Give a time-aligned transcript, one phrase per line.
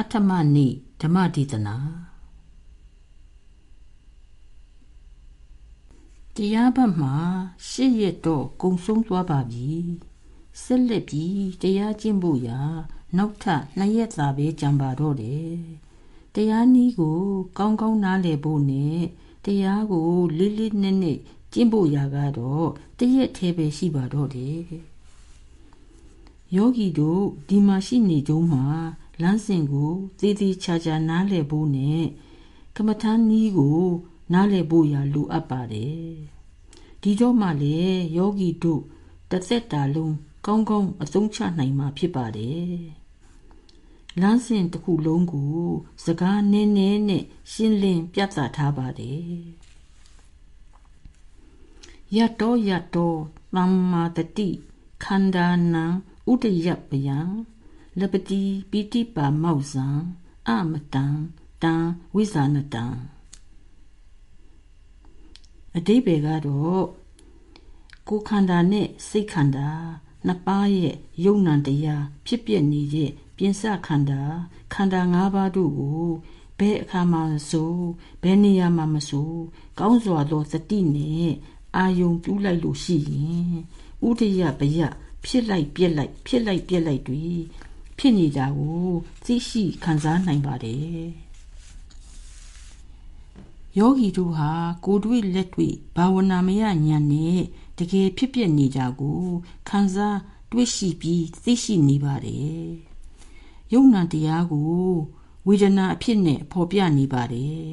[0.00, 0.66] အထမနိ
[1.00, 1.76] ဓမ္မဒေသနာ
[6.36, 7.14] တရားဘတ်မှာ
[7.68, 9.70] ရှစ်ရက်တော့ကုံဆုံးသွားပါပြီ
[10.62, 12.60] ဆက်လက်ပြီးတရားကျင့်ဖို့ရာ
[13.16, 15.54] နောက်ထပ်နှစ်ရက်သာပဲကြံပါတော့တယ်
[16.34, 17.20] တရားနည်းကို
[17.58, 18.98] ကောင်းကောင်းနားလည်ဖို့နဲ့
[19.44, 20.08] တရားကို
[20.38, 21.18] လေးလေးနက်နက်
[21.52, 24.60] ကျင့်ဖို့ရာကတော့တရက်သေးပဲရှိပါတော့တယ်
[26.56, 28.64] ယောဂီတို့ဒီမှာရှိနေကြုံမှာ
[29.22, 32.04] လမ်းစဉ်ကိုသေးသေးချာချာနားလည်ဖို့နဲ့
[32.76, 33.80] ကမ္မထာနည်းကို
[34.32, 36.08] နားလည်ဖို့ရာလိုအပ်ပါတယ်
[37.02, 37.78] ဒီတော့မှလေ
[38.16, 38.82] ယောဂီတို့
[39.30, 40.14] တစ်သက်တာလုံး
[40.46, 42.74] ကောင်းကောင်းအသုံးချနိုင်မှာဖြစ်ပါတယ်
[44.20, 45.58] လမ်းစဉ်တစ်ခုလုံးကို
[46.04, 49.32] စကားနည်းနည်းနဲ့ရှင်းလင်းပြသထားပါတယ်
[52.16, 53.14] ယတောယတော
[53.56, 54.48] သမ္မာတတိ
[55.04, 55.84] ခန္ဓာနံ
[56.30, 57.18] ဥဒယပယံ
[57.98, 59.86] လပတိပိတိပါမောက်ဇံ
[60.48, 61.04] အမတံ
[61.62, 61.74] တံ
[62.14, 62.84] ဝိဇာနတံ
[65.76, 66.84] အတိဘေကတော့
[68.08, 69.68] ကိုခန္ဓာနဲ့စိတ်ခန္ဓာ
[70.26, 74.22] နှစ်ပါးရဲ့ယုံ nant တရားဖြစ်ပြနေတဲ့ပြင်စခန္ဓာ
[74.74, 76.08] ခန္ဓာ၅ပါးတို့ကို
[76.58, 77.74] ဘယ်အခါမှဆို
[78.22, 79.32] ဘယ်နေရာမှမဆို
[79.78, 81.30] ကောင်းစွာသောစတိနဲ့
[81.76, 83.52] အာယုံပြုလိုက်လို့ရှိရင်
[84.08, 84.78] ဥဒယပယ
[85.24, 87.24] ဖြစ်လိုက်ပြက်လိုက်ဖြစ်လိုက်ပြက်လိုက်တွေ
[88.02, 88.88] ဖြစ်နေတာကို
[89.24, 91.04] သိရှိခံစားနိုင်ပါတယ်
[93.78, 94.50] ယောဂီတို့ဟာ
[94.84, 96.78] ကိုယ်တွေ့လက်တွေ့ဘာဝနာမယဉာဏ်
[97.12, 97.40] နဲ့
[97.78, 99.22] တကယ်ဖြစ်ပြနေကြကို
[99.68, 100.18] ခံစား
[100.52, 102.64] တွေ့ရှိပြီးသိရှိနေပါတယ်
[103.72, 104.72] ယုံနာတရားကို
[105.46, 107.70] ဝေဒနာအဖြစ်နဲ့ဖော်ပြနေပါတယ်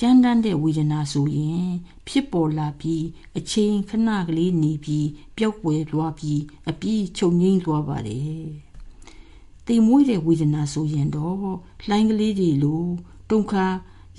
[0.00, 1.66] ကြမ်းတမ်းတဲ့ဝေဒနာဆိုရင်
[2.08, 3.04] ဖြစ်ပေါ်လာပြီး
[3.38, 8.46] အချိန်ခဏကလေးနေပြီးပျောက်ကွယ်သွားပြီးအပြီးချုပ်ငိမ့်သွားပါတယ်။
[9.66, 11.38] တိမ်မွေးတဲ့ဝေဒနာဆိုရင်တော့
[11.86, 12.84] လှိုင်းကလေးတွေလို
[13.30, 13.66] တုန်ခါ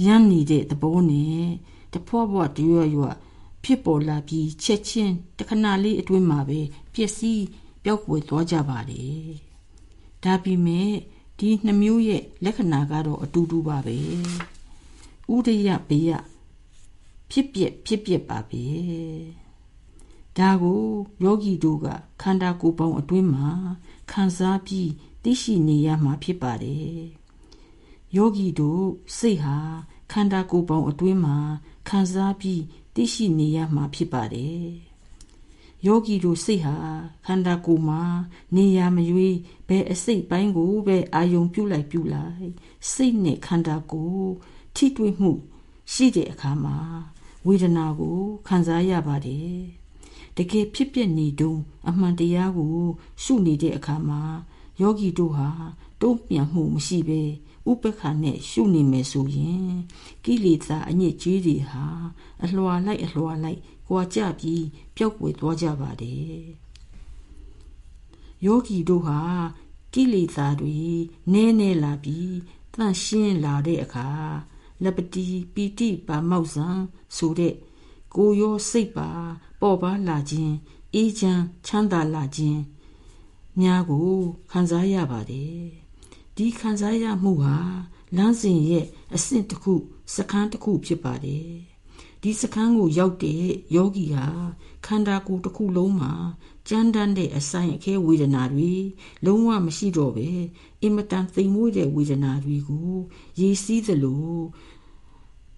[0.06, 1.44] ရမ်းနေတဲ့သဘောနဲ့
[1.94, 3.06] တဖွာဖွာတရွရွ
[3.64, 6.60] ဖြစ်ပေါ်လာပြီးချက်ချင်းတခဏလေးအတွင်းမှာပဲ
[6.94, 7.44] ပျက်စီး
[7.84, 9.28] ပျောက်ကွယ်သွားကြပါတယ်။
[10.24, 10.92] ဒါပေမဲ့
[11.40, 13.98] ဒီနှမျိုးရဲ့လက္ခဏာကတော့အတူတူပါပဲ။
[15.34, 16.12] ဥဒယဘေယ
[17.32, 18.66] ဖြစ်ပြက်ဖြစ်ပြက်ပါပဲ
[20.38, 20.82] ဒါကို
[21.24, 21.88] ယောဂီတို့က
[22.22, 23.50] ခန္ဓာကိုယ်ပေါင်းအတွင်းမှာ
[24.12, 24.90] ခံစားပြီး
[25.30, 27.00] သိရှိနေရမှာဖြစ်ပါတယ်
[28.16, 28.86] ယောဂီတို့
[29.18, 29.58] စိတ်ဟာ
[30.12, 31.38] ခန္ဓာကိုယ်ပေါင်းအတွင်းမှာ
[31.88, 32.64] ခံစားပြီး
[32.96, 34.66] သိရှိနေရမှာဖြစ်ပါတယ်
[35.86, 36.76] ယောဂီတို့စိတ်ဟာ
[37.26, 38.02] ခန္ဓာကိုယ်မှာ
[38.56, 39.38] နေရာမရွေး
[39.68, 42.50] ဘယ်အစိတ်ပိုင်းကိုပဲအာယုံပြုတ်လိုက်ပြုတ်လိုက်
[42.94, 44.30] စိတ်နဲ့ခန္ဓာကိုယ်
[44.76, 45.32] ထိတွေ့မှု
[45.94, 46.78] ရှိတဲ့အခါမှာ
[47.48, 49.58] ဝေဒနာကိုခံစားရပါတယ်
[50.38, 52.78] တကယ်ဖြစ်ပြနေတုံးအမှန်တရားကို
[53.24, 54.22] ရှုနေတဲ့အခါမှာ
[54.82, 55.50] ယောဂီတို့ဟာ
[56.02, 57.22] တုံ့ပြန်မှုမရှိဘဲ
[57.70, 59.70] ဥပ္ပခါနဲ့ရှုနေမယ်ဆိုရင်
[60.24, 61.86] ကိလေသာအညစ်အကြေးတွေဟာ
[62.44, 66.42] အလွာလိုက်အလွာလိုက်ကြွာကြပြီးပျောက်ကွယ်သွားကြပါတယ်
[68.46, 69.20] ယောဂီတို့ဟာ
[69.94, 70.78] ကိလေသာတွေ
[71.34, 72.36] နည်းနည်းလာပြီး
[72.74, 74.10] တန့်ရှင်းလာတဲ့အခါ
[74.84, 76.68] လက်ပတိပီတိပါမောက်ဆံ
[77.16, 77.54] ဆိုတဲ့
[78.16, 79.10] ကိုရောစိတ်ပါ
[79.62, 80.54] ပေါ်ပါလာခြင်း
[80.94, 82.60] အေးချမ်းချမ်းသာလာခြင်း
[83.62, 84.10] များကို
[84.52, 85.62] ခံစားရပါတယ်
[86.36, 87.58] ဒီခံစားရမှုဟာ
[88.18, 88.86] လမ်းစဉ်ရဲ့
[89.16, 89.74] အဆင့်တစ်ခု
[90.16, 91.50] စခန်းတစ်ခုဖြစ်ပါတယ်
[92.22, 93.44] ဒီစခန်းကိုရောက်တဲ့
[93.76, 94.28] ယောဂီဟာ
[94.86, 96.14] ခန္ဓာကိုယ်တစ်ခုလုံးမှာ
[96.70, 98.74] ကြမ်းတမ်းတဲ့အဆိုင်အခဲဝေဒနာတွေ
[99.26, 100.30] လုံးဝမရှိတော့ပဲ
[100.82, 102.92] အင်မတန်သိမ်မွေ့တဲ့ဝေဒနာတွေကို
[103.40, 104.36] ရေစီးသလို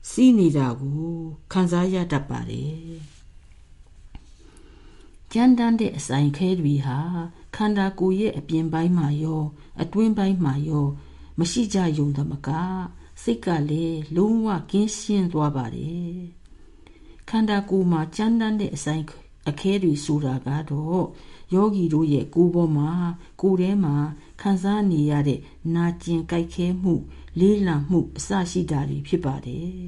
[0.10, 1.08] စီးနေတာကို
[1.52, 2.76] ခံစားရတတ်ပါတယ်
[5.34, 7.00] ကြမ်းတမ်းတဲ့အဆိုင်ခဲတွေဟာ
[7.56, 9.44] ခန္ဓာကိုယ်ရဲ့အပြင်ပိုင်းမှာရော
[9.82, 10.86] အတွင်းပိုင်းမှာရော
[11.40, 12.50] မရှိကြယုံသမက
[13.22, 16.18] စိတ်ကလည်းလုံးဝကင်းရှင်းသွားပါတယ်
[17.30, 19.04] ခန္ဓာကိုယ်မှာကြမ်းတမ်းတဲ့အဆိုင်
[19.50, 21.04] အခဲတွေဆိုတာကတော့
[21.54, 22.92] ယောဂီတို့ရဲ့ကိုယ်ပေါ်မှာ
[23.42, 23.96] ကိုယ်ထဲမှာ
[24.42, 25.40] ခံစားနေရတဲ့
[25.76, 26.94] နာကျင်ကြိုက်ခဲမှု
[27.40, 29.84] လေးလံမှုအစရှိတာတွေဖြစ်ပါတယ်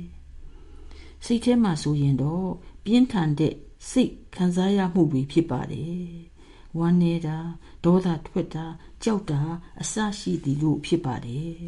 [1.25, 2.49] စိတ်ထဲမှာဆိုရင်တော့
[2.83, 3.53] ပြင်းထန်တဲ့
[3.89, 6.30] စိတ်ခံစားရမှုတွေဖြစ်ပါတယ်
[6.77, 7.37] ဝမ်းနေတာ
[7.83, 8.65] ဒေါသထွက်တာ
[9.03, 9.41] ကြောက်တာ
[9.81, 11.61] အစရှိသည်လို့ဖြစ်ပါတယ်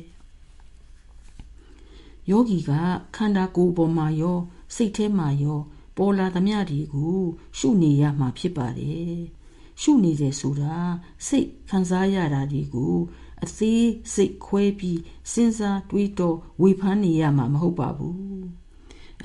[2.29, 2.71] ယောဂီက
[3.15, 4.39] ခန္ဓာကိုယ်ပေါ်မှာရော
[4.75, 5.59] စိတ်ထဲမှာရော
[5.97, 7.17] ပေါ်လာသမျှတွေကို
[7.57, 9.15] ရှုနေရမှာဖြစ်ပါတယ်
[9.81, 10.77] ရှုနေတယ်ဆိုတာ
[11.27, 12.95] စိတ်ခံစားရတာတွေကို
[13.43, 14.99] အသေးစိတ်ခွဲပြီး
[15.31, 18.43] စဉ်းစားတွေးတောဝေဖန်နေရမှာမဟုတ်ပါဘူး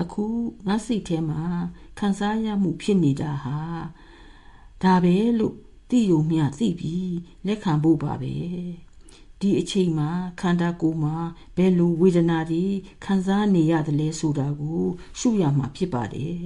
[0.01, 0.25] အခု
[0.67, 1.41] ငါစိတ်ထဲမှာ
[1.99, 3.59] ခံစားရမှုဖြစ်နေတာဟာ
[4.83, 5.55] ဒါပဲလို့
[5.89, 7.15] သိုံမျှသိပြီး
[7.47, 8.35] လက်ခံဖို့ပါပဲ
[9.39, 10.09] ဒီအချိန်မှာ
[10.41, 11.15] ခန္ဓာကိုယ်မှာ
[11.57, 12.65] ဘယ်လိုဝေဒနာတွေ
[13.05, 14.83] ခံစားနေရတယ်လဲဆိုတာကို
[15.19, 16.43] ရှုရမှာဖြစ်ပါတယ်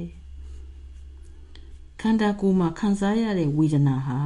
[2.02, 4.20] ခန္ဓာကိုယ်မှာခံစားရတဲ့ဝေဒနာဟာ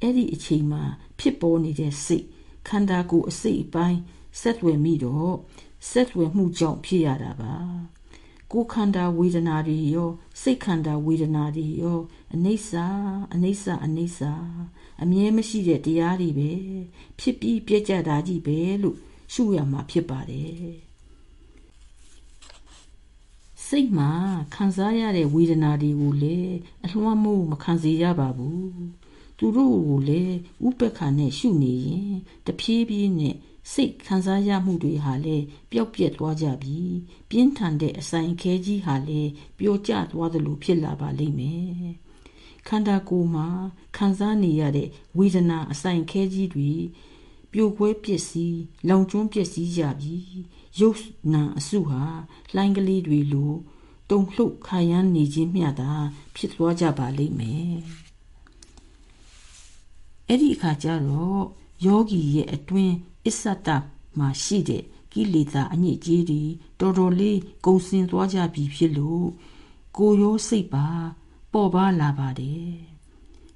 [0.00, 0.82] အဲ့ဒီအချိန်မှာ
[1.18, 2.26] ဖြစ်ပေါ်နေတဲ့စိတ်
[2.68, 4.00] ခန္ဓာကိုယ်အစိတ်အပိုင်း
[4.40, 5.34] ဆက်သွယ်မိတော့
[5.90, 7.54] ဆက်သွယ်မှုကြောင့်ဖြစ်ရတာပါ
[8.52, 10.10] ကိုယ်ခန္ဓာဝေဒနာတွေရော
[10.40, 11.98] စိတ်ခန္ဓာဝေဒနာတွေရော
[12.34, 12.70] အနိစ္စ
[13.34, 14.20] အနိစ္စအနိစ္စ
[15.02, 16.52] အမြဲမရှိတဲ့တရားတွေပဲ
[17.18, 18.96] ဖြစ်ပြီးပြည့်ကြတာကြီးပဲလို့
[19.32, 20.88] ရှုရမှာဖြစ်ပါတယ်
[23.66, 24.10] စိတ်မှာ
[24.54, 28.72] ခံစားရတဲ့ဝေဒနာတွေကိုလည်းအလွှမ်းမိုးမခံစေရပါဘူး
[29.38, 30.36] သူတို့ကိုလည်း
[30.66, 32.12] ဥပက္ခနဲ့ရှုနေရင်
[32.46, 33.36] တဖြည်းဖြည်းနဲ့
[33.72, 36.96] စိတ်ခံစားရမှုတွေဟာလည်းပျောက်ပြက်သွားကြပြီး
[37.30, 41.88] ပြင်းထန်တဲ့အဆိုင်ခဲကြီးဟာလည်းပျော်ကျသွားသလိုဖြစ်လာပါလိမ့်မယ်
[42.66, 43.48] ခန္ဓာကိုယ်မှာ
[43.96, 44.88] ခံစားနေရတဲ့
[45.18, 46.72] ဝေဒနာအဆိုင်ခဲကြီးတွေ
[47.52, 48.58] ပြိုကွဲပျက်စီး
[48.88, 50.30] လောင်ကျွမ်းပျက်စီးကြပြီး
[50.80, 51.00] ရုပ်
[51.34, 52.02] နာအစုဟာ
[52.54, 53.52] လှိုင်းကလေးတွေလို
[54.10, 55.92] တုံလှုပ်ခါရမ်းနေခြင်းမျှသာ
[56.36, 57.76] ဖြစ်သွားကြပါလိမ့်မယ်
[60.28, 61.42] အဲ့ဒီအခါကျတော့
[61.84, 62.94] ယောဂီရဲ့အတွင်း
[63.26, 63.68] အစ္ဆတ
[64.18, 66.42] မှာရှိတဲ့ကိလေသာအညစ်အကြေးတွေ
[66.80, 69.26] တော်တော်လေးကုန်စင်သွားကြပြီဖြစ်လို့
[69.96, 70.86] ကိုရောစိတ်ပါ
[71.52, 72.68] ပေါ်ပါလာပါတယ်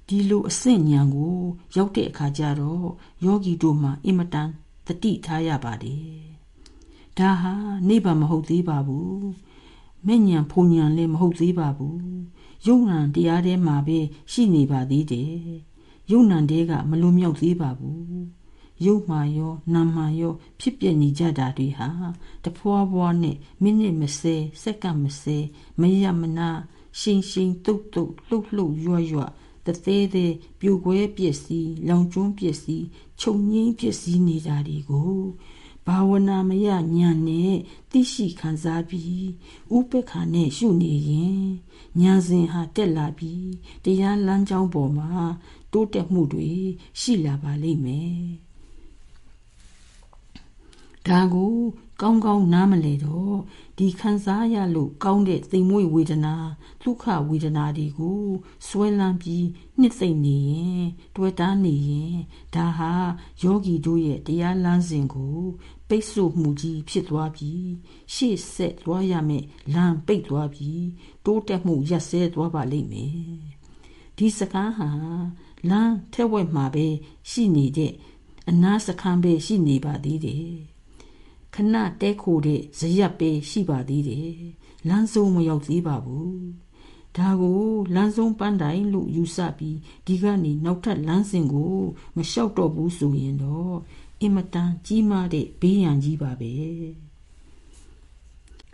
[0.07, 1.37] ဒီလိုအဆင့်ဉာဏ်ကို
[1.75, 2.87] ရောက်တဲ့အခါကျတော့
[3.25, 4.49] ယောဂီတို့မှာအင်မတန်
[4.87, 6.05] တတိထားရပါတယ်
[7.17, 7.53] ဒါဟာ
[7.87, 9.25] နိဗ္ဗာန်မဟုတ်သေးပါဘူး
[10.07, 12.03] မဲ့ဉဏ်ဖုန်ဉဏ်လည်းမဟုတ်သေးပါဘူး
[12.67, 13.99] ယုံဉဏ်တရားထဲမှာပဲ
[14.31, 15.33] ရှိနေပါသေးတယ်
[16.11, 18.23] ယုံဉဏ်တဲကမလွန်မြောက်သေးပါဘူး
[18.85, 21.89] ရုပ်မှရောနာမ်မှရော ဖြစ်ပြနေကြတာတွေဟာ
[22.43, 23.95] တဖွာဖွာနဲ့မိနစ်
[24.27, 24.99] 20စက္ကန့်
[25.39, 26.49] 20မရမနာ
[26.99, 29.21] ရှင်ရှင်တုတ်တုတ်လှုပ်လှုပ်ရွရွ
[29.65, 32.85] တသေးသေးပြိုကွဲပစ္စည်းလောင်ကျွမ်းပစ္စည်း
[33.19, 35.17] ခြုံငိမ့်ပစ္စည်းနေတာတွေကို
[35.87, 36.67] ဘာဝနာမယ
[36.97, 37.53] ညာနဲ့
[37.91, 39.25] သိရှိခံစားပြီး
[39.75, 41.43] ဥပက္ခနဲ့ရှုနေရင်
[42.01, 43.49] ညာစဉ်ဟာတက်လာပြီး
[43.83, 45.11] တရားလမ်းကြောင်းပေါ်မှာ
[45.71, 46.51] တိုးတက်မှုတွေ
[46.99, 48.42] ရှိလာပါလိမ့်မယ်
[51.07, 51.55] ဒါကို
[52.01, 53.37] ကောင်းကောင်းနားမလဲတော့
[53.77, 56.35] ဒီခံစားရလို့ကောင်းတဲ့သိမ်မွေ့ဝေဒနာ
[56.81, 58.23] ဒုက္ခဝေဒနာတွေကို
[58.67, 59.45] ဆွဲလန်းပြီး
[59.79, 60.83] နှစ်သိမ့်နေရင်
[61.15, 62.15] တွေ့တာနေရင်
[62.55, 62.93] ဒါဟာ
[63.41, 65.39] ယောဂီတို့ရဲ့တရားလမ်းစဉ်ကို
[65.87, 67.67] ပိတ်ဆို့မှုကြီးဖြစ်သွားပြီး
[68.13, 70.83] ရှေ့ဆက်သွားရမယ်လမ်းပိတ်သွားပြီး
[71.25, 73.15] တိုးတက်မှုရက်စဲသွားပါလိမ့်မယ်
[74.17, 74.89] ဒီစကားဟာ
[75.69, 76.87] လမ်းထဲဝက်မှာပဲ
[77.29, 77.93] ရှိနေတဲ့
[78.49, 80.72] အနာစခန်းပဲရှိနေပါသေးတယ်
[81.53, 84.33] ခဏတဲခိုတဲ့ဇရက်ပဲရှိပါသေးတယ်
[84.89, 86.37] လမ်းဆုံးမရောက်သေးပါဘူး
[87.17, 87.63] ဒါကို
[87.95, 91.75] လမ်းဆုံးပန်းတိုင်လို့ယူဆပြီးဒီကနေနောက်ထပ်လမ်းစဉ်ကို
[92.15, 93.75] မလျှောက်တော့ဘူးဆိုရင်တော့
[94.21, 96.53] အင်မတန်ကြီးမားတဲ့ဘေးရန်ကြီးပါပဲ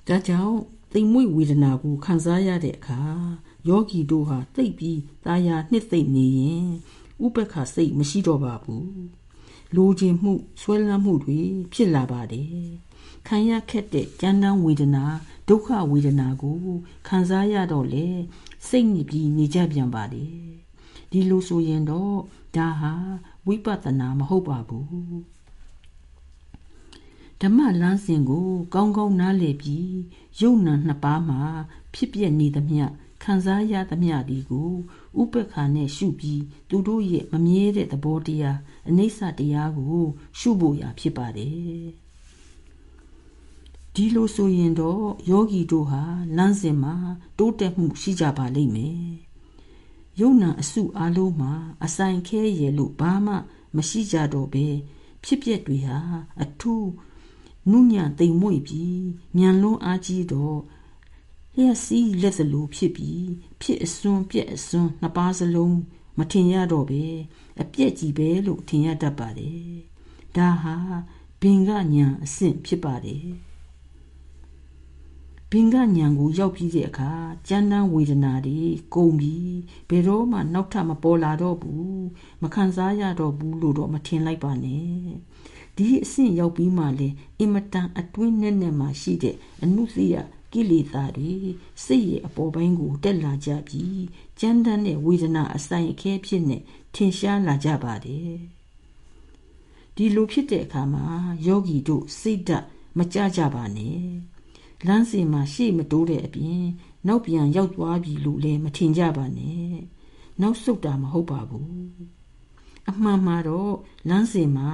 [0.08, 0.58] ဒါကြောင့်
[0.94, 3.02] သိမ်မွေ့ဝေဒနာကိုခံစားရတဲ့အခါ
[3.68, 6.68] ယောဂီတို့ဟာသိပ်ပြီးตาယာနှစ်သိမ့်နေရင်
[7.26, 9.19] ဥပ္ပခစိတ်မရှိတော့ပါဘူး
[9.76, 11.40] လိုချင်မှုဆွဲလန်းမှုတွေ
[11.74, 12.50] ဖြစ်လာပါတယ်
[13.28, 15.06] ခံရခက်တဲ့ကြမ်းတမ်းဝေဒနာ
[15.48, 16.60] ဒုက္ခဝေဒနာကို
[17.08, 18.08] ခံစားရတော့လေ
[18.68, 20.34] စိတ်ညစ်ပြီးနေကြပြန်ပါတယ်
[21.12, 22.16] ဒီလိုဆိုရင်တော့
[22.56, 22.94] ဒါဟာ
[23.48, 24.90] ဝိပဿနာမဟုတ်ပါဘူး
[27.42, 29.92] ဓမ္မလမ်းစဉ်ကို ကောင်းကောင်းနားလည်ပြီး
[30.40, 31.42] ယုံနာနှစ်ပါးမှာ
[31.94, 32.86] ဖြစ်ပြနေသမျှ
[33.24, 34.72] ခံစားရသမျှဒီကို
[35.22, 38.60] ဥပ္ပခါနဲ့ရှုပြီးသူတို့ရဲ့မမြဲတဲ့သဘောတရား
[38.90, 40.04] အနိစ္စတရားကို
[40.40, 41.88] ရှုဖို့ရာဖြစ်ပါတယ်
[43.94, 46.04] ဒီလိုဆိုရင်တော့ယောဂီတို့ဟာ
[46.38, 46.96] လမ်းစဉ်မှာ
[47.38, 49.10] တိုးတက်မှုရှိကြပါလိမ့်မယ်
[50.20, 51.54] ယုံနာအစုအလုံးမှာ
[51.86, 53.34] အဆိုင်ခဲရလို့ဘာမှ
[53.76, 54.68] မရှိကြတော့ပဲ
[55.24, 56.00] ဖြစ်ပျက်တွေဟာ
[56.44, 56.90] အထူး
[57.72, 59.04] နုညံ့သိမ်မွေ့ပြီး
[59.38, 60.58] မြန်လွန်းအားကြီးတော့
[61.62, 63.28] လျက်စီးလက်စလိုဖြစ်ပြီး
[63.62, 65.78] ဖြစ်အစွန်းပြက်အစွန်းနှစ်ပါးစလုံး
[66.18, 67.04] မထင်ရတော့ပဲ
[67.62, 69.64] အပြက်ကြီးပဲလို့ထင်ရတတ်ပါတယ်
[70.36, 70.76] ဒါဟာ
[71.42, 73.28] ဘင်္ဂညာအဆင့်ဖြစ်ပါတယ်
[75.52, 77.12] ဘင်္ဂညာကိုရောက်ပြီးတဲ့အခါ
[77.48, 78.60] ကြမ်းတမ်းဝေဒနာတွေ
[78.96, 79.58] ကုန်ပြီး
[79.90, 82.04] ဘယ်တော့မှနောက်ထပ်မပေါ်လာတော့ဘူး
[82.42, 84.90] မခံစားရတော့ဘူးလို့တော့မထင်လိုက်ပါနဲ့
[85.78, 90.16] ဒီအဆင့်ရောက်ပြီးမှလေအင်မတန်အတွင်းနဲ့နဲ့မှရှိတဲ့အနုစိယ
[90.54, 91.34] ကိလေသာတွေ
[91.86, 94.02] စိတ်ရဲ့အပေါ်ပိုင်းကိုတက်လာကြပြီး
[94.40, 96.58] ကြမ်းတမ်းတဲ့ဝေဒနာအဆိုင်အခဲဖြစ်နေ
[96.96, 98.34] ထင်ရှားလာကြပါတယ်
[99.96, 101.06] ဒီလိုဖြစ်တဲ့အခါမှာ
[101.48, 102.66] ယောဂီတို့စိတ်ဓာတ်
[102.98, 104.04] မကြကြပါနဲ့
[104.88, 106.64] လမ်းစဉ်မှာရှေ့မတိုးတဲ့အပြင်
[107.08, 109.72] နောက်ပြန်ရောက်သွားပြီလို့လည်းမထင်ကြပါနဲ့
[110.42, 111.70] နောက်ဆုတ်တာမဟုတ်ပါဘူး
[112.90, 113.74] အမှန်မှာတော့
[114.10, 114.72] လမ်းစဉ်မှာ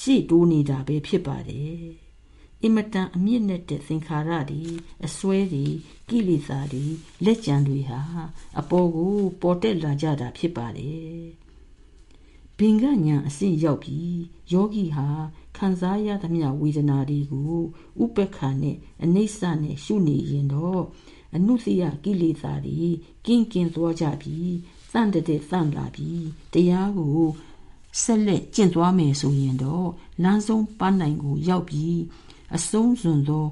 [0.00, 2.01] ရှေ့တိုးနေတာပဲဖြစ်ပါတယ်
[2.62, 4.62] အင်မတန်အမြင့်နဲ့တဲ့သင်္ခါရတွေ
[5.06, 5.66] အစွဲတွေ
[6.08, 6.84] ကိလေသာတွေ
[7.24, 8.00] လက်ကြံတွေဟာ
[8.60, 11.22] အပေါ်ကိုပေါ်တက်လာကြတာဖြစ်ပါတယ်
[12.58, 14.18] ဘင်္ဂညာအဆင့်ရောက်ပြီး
[14.52, 15.08] ယောဂီဟာ
[15.56, 17.56] ခံစားရသမျှဝေဒနာတွေကို
[18.02, 20.82] ဥပ္ပခါနဲ့အနိစ္စနဲ့ရှုနေရင်တော့
[21.36, 22.80] အနုစယကိလေသာတွေ
[23.26, 24.54] ကင်းကင်းသွားကြပြီး
[24.92, 27.22] တန့်တဲ့တန့်လာပြီးတရားကို
[28.02, 29.88] ဆက်လက်ကျင့်သွားမယ်ဆိုရင်တော့
[30.22, 31.98] လမ်းဆုံးပန်းနိုင်ကိုရောက်ပြီး
[32.56, 33.46] အဆုံးစွန်သော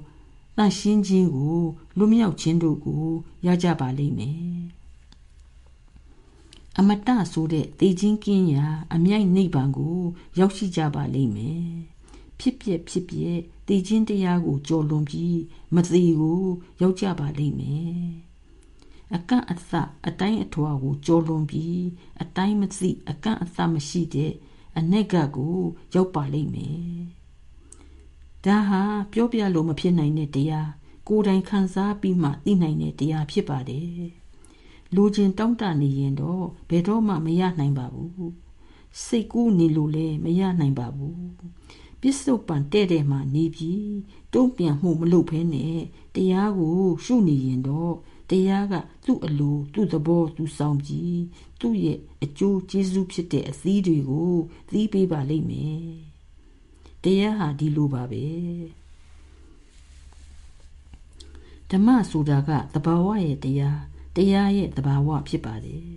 [0.57, 1.61] တန့်ရှင်းခြင်းကို
[1.99, 3.05] လွမြောက်ခြင်းတို့ကို
[3.47, 4.61] ရကြပါလိမ့်မယ်
[6.79, 9.99] အမတဆိုတဲ့တေခြင်းကင်းရာအမြိုက်နိဗ္ဗာန်ကို
[10.39, 11.69] ရောက်ရှိကြပါလိမ့်မယ်
[12.41, 13.19] ဖြစ်ပြဖြစ်ပြ
[13.69, 15.41] တေခြင်းတရားကိုကြော်လွန်ပြီး
[15.75, 16.43] မသေးကို
[16.81, 18.01] ရောက်ကြပါလိမ့်မယ်
[19.15, 19.73] အကန့်အသ
[20.07, 21.83] အတိုင်းအထွာကိုကြော်လွန်ပြီး
[22.23, 24.33] အတိုင်းမသိအကန့်အသမရှိတဲ့
[24.79, 25.59] အ내ကကို
[25.95, 27.20] ရောက်ပါလိမ့်မယ်
[28.47, 28.83] ဒါဟာ
[29.13, 30.71] ပြောပြလို့မဖြစ်နိုင်တဲ့တရား
[31.09, 34.05] ကိုယ်တိုင်ခံစားပြီးမှသိနိုင်တဲ့တရားဖြစ်ပါတယ်
[34.95, 38.33] လူချင်းတောင့်တနေရင်တော့ဘယ်တော့မှမရနိုင်ပါဘူး
[39.05, 41.21] စိတ်ကူးနေလို့လည်းမရနိုင်ပါဘူး
[42.01, 43.91] ပစ္စုပန်တဲ့တဲ့မှနေပြီး
[44.35, 45.79] တုံ့ပြန်မှုမလုပ်ဘဲနဲ့
[46.15, 47.95] တရားကိုရှုနေရင်တော့
[48.31, 48.75] တရားက
[49.07, 51.21] သူ့အလိုသူ့သဘောသူဆောင်ပြီး
[51.61, 54.35] သူ့ရဲ့အကျိုးကျေးဇူးဖြစ်တဲ့အသီးတွေကို
[54.71, 56.10] သီးပေးပါလိမ့်မယ်
[57.05, 58.27] တရားဟာဒီလိုပါပဲ
[61.71, 63.81] ဓမ္မဆိုတာကသဘာဝရဲ့တရား
[64.17, 65.89] တရားရဲ့သဘာဝဖြစ်ပါတယ်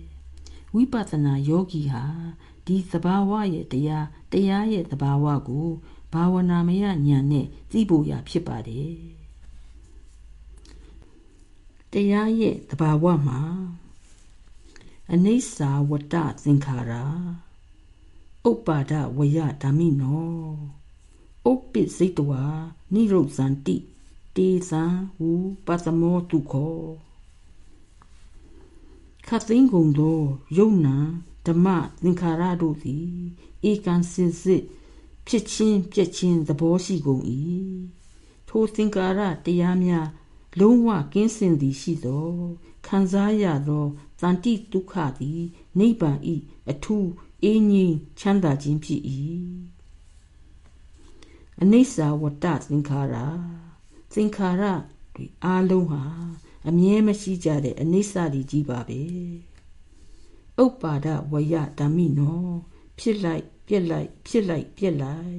[0.74, 2.04] ဝိပဿနာယောဂီဟာ
[2.66, 5.68] ဒီသဘာဝရဲ့တရားတရားရဲ့သဘာဝကို
[6.12, 6.98] ဘာဝနာမယဉာဏ်
[7.32, 8.94] နဲ့သိဖို့ရဖြစ်ပါတယ်
[11.92, 13.40] တရားရဲ့သဘာဝမှာ
[15.12, 15.56] အနိစ္စ
[15.90, 16.92] ဝတ္တသင်္ခါရ
[18.48, 20.83] ဥပ္ပါဒဝယဓမ္မိနော
[21.50, 22.42] ဥပ္ပိစိတဝါ
[22.94, 23.76] နိရုဇန္တိ
[24.36, 24.82] တေဇံ
[25.20, 25.30] ဝူ
[25.66, 26.78] ပတမောတုခော
[29.26, 30.20] ခတ်သိန်းကုန်သော
[30.56, 30.96] ယုံနာ
[31.46, 31.66] ဓမ္မ
[32.02, 33.08] သင်္ခါရတို့သည်
[33.70, 34.62] ဧကန်စင်စစ်
[35.26, 37.22] ဖြစ်ချင်းပြက်ချင်းသဘောရှိကုန်၏
[38.48, 40.08] ထိုသင်္ကာရတရားများ
[40.60, 42.28] လုံးဝကင်းစင်သည်ရှိသော
[42.86, 43.86] ခံစားရသော
[44.20, 45.42] တန်တိဒုက္ခသည်
[45.78, 46.36] နိဗ္ဗာန်ဤ
[46.70, 47.08] အထူး
[47.42, 49.02] အင်းငြိမ်းချမ်းသာခြင်းဖြစ်၏
[51.62, 53.14] အနိစ္စဝတ္တသင်္ခါရ
[54.14, 54.62] သင်္ခါရ
[55.14, 56.02] တွေအလုံးဟာ
[56.68, 58.14] အမြဲမရှိကြတဲ့အနိစ္စ
[58.50, 59.02] ကြီးပါပဲ
[60.62, 62.44] ဥပ္ပါဒဝယဓမ္မိနော
[62.98, 65.36] ဖြစ်လိုက်ပြက်လိုက်ဖြစ်လိုက်ပြက်လိုက်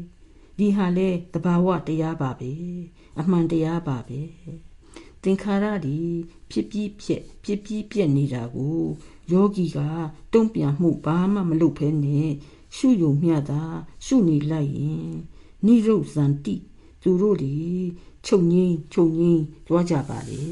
[0.57, 2.53] ဒီဟာလဲတဘာဝတရားပါပဲ
[3.19, 4.21] အမှန်တရားပါပဲ
[5.23, 5.99] သင်္ခါရတွေ
[6.51, 8.81] ဖြစ်ပြီးဖြစ်ဖြစ်ပြီးပြက်နေတာကို
[9.31, 9.77] ယောဂီက
[10.33, 12.29] တုံ့ပြန်မှုဘာမှမလုပ်ဖဲနဲ့
[12.75, 13.63] ရှုယုံမျှတာ
[14.05, 15.11] ရှုနေလိုက်ရင်
[15.65, 16.55] နိရုဇန္တိ
[17.01, 17.55] သူတို့တွေ
[18.25, 20.43] ချုပ်ငိမ့်ချုပ်ငိမ့်သွားကြပါလေ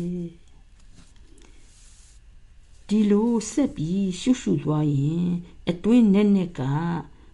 [2.87, 5.25] ဒီလိုဆက်ပြီးရှုရှုသွားရင်
[5.69, 6.61] အတွင်းနဲ့နဲ့က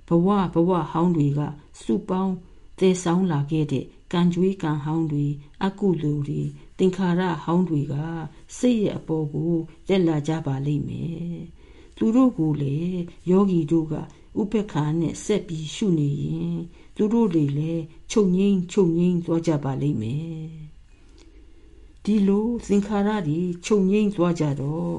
[0.07, 1.39] ဘဝဘဝဟောင်းတွေက
[1.81, 2.33] စုပေါင်း
[2.79, 5.25] တည်ဆောင်လာခဲ့တဲ့ကံကြွေးကံဟောင်းတွေ
[5.63, 6.41] အကုသိုလ်တွေ
[6.77, 7.95] သင်္ခါရဟောင်းတွေက
[8.57, 9.53] စိတ်ရဲ့အပေါ်ကို
[9.87, 11.37] တက်လာကြပါလိမ့်မယ်
[11.97, 12.77] သူတို့ကိုလေ
[13.29, 14.01] ယောဂီတို့ကဥ
[14.43, 16.55] ပ္ပခါနဲ့ဆက်ပြီးရှုနေရင်
[17.01, 20.39] သူတို့တွေလည်းချုပ်ငိမ့်ချုပ်ငိမ့်သွားကြပါလိမ့်မယ်
[22.03, 24.95] ဒီလိုသင်္ခါရတွေချုပ်ငိမ့်သွားကြတော့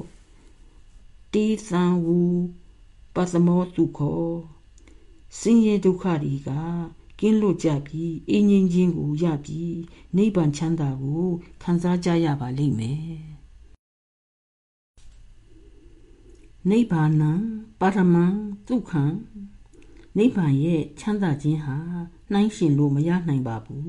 [1.33, 2.19] တေသံဝူ
[3.15, 4.25] ပသမောတုခော
[5.39, 6.49] ဆင်းရဲဒုက္ခတွေက
[7.19, 9.77] ကင်းလွတ်ကြပြီးအင်းငင်းချင်းကိုရပြီး
[10.17, 11.25] နိဗ္ဗာန်ချမ်းသာကို
[11.63, 13.01] ခံစားကြရပါလိမ့်မယ်
[16.69, 17.11] နိဗ္ဗာန်
[17.79, 18.25] ပါရမံ
[18.67, 19.03] ဒုက္ခံ
[20.17, 21.77] နိဗ္ဗာန်ရဲ့ချမ်းသာခြင်းဟာ
[22.31, 23.85] နှိုင်းရှင်လို့မရနိုင်ပါဘူး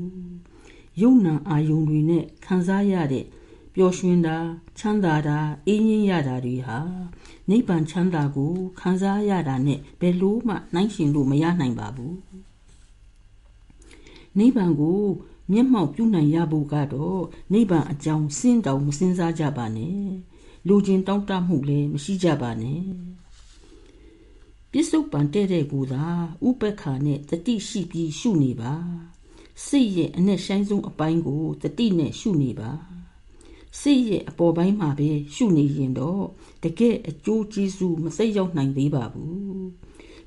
[1.00, 3.24] ယုံနာအာယုန်တွေနဲ့ခံစားရတဲ့
[3.74, 4.36] ပျော်ရွှင်တာ
[4.78, 6.78] ချမ်းသာတာအေးငြိမ်းရတာတွေဟာ
[7.50, 12.16] နိဗ္ဗာန်ချမ်းသာကိုခံစားရတာနဲ့ဘယ်လို့မှနှိုင်းရှင်လို့မရနိုင်ပါဘူး
[14.38, 15.02] နိဗ္ဗာန်ကို
[15.52, 20.02] မျက်မှောက်ပြုနိုင်ရဖို့ကတော့နိဗ္ဗာန်အကြောင်းစဉ်းတောင်မစဉ်းစားကြပါနဲ့
[20.68, 22.80] လူချင်းတောင့်တမှုလည်းမရှိကြပါနဲ့
[24.74, 26.04] ပစ္စုပန်တဲ့တဲ့ကိုသာ
[26.48, 28.74] ဥပက္ခနဲ့တတိရှိပြီးရှုနေပါ
[29.66, 32.70] စိတ်ရဲ့အနဲ့ဆိုင်ဆုံးအပိုင်းကိုတတိနဲ့ရှုနေပါ
[33.80, 36.24] စိတ်ရဲ့အပေါ်ပိုင်းမှာပဲရှုနေရင်တော့
[36.62, 39.66] တကယ်အကျိုးကျေးဇူးမစိတ်ရောက်နိုင်သေးပါဘူး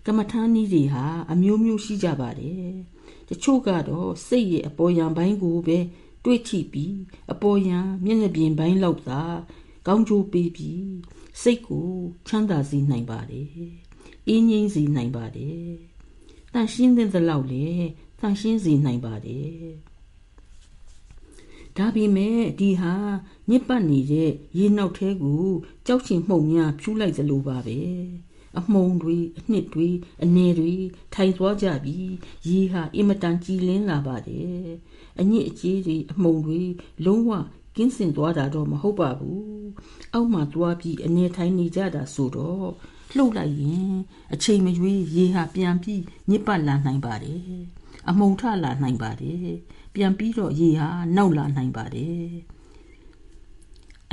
[0.05, 2.69] ကမ္မထာနည်းတွေဟာအမျိုးမျိုးရှိကြပါတယ်
[3.29, 5.77] တချို့ကတော့စိတ်ရဲ့အပေါ်ယံပိုင်းကိုပဲ
[6.23, 6.95] တွေးကြည့်ပြီး
[7.31, 9.21] အပေါ်ယံမျက်နှာပြင်ပိုင်းလောက်သာ
[9.87, 10.85] ကောင်းကျိုးပေးပြီး
[11.41, 11.89] စိတ်ကို
[12.27, 13.84] ချမ်းသာစေနိုင်ပါတယ်
[14.27, 15.67] အင်းငိမ့်စေနိုင်ပါတယ်
[16.53, 17.65] တန်ရှင်းတဲ့လောက်လေ
[18.19, 19.55] တန်ရှင်းစေနိုင်ပါတယ်
[21.77, 22.93] ဒါပေမဲ့ဒီဟာ
[23.49, 25.45] ညစ်ပတ်နေတဲ့ရေနောက်ထဲကို
[25.85, 27.79] ကြောက်ချင်မှုန်များဖြူးလိုက်သလိုပါပဲ
[28.59, 29.89] အမှုံတွေအနှစ်တွေ
[30.23, 30.73] အနေတွေ
[31.13, 32.13] ထိုင်သွားကြပြီး
[32.47, 34.59] ရေဟာအင်မတန်ကြည်လင်းလာပါတယ်
[35.19, 36.61] အညစ်အကြေးတွေအမှုံတွေ
[37.05, 37.31] လုံးဝ
[37.75, 39.45] ကင်းစင်သွားတာတော့မဟုတ်ပါဘူး
[40.13, 42.69] အောက်မှာသွားပြီးအနေထိုင်နေကြတာဆိုတော့
[43.17, 43.91] လှုပ်လိုက်ရင်
[44.33, 47.41] အချိန်မရွေးရေဟာပြန်ပြီးညစ်ပတ်လာနိုင်ပါတယ်
[48.09, 49.47] အမုံထလာနိုင်ပါတယ်
[49.93, 52.25] ပြန်ပြီးတော့ရေဟာနောက်လာနိုင်ပါတယ်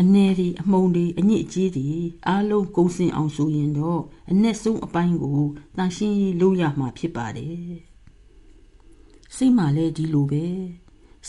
[0.01, 1.87] အနေဒီအမုံဒီအညစ်အကြေးဒီ
[2.27, 5.41] အားလုံးကုံစင်အောင်ဆိုရင်တော့အ내ဆုံးအပိုင်းကို
[5.77, 7.63] တန်ရှင်းရေးလုပ်ရမှာဖြစ်ပါတယ်
[9.37, 10.47] စိတ်မှလည်းဒီလိုပဲ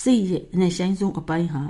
[0.02, 1.64] စိတ်ရဲ့အ내ဆိုင်ဆုံးအပိုင်းဟာ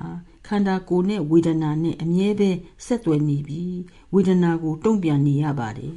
[0.48, 2.50] ခန္ဓာကိုယ်နဲ့ဝေဒနာနဲ့အမြဲပဲ
[2.86, 3.78] ဆက်သွယ်နေပြီး
[4.14, 5.94] ဝေဒနာကို တုံ့ပြန်နေရပါတယ်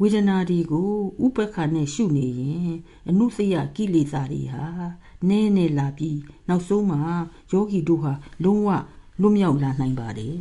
[0.00, 0.90] ဝေဒနာတွေကို
[1.24, 2.70] ဥပ္ပခါနဲ့ရှုနေရင်
[3.08, 4.66] အနုစယကိလေသာတွေဟာ
[5.28, 6.18] နဲနဲလာပြီး
[6.48, 7.00] နောက်ဆုံးမှာ
[7.52, 8.12] ယောဂီတို့ဟာ
[8.44, 8.68] လုံးဝ
[9.20, 10.36] လွတ်မြောက်လာနိုင်ပါတယ်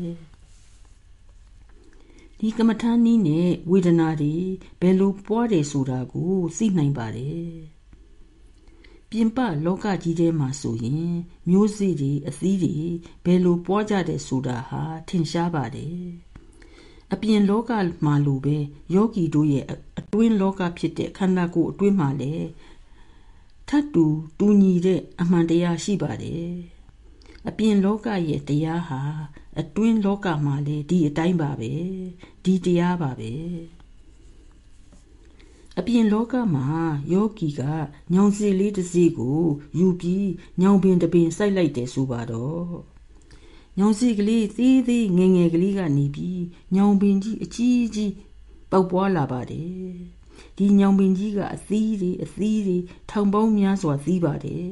[2.39, 4.33] ဒီကမ္မထာနည်းနဲ့ဝေဒနာတွေ
[4.81, 7.70] ဘယ်လိုပွားတယ်ဆိုတာကိုသိနိုင်ပါတယ်
[9.13, 11.11] ပြင်ပလောကကြီးထဲမှာဆိုရင်
[11.49, 12.75] မျိုးစေ့တွေအသီးတွေ
[13.25, 15.97] ဘယ်လိုပွားကြတယ်ဆိုတာဟာထင်ရှားပါတယ်
[17.13, 17.71] အပြင်လောက
[18.05, 18.57] မှာလိုပဲ
[18.93, 19.65] ယောဂီတို့ရဲ့
[19.99, 22.47] အတွင်းလောကဖြစ်တဲ့ခန္ဓာကိုယ်အတွင်းမှာလည်း
[23.67, 24.05] ထပ်တူ
[24.39, 26.51] တူညီတဲ့အမှန်တရားရှိပါတယ်
[27.47, 29.01] အပြင်လောကရဲ့တရားဟာ
[29.59, 31.71] အတွင်းလောကမှာလေဒီအတိုင်းပါပဲ
[32.43, 33.31] ဒီတရားပါပဲ
[35.81, 36.67] အပြင်လောကမှာ
[37.13, 37.61] ယောဂီက
[38.13, 39.41] ညောင်စီလေးတစ်စီးကို
[39.77, 42.71] ယူပြီးညောင်ပင်တပင်စိုက်လိုက်တယ်ဆိုပါတော့
[43.77, 46.43] ညောင်စီကလေးသေးသေးငယ်ငယ်ကလေးကနေပြီး
[46.75, 48.13] ညောင်ပင်ကြီးအကြီးကြီး
[48.71, 49.91] ပေါက်ပွားလာပါတယ်
[50.57, 52.77] ဒီညောင်ပင်ကြီးကအသီးတွေအသီးတွေ
[53.09, 54.71] ထောင်ပေါင်းများစွာသီးပါတယ်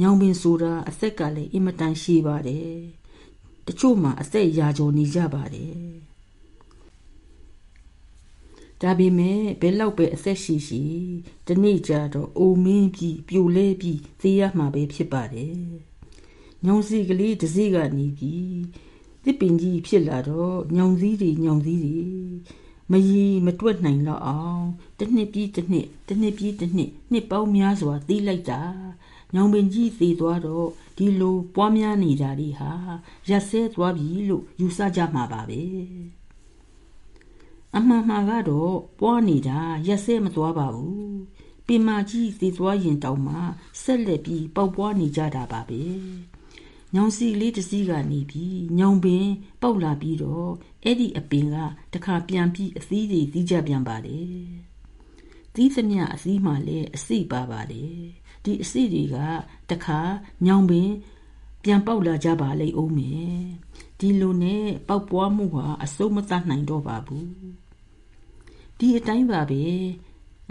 [0.00, 2.70] ညောင်ပင်ဆိုတာအသက်ကလည်းအင်မတန်ရှည်ပါတယ်
[3.66, 6.09] တချို့မှာအသက်ရာကျော်နေကြပါတယ်
[8.82, 10.82] ဒါပေမဲ့ဘယ်လောက်ပဲအသက်ရှိရှိ
[11.46, 15.58] ဒီနေ့ကျတော့အိုမင်းပြီးပြိုလဲပြီးသေရမှာပဲဖြစ်ပါတယ်
[16.64, 18.60] ညောင်စီကလေးတစ်စီးကနေပြီး
[19.24, 22.00] တစ်ပင်ကြီးဖြစ်လာတော့ညောင်စည်းတွေညောင်စည်းတွေ
[22.90, 24.64] မရီမတွက်နိုင်တော့အောင်
[24.98, 28.62] တစ်နှစ်ပြီးတစ်နှစ်တစ်နှစ်ပြီးတစ်နှစ်နှစ်ပေါင်းများစွာသီးလိုက်တာ
[29.34, 32.72] ညောင်ပင်ကြီးသေသွားတော့ဒီလိုပွားများနေတာတွေဟာ
[33.28, 35.62] ရက်ဆဲသွားပြီလို့ယူဆကြမှာပါပဲ
[37.76, 41.20] အမှန်မှန်ကတော့ပွားနေတာရက်ဆဲမသွားပါဘူး
[41.66, 43.36] ပင်မကြီးသေသွားရင်တောင်မှ
[43.82, 45.82] ဆက်လက်ပြီးပေါက်ပွားနေကြတာပါပဲ
[46.94, 49.26] ညောင်စီလေးတစ်စီးကနေပြီးညောင်ပင်
[49.62, 50.50] ပေါက်လာပြီးတော့
[50.84, 51.56] အဲ့ဒီအပင်က
[51.94, 54.34] တခါပြန်ပြီးအသီးတွေသီးကြပြန်ပါတယ်
[55.54, 57.94] သီးသမျှအသီးမှလည်းအစိပါပါတယ်
[58.44, 59.16] ဒီအစိတွေက
[59.70, 60.00] တခါ
[60.46, 60.90] ညောင်ပင်
[61.64, 63.40] ပြန်ပေါက်လာကြပါလိမ့်ဦးမယ်
[63.98, 67.59] ဒီလိုနဲ့ပေါက်ပွားမှုဟာအစိုးမတတ်နိုင်တော့ပါဘူး
[68.80, 69.62] ဒီအတိုင်းပါပဲ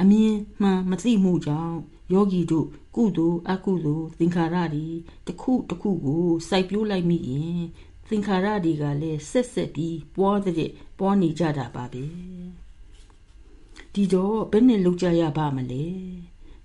[0.02, 1.78] အမြင်မှန်မသိမှုကြောင့်
[2.14, 4.88] ယောဂီတို့ကုသိုလ်အကုသိုလ်သင်္ခါရတွေ
[5.28, 7.60] တစ်ခုတစ်ခုကိုစိုက်ပျိုးလိုက်မိရင်
[8.10, 12.06] သင်္ခါရတွေကလည်းဆက်ဆက်ပြီးပွားတဲ့ပွားနေကြတာပါပဲ
[13.94, 15.86] ဒီတော့ဘယ်နဲ့လောက်ကြရပါမလဲ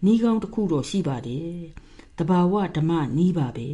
[0.04, 1.52] နီးကောင်းတစ်ခုတော့ရှိပါတယ်
[2.18, 3.70] တဘာဝဓမ္မနီးပါပဲ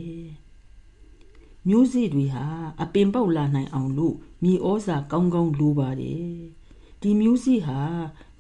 [1.69, 2.47] မျိုးစေ့တွေဟာ
[2.83, 6.60] အပင်ပေါက်လာနိုင်အောင်လို့မြေဩဇာကောင်းကောင်းလိုပါတယ်
[7.03, 7.81] ဒီမျိုးစေ့ဟာ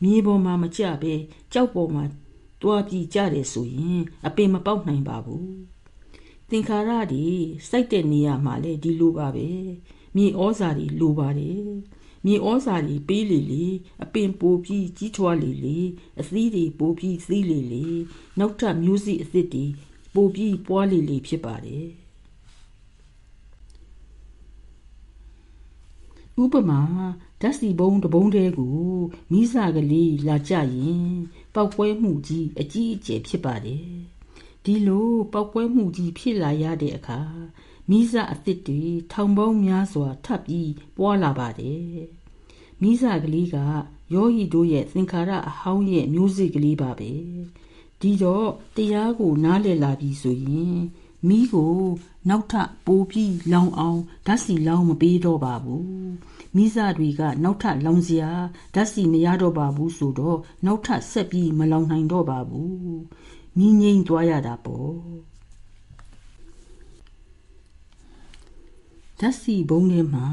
[0.02, 1.14] မြေပေါ်မှာမကျပဲ
[1.52, 2.04] ကြောက်ပေါ်မှာ
[2.62, 5.50] တွားပြီးကြတယ်ဆိုရင် အပင်မပေါက်နိုင်ပါဘူး
[6.50, 7.26] သင်္ခါရတွေ
[7.68, 9.48] စိုက်တဲ့နေရာမှာလည်းဒီလိုပါပဲ
[10.16, 11.64] မြေဩဇာတွေလိုပါတယ်
[12.26, 13.66] မြေဩဇာတွေပေးလေလေ
[14.02, 15.78] အပင်ပိုပြီးကြီးထွားလေလေ
[16.20, 17.86] အသီးတွေပိုပြီးသီးလေလေ
[18.38, 19.64] နောက်ထပ်မျိုးစိအသစ်တွေ
[20.14, 21.86] ပိုပြီးပွားလေလေဖြစ်ပါတယ်
[26.42, 26.80] ဥပမာ
[27.40, 28.78] ဓာတ်စီဘုံတဘုံတဲကို
[29.32, 31.08] မိစကလေးလာကြရင်
[31.54, 33.88] ပောက်ပွဲမှုကြီးအကြီးအကျယ်ဖြစ်ပါတယ်
[34.64, 37.20] ဒီလိုပောက်ပွဲမှုကြီးဖြစ်လာရတဲ့အခါ
[37.90, 41.90] မိစအသစ်တွေထောင်ပေါင်းများစွာထပ်ပြီးပွားလာပါတယ်
[42.82, 43.56] မိစကလေးက
[44.14, 47.12] ယောဟီတို့ရဲ့သင်္ခါရအဟောင်းရဲ့မျိုးစေ့ကလေးပါပဲ
[48.00, 50.78] ဒီတော့တရားကိုနားလည်လာပြီဆိုရင်
[51.28, 51.74] မိကို
[52.28, 55.90] နောက်ထပ်ပိုးပြီးလောင်အောင်ဓာတ်စီလောင်မပေးတော့ပါဘူး
[56.56, 58.30] မိစတွေကနောက်ထပ်လောင်စရာ
[58.74, 62.74] ဓာတ်စီမရတော့ပါဘူးဆိုတော့နောက်ထပ်ဆက်ပြီးမလောင်နိုင်တော့ပါဘူး
[63.56, 64.94] မိငိမ့်သွားရတာပေါ့
[69.20, 70.28] ဓာတ်စီဘုံထဲမှာ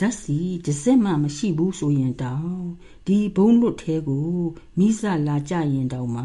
[0.00, 2.58] ဓာတ်စီတစ်စက်မှမရှိဘူးဆိုရင်တောင်
[3.06, 4.30] ဒီဘုံလွတ်ထဲကို
[4.78, 6.24] မိစလာကြရင်တောင်မှ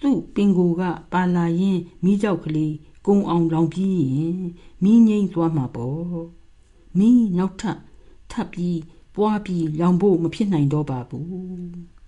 [0.00, 2.74] သူ့ပင်ကိုကပါလာရင်မိကြောက်ကလေး
[3.06, 4.40] ကုံအောင်လောင်ပြီးရင်
[4.82, 6.20] မိငိမ့်သွားမှာပေါ့
[6.98, 7.78] မိနောက်ထပ်
[8.30, 8.80] ထပ်ပြီး
[9.14, 12.00] ပွားပြီးလောင်ဖို့မဖြစ်နိုင်တော့ပါဘူး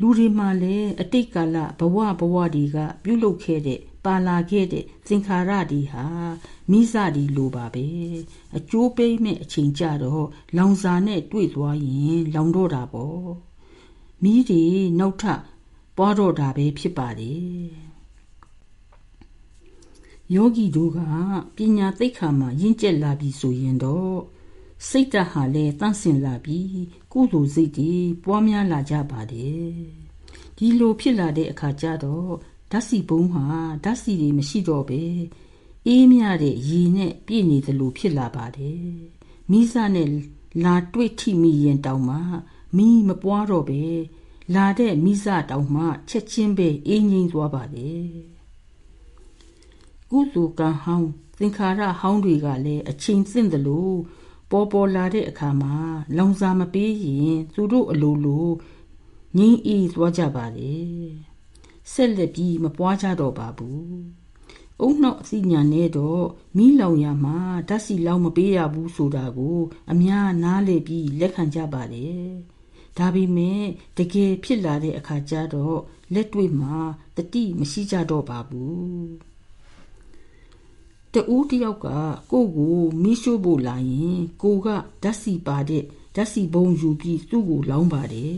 [0.00, 6.04] လူတွေမှာလည်းအတိတ်ကာလဘဝဘဝတွေကပြုလုပ်ခဲ့တဲ့ပါလာခဲ့တဲ့သင်္ခါရဒီဟာ
[6.70, 7.86] မိစဒီလိုပါပဲ
[8.56, 13.28] အကျိုးပေးမဲ့အချိန်ကြတော့လောင်စာနဲ့တွေ့သွားရင်လောင်တော့တာပေါ့
[14.22, 14.64] မိတွေ
[14.98, 15.40] နောက်ထပ်
[15.96, 17.83] ပွားတော့တာပဲဖြစ်ပါတယ်
[20.32, 20.98] ယောဂီတို့က
[21.56, 24.18] ပညာသိက္ခာမှာရင့်ကျက်လာပြီဆိုရင်တော့
[24.88, 26.78] စိတ်ဓာတ်ဟာလည်းတန့်စင်လာပြီး
[27.12, 27.92] ကုသိုလ်စိတ်တွေ
[28.24, 29.68] ပွားများလာကြပါတယ်
[30.56, 32.32] ဒီလိုဖြစ်လာတဲ့အခါကျတော့
[32.70, 33.44] ဓာတ်စီပုံးဟာ
[33.84, 35.02] ဓာတ်စီတွေမရှိတော့ပဲ
[35.86, 38.84] အေးမြတဲ့ရေနဲ့ပြည့်နေသလိုဖြစ်လာပါတယ်
[39.50, 40.10] မိစနဲ့
[40.64, 42.18] လာတွေ့ထိမိရင်တောင်မှ
[42.76, 43.82] မိမပွားတော့ပဲ
[44.54, 48.33] လာတဲ့မိစတောင်မှချက်ချင်းပဲအေးငိမ့်သွားပါတယ်
[50.14, 53.90] ကုသိုလ်ကံဟောင်းသင်္ခါရဟောင်းတွေကလည်းအချိန်သင့်သလို
[54.50, 55.76] ပေါ်ပေါ်လာတဲ့အခါမှာ
[56.16, 58.48] လောင်စာမပေးရင်သူတို့အလိုလို
[59.36, 60.76] ငိမ့်အေးသွားကြပါလေ
[61.92, 63.84] ဆက်လက်ပြီးမပွားကြတော့ပါဘူး
[64.80, 66.24] အုံနှောက်အစီညာနဲ့တော့
[66.56, 69.58] မိလောင်ရမှာဓာတ်စီလောင်မပေးရဘူးဆိုတာကို
[69.92, 72.08] အများနားလေပြီးလက်ခံကြပါလေ
[72.98, 73.62] ဒါပေမဲ့
[73.98, 75.78] တကယ်ဖြစ်လာတဲ့အခါကျတော့
[76.14, 76.76] လက်တွေ့မှာ
[77.16, 79.33] တတိမရှိကြတော့ပါဘူး
[81.14, 81.86] တူးတယောက်က
[82.32, 84.68] ကိုကိုမီးရှို့ဖို့လာရင်ကိုက
[85.02, 88.36] ဓာတ်စီပါတဲ့ဓာတ်စီဘုံယူပြီးသူ့ကိုလောင်းပါတယ်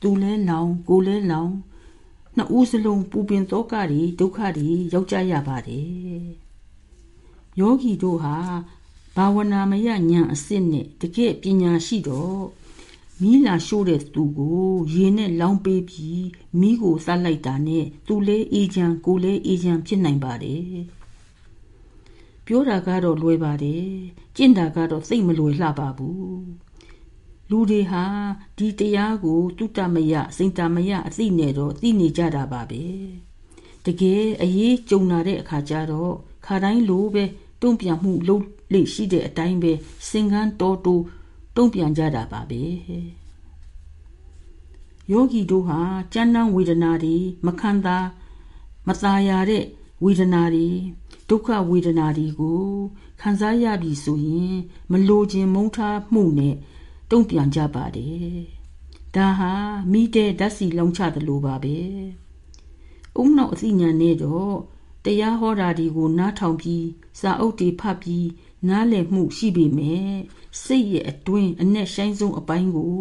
[0.00, 1.54] သူလဲလောင်းကိုလဲလောင်း
[2.36, 5.86] နှစ်ဦးစလုံးပူပင်သောကတွေဒုက္ခတွေရောက်ကြရပါတယ်
[7.60, 8.36] ယောဂီတို့ဟာ
[9.16, 12.42] ဘာဝနာမယဉာဏ်အစစ်နဲ့တကယ်ပညာရှိတော့
[13.22, 16.26] မီးလာရှို့တဲ့သူကိုရေနဲ့လောင်းပေးပြီး
[16.60, 20.62] မီးကိုစလိုက်တာနဲ့သူလဲအေးချမ်းကိုလဲအေးချမ်းဖြစ်နိုင်ပါတယ်
[22.45, 23.85] ပြောတာကတော့လွယ်ပါတယ်
[24.35, 26.41] ကျင့်တာကတော့စိတ်မလွယ်လှပါဘူး
[27.49, 28.05] လူတွေဟာ
[28.57, 32.83] ဒီတရားကိုတုတ္တမယစိန်တမယအသိနဲ့တော့သိနေကြတာပါပဲ
[33.85, 36.13] တကယ်အရေးကြုံလာတဲ့အခါကျတော့
[36.45, 37.23] ခါတိုင်းလိုပဲ
[37.61, 39.71] တုံ့ပြန်မှုလုပ်လေရှိတဲ့အတိုင်းပဲ
[40.09, 40.93] စင်ကန်းတော်တူ
[41.55, 42.61] တုံ့ပြန်ကြတာပါပဲ
[45.11, 45.79] ယောဂီတို့ဟာ
[46.13, 47.97] ကြမ်းတမ်းဝေဒနာတွေမခံတာ
[48.87, 49.63] မตายရတဲ့
[50.03, 50.67] ဝေဒနာတွေ
[51.28, 52.66] ဒုက္ခဝေဒနာတွေကို
[53.20, 54.54] ခံစားရပြီဆိုရင်
[54.90, 56.54] မလိုခြင်းမုန်းထားမှုနဲ့
[57.10, 58.40] တုံ့ပြန်ကြပါတယ်
[59.14, 59.52] ဒါဟာ
[59.92, 61.76] မိတဲ့ဓာတ်စီလုံးချသလိုပါပဲ
[63.16, 64.54] အုံနောက်အသိဉာဏ်နဲ့တော့
[65.04, 66.86] တရားဟောတာဒီကိုနားထောင်ပြီး
[67.20, 68.28] စာအုပ်တွေဖတ်ပြီး
[68.68, 70.10] နားလည်မှုရှိပေမဲ့
[70.64, 72.96] စိတ်ရဲ့အတွင်းအနဲ့ဆိုင်ဆုံးအပိုင်းကို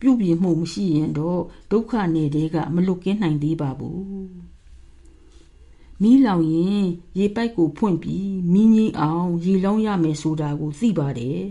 [0.00, 4.47] ပြုပြင်မှုမရှိရင်တော့ဒုက္ခနယ်တွေကမလွတ်ကင်းနိုင်သေးပါဘူး
[6.02, 6.84] မီးလောင်ရင်
[7.18, 11.48] ရေပိုက်ကိုဖွင့်ပြီးမီးငိမ့်အောင်ရေလောင်းရမယ်ဆိုတာကိုသိပါတယ်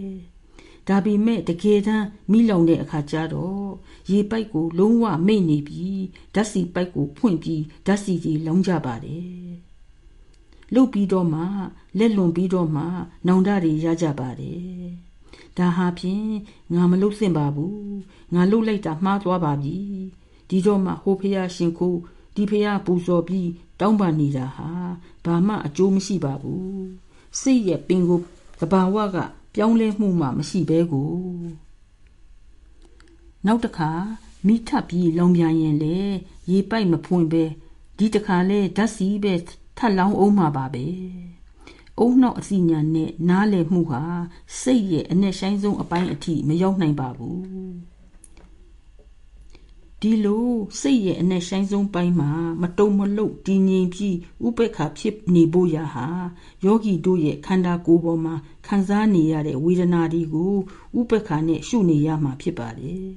[0.88, 3.68] ဒါပေမဲ့တကယ်တမ်းမိလောင်တဲ့အခါကျတော့
[4.12, 6.02] ရေပိုက်ကိုလုံးဝမိတ်နေပြီး
[6.34, 9.48] ဓာတ်စီပိုက်ကိုဖွင့်ပြီးဓာတ်စီကြီးလောင်းကြပါတယ်
[10.76, 11.42] လုတ်ပြီးတော့မှ
[11.98, 12.84] လက်လွန်ပြီးတော့မှ
[13.28, 14.62] နောင်တတွေရကြပါတယ်
[15.58, 16.30] ဒါဟာဖြင့်
[16.74, 17.98] ငါမလုတ်သင့်ပါဘူး
[18.34, 19.78] ငါလုတ်လိုက်တာမှားသွားပါပြီ
[20.50, 21.96] ဒီတော့မှဟိုဖះရှင်ကို
[22.38, 24.70] ဒီဖះပူဇော်ပြီးတောင်းပန်နေတာဟာ
[25.26, 26.88] ဘာမှအကျိုးမရှိပါဘူး
[27.42, 28.20] စိတ်ရဲ့ပင်ကို
[28.60, 29.18] တဘာဝက
[29.54, 31.12] ပြောင်းလဲမှုမှမရှိဘဲကို
[33.46, 33.92] နောက်တစ်ခါ
[34.46, 35.98] မိထပ်ပြီးလုံပြန်ရင်လေ
[36.50, 37.44] ရေပိုက်မဖွင့်ပဲ
[37.98, 39.34] ဒီတစ်ခါလဲဓာတ်စီပဲ
[39.78, 40.86] ထပ်လောင်းအောင်မှာပါပဲ
[42.00, 44.04] အုံနောက်အစီညာနဲ့နားလည်မှုဟာ
[44.62, 47.38] စိတ်ရဲ့အနဲ့ဆိုင်ဆုံးအပိုင်းအထိမရောက်နိုင်ပါဘူး
[50.02, 50.50] ဒီလို
[50.82, 52.32] စိတ်ရဲ့အနဲ့ဆိုင်ဆုံးပိုင်းမှာ
[52.62, 56.08] မတုံမလုတ်တည်ငြိမ်ပြီးဥပေက္ခဖြစ်နေဖို့ရဟာ
[56.66, 58.36] ယောဂီတို့ရဲ့ခန္ဓာကိုယ်ပေါ်မှာ
[58.68, 60.56] ခံစားနေရတဲ့ဝေဒနာတွေကို
[61.00, 63.12] ဥပေက္ခနဲ့ရှုနေရမှာဖြစ်ပါတယ်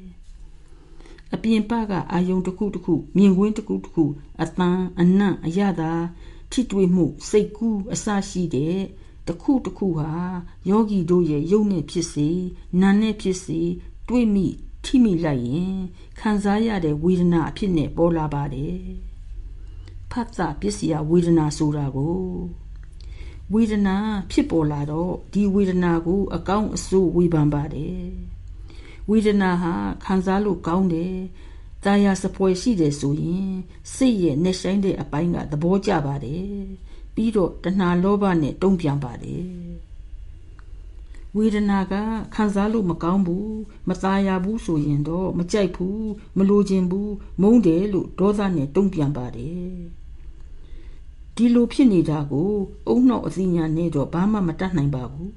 [1.34, 4.04] အပြင်ပကအာယုံတစ်ခုတစ်ခုမြင်ကွင်းတစ်ခုတစ်ခု
[4.42, 5.92] အတန်အနံ့အရသာ
[6.52, 8.78] ထိတွေ့မှု စိတ်ကူးအစရှိတဲ့
[9.26, 10.12] တစ်ခုတစ်ခုဟာ
[10.68, 12.28] ယောဂီတို့ရဲ့ယုံနဲ့ဖြစ်စေ
[12.80, 13.60] နာနဲ့ဖြစ်စေ
[14.08, 14.48] တွေးမိ
[14.84, 15.78] ထိမိလိုက်ရင်
[16.20, 18.78] ခံစားရတဲ့ဝေဒနာအဖြစ်နဲ့ပေါ်လာပါတယ်
[20.10, 22.20] ဖတ်စာပစ္စယဝေဒနာဆိုတာကို
[23.52, 23.96] ဝေဒနာ
[24.30, 28.00] ဖြစ်ပေါ်လာတော့ဒီဝေဒနာကို အကောင်းအဆိုးဝေဖန်ပါတယ်
[29.10, 29.72] ဝေဒနာဟာ
[30.04, 31.14] ခံစားလို့ကောင်းတယ်
[31.84, 33.50] တာယာစပွဲရှိတယ်ဆိုရင်
[33.94, 36.50] စိတ်ရဲ့နှဆိုင်တဲ့အပိုင်းကသဘောကျပါတယ်
[37.14, 39.69] ပြီးတော့တဏှာလောဘနဲ့တုံ့ပြန်ပါတယ်
[41.36, 41.94] ဝေဒနာက
[42.34, 43.54] ခံစားလို့မကောင်းဘူး
[43.88, 46.04] မသားရဘူးဆိုရင်တော့မကြိုက်ဘူး
[46.36, 47.12] မလိုချင်ဘူး
[47.42, 49.74] မုန်းတယ်လို့ဒေါသနဲ့တုံ့ပြန်ပါတယ်
[51.36, 52.52] ဒီလိုဖြစ်နေတာကို
[52.88, 55.30] အုံနှောက်အစီညာနဲ့တော့ဘာမှမတတ်နိုင်ပါဘူး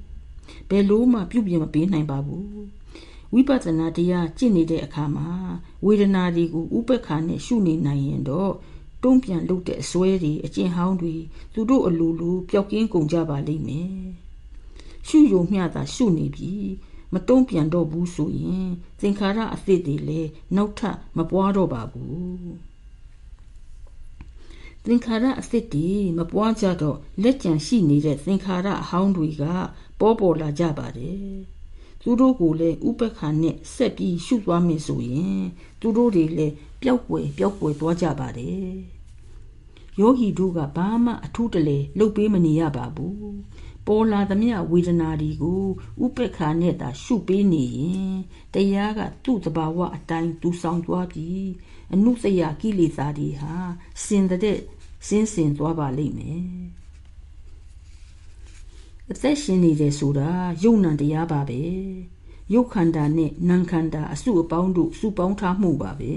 [0.68, 2.54] ဘယ်လို့မှပြုပြင်မပေးနိုင်ပါဘူး
[3.32, 5.28] ဝိပဿနာတရားကျင့်နေတဲ့အခါမှာ
[5.84, 8.52] ဝေဒနာတွေကိုဥပ္ပခါနဲ့ရှုနေနိုင်ရင်တော့
[9.02, 11.14] တုံ့ပြန်လုပ်တဲ့အစွဲတွေအကျင့်ဟောင်းတွေ
[11.54, 14.23] သူတို့အလိုလိုပျောက်ကင်းကုန်ကြပါလိမ့်မယ်
[15.08, 16.52] ရှုယုံမျှတာရှုနေပြီ
[17.12, 18.68] မတုံ့ပြန်တော့ဘူးဆိုရင်
[19.00, 22.74] သင်္ခါရအသစ်တွေလည်းနောက်ထပ်မပွားတော့ပါဘူး
[24.84, 29.42] သင်္ခါရအသစ်တွေမပွားကြတော့လက်ကြံရှိနေတဲ့သင်္ခါရအဟောင်းတွေက
[30.00, 31.34] ပေါ်ပေါ်လာကြပါတယ်
[32.00, 35.42] သူတို့ကိုလည်းဥပ္ပခါနဲ့ဆက်ပြီးရှုသွားမယ်ဆိုရင်
[35.80, 38.68] သူတို့တွေလည်းပျောက်ွယ်ပျောက်ွယ်သွားကြပါတယ်
[40.00, 43.16] ယောဂီတို့ကဘာမှအထူးတလဲလှုပ်ပေးမနေရပါဘူး
[43.86, 45.64] ပေါ်လာသမျှဝေဒနာတွေကို
[46.04, 48.14] ဥပ္ပခါနဲ့သာရှုပေးနေရင်
[48.54, 51.48] တရားကသူ့တဘာဝအတိုင်းသူဆောင်သွားပြီး
[51.92, 53.54] အနုစရကိလေသာတွေဟာ
[54.04, 54.58] စင်တဲ့
[55.06, 56.44] စင်းစင်သွားပါလိမ့်မယ်
[59.10, 60.30] အသက်ရှင်နေတယ်ဆိုတာ
[60.62, 61.62] ယုံ nant တရားပါပဲ
[62.52, 66.14] ယုတ်ခန္ဓာနဲ့နာမ်ခန္ဓာအစုအပေါင်းတို့စုပေါင်းထားမှုပါပဲ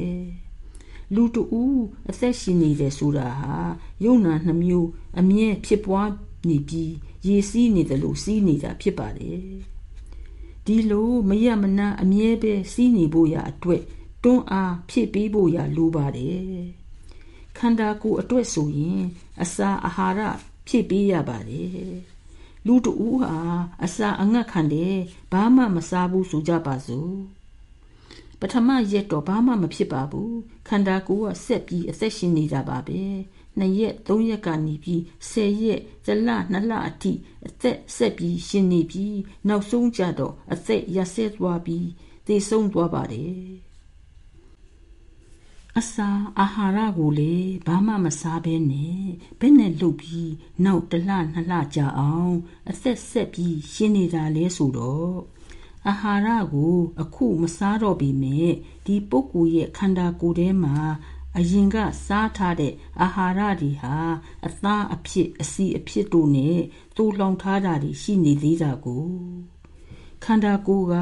[1.15, 1.43] လူတူ
[2.09, 3.55] အသက်ရှင်နေတယ်ဆိုတာဟာ
[4.03, 6.09] ယုံနာနှမျိုးအမြဲဖြစ်ပွား
[6.47, 6.93] နေပြီး
[7.27, 9.39] ရေစီးနေတယ်လို့စီးနေတာဖြစ်ပါတယ်
[10.65, 13.83] ဒီလိုမရမနာအမြဲပဲစီးနေဖို့ရအတွက်
[14.23, 16.47] တွန်းအားဖြစ်ပေးဖို့ရလိုပါတယ်
[17.57, 19.01] ခန္ဓာကိုယ်အတွက်ဆိုရင်
[19.41, 20.21] အစာအာဟာရ
[20.67, 21.71] ဖြည့်ပေးရပါတယ်
[22.65, 23.35] လူတူဟာ
[23.83, 24.95] အစာအငတ်ခံတယ်
[25.31, 27.15] ဘာမှမစားဘူးဆိုကြပါစို့
[28.39, 30.35] ပထမရက်တော့ဘာမှမဖြစ်ပါဘူး
[30.67, 33.01] ခန္ဓာကိုယ်ကဆက်ပြီးအသက်ရှင်နေကြပါပဲ
[33.61, 37.11] 2ရက်3ရက်ကနေပြီး10ရက်ဇလ2လအထိ
[37.47, 39.17] အသက်ဆက်ပြီးရှင်နေပြီး
[39.47, 41.87] နောက်ဆုံးကြတော့အသက်ရဆဲသွားပြီး
[42.27, 43.67] သေဆုံးသွားပါတယ်
[45.79, 47.33] အစာအာဟာရကိုလေ
[47.67, 49.03] ဘာမှမစားဘဲနဲ့
[49.39, 50.31] ဘယ်နဲ့လှုပ်ပြီး
[50.65, 52.35] နောက်တလနှစ်လကြာအောင်
[52.69, 55.17] အသက်ဆက်ပြီးရှင်းနေတာလဲဆိုတော့
[55.87, 58.51] အာဟာရကို အခုမစားတော့ပြီမဲ့
[58.85, 60.75] ဒီပုဂ္ဂိုလ်ရဲ့ခန္ဓာကိုယ်ထဲမှာ
[61.37, 63.95] အရင်ကစားထားတဲ့အာဟာရတွေဟာ
[64.45, 66.59] အသားအဖြစ်အစီအဖြစ်တို့နဲ့
[66.95, 69.07] တူလောင်ထားတာတွေရှိနေသေးတာကို
[70.23, 70.95] ခန္ဓာကိုယ်က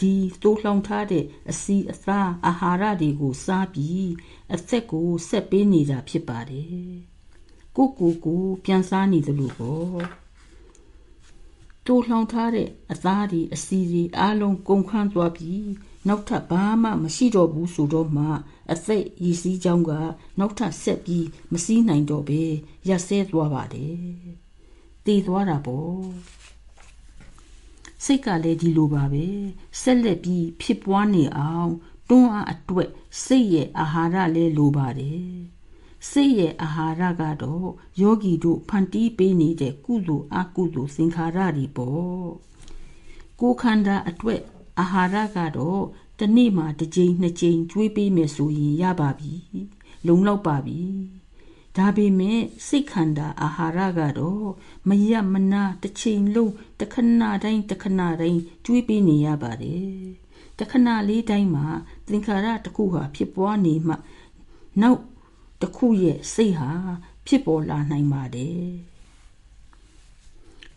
[0.00, 4.08] ဒီတိုးလှောင်ထားတဲ့အစီအစားအာဟာရတွေကိုစားပြီး
[4.54, 6.68] အသက်ကိုဆက်ပေးနေတာဖြစ်ပါတယ်
[7.76, 10.02] ကိုကိုကိုပြန်စားနေသလိုပေါ့
[11.86, 15.68] တိုးလှောင်ထားတဲ့အသားတွေအစီတွေအားလုံးကုန်ခန်းသွားပြီး
[16.06, 18.24] နောက်ထပ်ဘာမှမရှိတော့ဘူးဆိုတော့မှ
[18.72, 19.90] အသက်ရည်စည်းကြောင်းက
[20.38, 22.42] နောက်ထပ်ဆက်ပြီးမစည်းနိုင်တော့ပဲ
[22.88, 23.96] ရက်ဆဲသွားပါတယ်
[25.04, 26.02] တည်သွားတာပေါ့
[28.04, 29.26] စိတ်ကလည်းဒီလိုပါပဲ
[29.80, 31.70] ဆက်လက်ပြီးဖြစ်ပွားနေအောင်
[32.08, 32.90] တွန်းအားအတွက်
[33.24, 35.28] စိတ်ရဲ့အာဟာရလည်းလိုပါတယ်
[36.10, 37.68] စိတ်ရဲ့အာဟာရကတော့
[38.00, 42.28] ယောဂီတို့ဖန်တီးပေးနေတဲ့ကုသိုလ်အကုသိုလ်သင်္ခါရတွေပေါ့
[43.40, 44.40] ကိုယ်ခန္ဓာအတွက်
[44.80, 45.82] အာဟာရကတော့
[46.20, 49.32] တနေ့မှာတစ်ကြိမ်နှစ်ကြိမ်ကျွေးပေးမယ်ဆိုရင်ရပါပြီ
[50.06, 50.80] လုံလောက်ပါပြီ
[51.76, 54.48] ဒါပေမဲ့စိတ်ခန္ဓာအာဟာရကတော့
[54.88, 59.92] မရမနာတစ်ချိန်လုံးတခဏတိုင်းတခဏတိုင်းကျွေးပေးနေရပါတယ်
[60.58, 61.66] တခဏလေးတိုင်းမှာ
[62.08, 63.94] သင်္ခါရတစ်ခုဟာဖြစ်ပွားနေမှ
[64.82, 65.00] နောက်
[65.60, 66.70] တစ်ခုရဲ့စိတ်ဟာ
[67.26, 68.68] ဖြစ်ပေါ်လာနိုင်ပါတယ်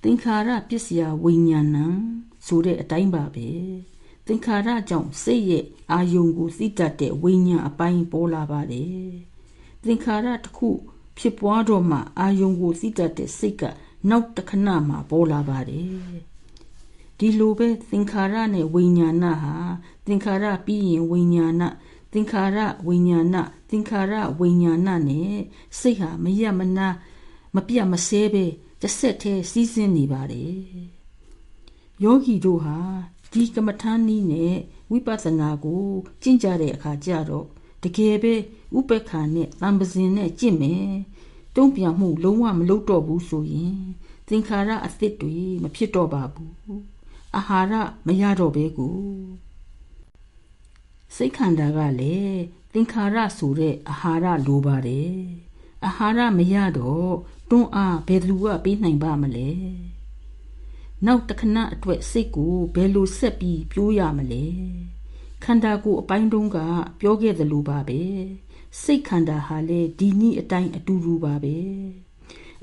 [0.03, 1.85] သင်္ခါရပစ္စယဝိညာဏံ
[2.47, 3.49] ဆိုတဲ့အတိုင်းပါပဲ
[3.90, 3.90] သ
[4.33, 9.11] င်္ခါရကြောင့်စိတ်ရဲ့အာယုံကိုသိတတ်တဲ့ဝိညာဉ်အပိုင်းပေါ်လာပါတယ်
[9.83, 10.69] သင်္ခါရတစ်ခု
[11.17, 13.63] ဖြစ်ပွားတော့မှအာယုံကိုသိတတ်တဲ့စိတ်က
[14.09, 15.89] နောက်တစ်ခဏမှပေါ်လာပါတယ်
[17.17, 19.55] ဒီလိုပဲသင်္ခါရနဲ့ဝိညာဏဟာ
[20.05, 21.63] သင်္ခါရပြီးရင်ဝိညာဏ
[22.13, 23.35] သင်္ခါရဝိညာဏ
[23.69, 25.33] သင်္ခါရဝိညာဏနဲ့
[25.79, 26.87] စိတ်ဟာမရမနာ
[27.55, 28.45] မပြတ်မစဲပဲ
[28.81, 30.53] တစ်ဆက်တည်းစီးဆင်းနေပါတယ်
[32.03, 32.77] ယောဂီတို့ဟာ
[33.31, 34.55] ဒီကမ္မထာနည်းနဲ့
[34.91, 35.85] ဝိပဿနာကို
[36.21, 37.47] ကျင့်ကြတဲ့အခါကျတော့
[37.83, 38.33] တကယ်ပဲ
[38.77, 40.87] ဥပ္ပခါနဲ့တံပစင်နဲ့ကျင့်မယ်
[41.55, 43.77] တုံ့ပြန်မှုလုံးဝမလုပ်တော့ဘူးဆိုရင်
[44.27, 46.53] သင်္ခါရအသစ်တွေမဖြစ်တော့ပါဘူး
[47.35, 47.73] အာဟာရ
[48.07, 48.99] မရတော့ပဲကို
[51.15, 52.39] စိတ်ခန္ဓာကလည်း
[52.73, 55.15] သင်္ခါရဆိုတဲ့အာဟာရလိုပါတယ်
[55.85, 57.13] အာဟာရမရတော့
[57.49, 59.49] တွန်းအားဘယ်သူကပေးနိုင်ပါမလဲ
[61.05, 64.45] နောက်တခဏအတွက်စိတ်ကိုဘယ်လိုဆက်ပြီးပြိုးရမလဲ
[65.43, 66.57] ခန္ဓာကိုယ်အပိုင်းတုံးက
[66.99, 68.01] ပြောခဲ့သလိုပါပဲ
[68.81, 71.57] စိတ်ခန္ဓာဟာလည်းဒီနည်းအတိုင်းအတူတူပါပဲ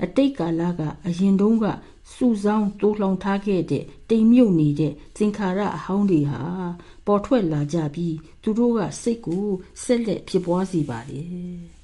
[0.03, 1.65] အတိတ်ကာလကအရင်တုန်းက
[2.15, 6.41] စုဆောင်တိုးလှောင်ထားခဲ့တဲ့တိမ်မြုပ်နေတဲ့သင်္ခါရအဟောင်းတွေဟာ
[7.05, 9.45] ပေါ်ထွက်လာကြပြီးသူတို့ကစိတ်ကို
[9.83, 11.78] ဆက်လက်ဖြစ်ပွားစေပါတယ်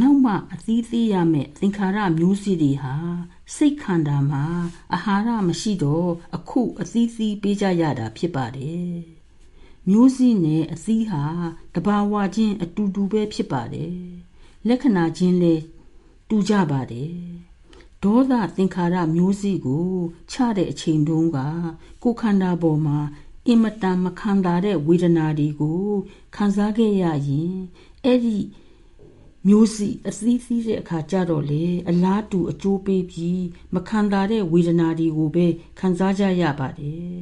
[0.00, 2.94] နောက်မှအသီးသီးရမယ့်သင်္ခါရမျိုးစေ့တွေဟာ
[3.54, 4.44] စိတ်ခန္ဓာမှာ
[4.94, 8.94] အာဟာရမရှိတော့အခုအသီးသီးပေးကြရတာဖြစ်ပါတယ်
[9.88, 11.24] မျိုးစေ့နဲ့အသီးဟာ
[11.74, 13.96] တဘာဝချင်းအတူတူပဲဖြစ်ပါတယ်
[14.68, 15.62] လက္ခဏာချင်းလည်း
[16.28, 17.14] တူကြပါတယ်
[18.02, 19.88] ဒေါသသင်္ခါရမျိုးစေ့ကို
[20.30, 21.38] ချတဲ့အချိန်တုန်းက
[22.02, 22.98] ကိုခန္ဓာပေါ်မှာ
[23.46, 25.84] အင်မတန်မခံတာတဲ့ဝေဒနာတွေကို
[26.34, 27.54] ခံစားခဲ့ရရင်
[28.04, 28.36] အဲ့ဒီ
[29.48, 35.46] မျိုးစီအစည်းစည်းတဲ့အခါကြတော့လေအလားတူအကျိုးပေးပြီးမခံတာတဲ့ဝေဒနာတွေကိုပဲ
[35.78, 37.14] ခံစားကြရပါတယ်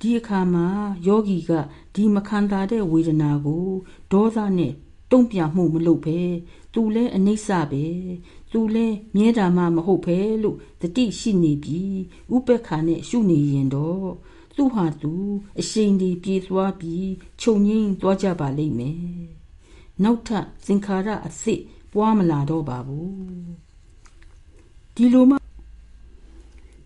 [0.00, 0.66] ဒီအခါမှာ
[1.06, 1.50] ယောဂီက
[1.94, 3.68] ဒီမခံတာတဲ့ဝေဒနာကို
[4.12, 4.72] ဒေါသနဲ့
[5.10, 6.20] တုံ့ပြန်မှုမလုပ်ဘဲ
[6.74, 7.86] သူလဲအနိစ္စပဲ
[8.52, 11.96] သူလဲမြဲတာမှမဟုတ်ပဲလို့တတိရှိနေပြီး
[12.34, 14.08] ဥပက္ခနဲ့ရှုနေရင်တော့
[14.56, 15.12] သူ့ဟာသူ
[15.60, 17.08] အရှိန်ဒီပြေးသွားပြီး
[17.40, 19.43] ခြုံငိမ့်သွားကြပါလိမ့်မယ်
[20.02, 21.60] နောက်ထပ်သင်္ခါရအစစ်
[21.92, 23.12] ပွားမလာတော့ပါဘူး
[24.96, 25.36] ဒီလိုမှ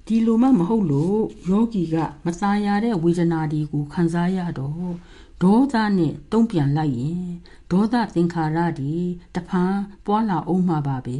[0.06, 4.90] ဒီလိုမှမဟုတ်လို့ယောဂီကမသားရတဲ့ဝေဒနာတွေကိုခံစားရတော့
[5.42, 7.26] ဒေါသနဲ့တုံ့ပြန်လိုက်ရင်
[7.70, 8.96] ဒေါသသင်္ခါရတွေ
[9.34, 9.74] တဖန်
[10.06, 11.18] ပွားလာအောင်မှာပါပဲ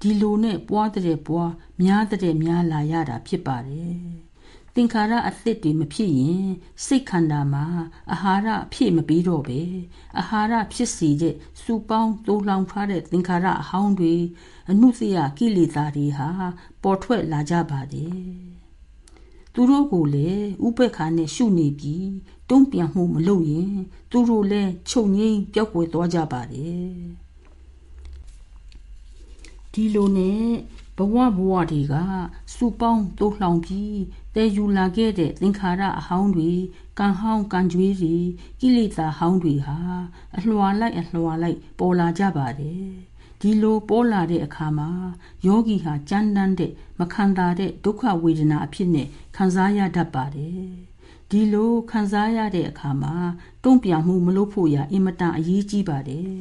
[0.00, 1.50] ဒီလိုနဲ့ပွားတဲ့ပွား
[1.82, 4.25] များတဲ့များလာရတာဖြစ်ပါတယ်
[4.78, 6.46] သင်္ခါရအသစ်တွေမဖြစ်ရင်
[6.86, 7.66] စိတ်ခန္ဓာမှာ
[8.12, 9.60] အာဟာရအဖြစ်မပြီးတော့ပဲ
[10.18, 14.14] အာဟာရဖြစ်စီတဲ့စူပေါင်းတိုးလောင်ထားတဲ့သင်္ခါရအဟောင်းတွေ
[14.70, 16.28] အနုစရကိလေသာတွေဟာ
[16.82, 18.20] ပေါ်ထွက်လာကြပါတယ်
[19.54, 22.08] သူတို့ကိုလည်းဥပ္ပခါနဲ့ရှုနေပြီး
[22.50, 23.74] တုံ့ပြန်မှုမလုပ်ရင်
[24.10, 26.86] သူတို့လည်းချုပ်ငိမ့်ပျောက်ကွယ်သွားကြပါတယ်
[29.72, 30.44] ဒီလိုနဲ့
[30.96, 31.94] ဘဝဘဝတွေက
[32.54, 33.98] စူပေါင်းတိုးလှောင်ပြီး
[34.34, 36.50] တည်ယူလာခဲ့တဲ့သင်္ခါရအဟောင်းတွေ
[36.98, 38.14] ကံဟောင်းကံကြွေးတွေ
[38.60, 39.78] ကိလေသာဟောင်းတွေဟာ
[40.36, 42.86] အလွှာလိုက်အလွှာလိုက် ပေါ်လာကြပါတယ်
[43.40, 44.90] ဒီလိုပေါ်လာတဲ့အခါမှာ
[45.46, 49.06] ယောဂီဟာကြမ်းတမ်းတဲ့မခံတာတဲ့ဒုက္ခဝေဒနာအဖြစ်နဲ့
[49.36, 50.60] ခံစားရတတ်ပါတယ်
[51.30, 53.14] ဒီလိုခံစားရတဲ့အခါမှာ
[53.64, 56.32] တုံ့ပြန်မှုမလုပ်ဖို့ရအင်မတန်အရေးကြီးပါတယ်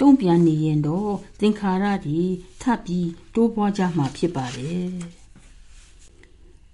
[0.00, 2.22] တုံ့ပြန်နေရင်တော့သင်္ခါရတွေ
[2.60, 4.88] ထပ်ပြီးတိုးပွားကြမှာဖြစ်ပါတယ်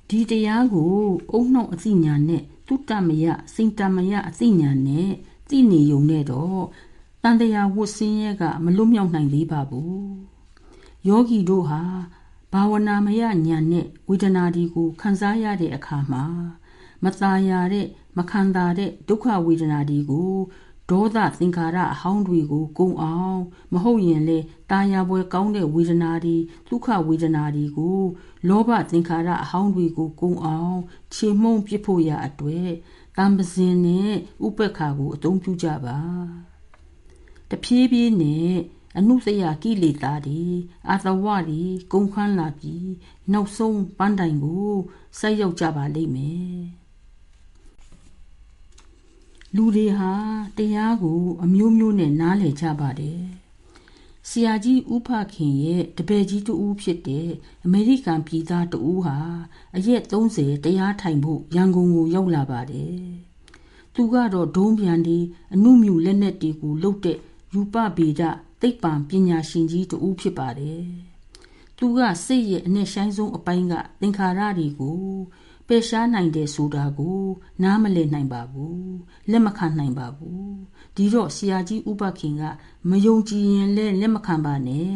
[0.08, 0.94] ဒီတရားကို
[1.32, 5.10] အုံနှောက်အသိဉာဏ်နဲ့တုတ္တမယစိန်တမယအသိဉာဏ်နဲ့
[5.48, 6.62] သိနေုံနဲ့တော့
[7.22, 10.10] တန်တရားဝတ်စင်းရဲကမလွတ်မြောက်နိုင်သေးပါဘူး
[11.08, 11.82] ယောဂီတို့ဟာ
[12.52, 13.36] ဘာဝနာမယဉာဏ်
[13.72, 16.24] နဲ့ဝေဒနာဒီကိုခံစားရတဲ့အခါမှာ
[17.04, 20.34] မตายရတဲ့မခံတာတဲ့ဒုက္ခဝေဒနာဒီကို
[20.91, 23.39] ဒေါသသင်္ခါရအဟောင်းတွေကိုကုံအောင်
[23.73, 24.39] မဟုတ်ရင်လေ
[24.71, 27.99] တာယာပွဲကောင်းတဲ့ဝေဒနာတွေဒုက္ခဝေဒနာတွေကို
[28.47, 30.77] လောဘသင်္ခါရအဟောင်းတွေကိုကုံအောင်
[31.13, 32.69] ခြေမှုံပစ်ဖို့ရအတွေ့
[33.17, 34.11] တံပစင်နဲ့
[34.45, 35.99] ဥပက္ခကိုအသုံးပြုကြပါ
[37.49, 38.51] တဖြည်းဖြည်းနဲ့
[38.97, 40.43] အနုစရကိလေသာတွေ
[40.89, 42.89] အာသဝတွေကုန်ခန်းလာပြီး
[43.33, 44.69] နောက်ဆုံးပန်းတိုင်ကို
[45.19, 46.84] ဆက်ရောက်ကြပါလိမ့်မယ်
[49.55, 50.11] လူတွေဟာ
[50.57, 53.21] တရားကို အမျိုးမျိုးနဲ့နားလည်ကြပါတယ်
[54.29, 57.29] ဆရာကြီးဥဖခင်ရဲ့တပည့်ကြီးတူဦးဖြစ်တဲ့
[57.65, 59.17] အမေရိကန်ပြည်သားတူဦးဟာ
[59.75, 62.97] အရက်30တရားထိုင်ဖို့ရန်ကုန်ကိုရောက်လာပါတယ်
[63.93, 65.17] သူကတော့ဒုံးပြန်ဒီ
[65.53, 67.17] အနုမြူလက်နက်တွေကိုလှုပ်တဲ့
[67.53, 68.21] ယူပဗေဒ
[68.61, 70.83] သိပ္ပံပညာရှင်ကြီးတူဦးဖြစ်ပါတယ်
[71.77, 74.99] သူကစိတ်ရဲ့အနဲ့ဆိုင်ဆုံးအပိုင်းကသင်္ခါရတွေကို
[75.67, 77.23] ပယ်ရှားနိုင်တယ်ဆိုတာကို
[77.63, 78.95] နားမလည်နိုင်ပါဘူး
[79.31, 80.53] လက်မခံနိုင်ပါဘူး
[80.95, 82.43] ဒီတော့ဆရာကြီးဥပခင်က
[82.89, 84.95] မယုံကြည်ရင်လည်းလက်မခံပါနဲ့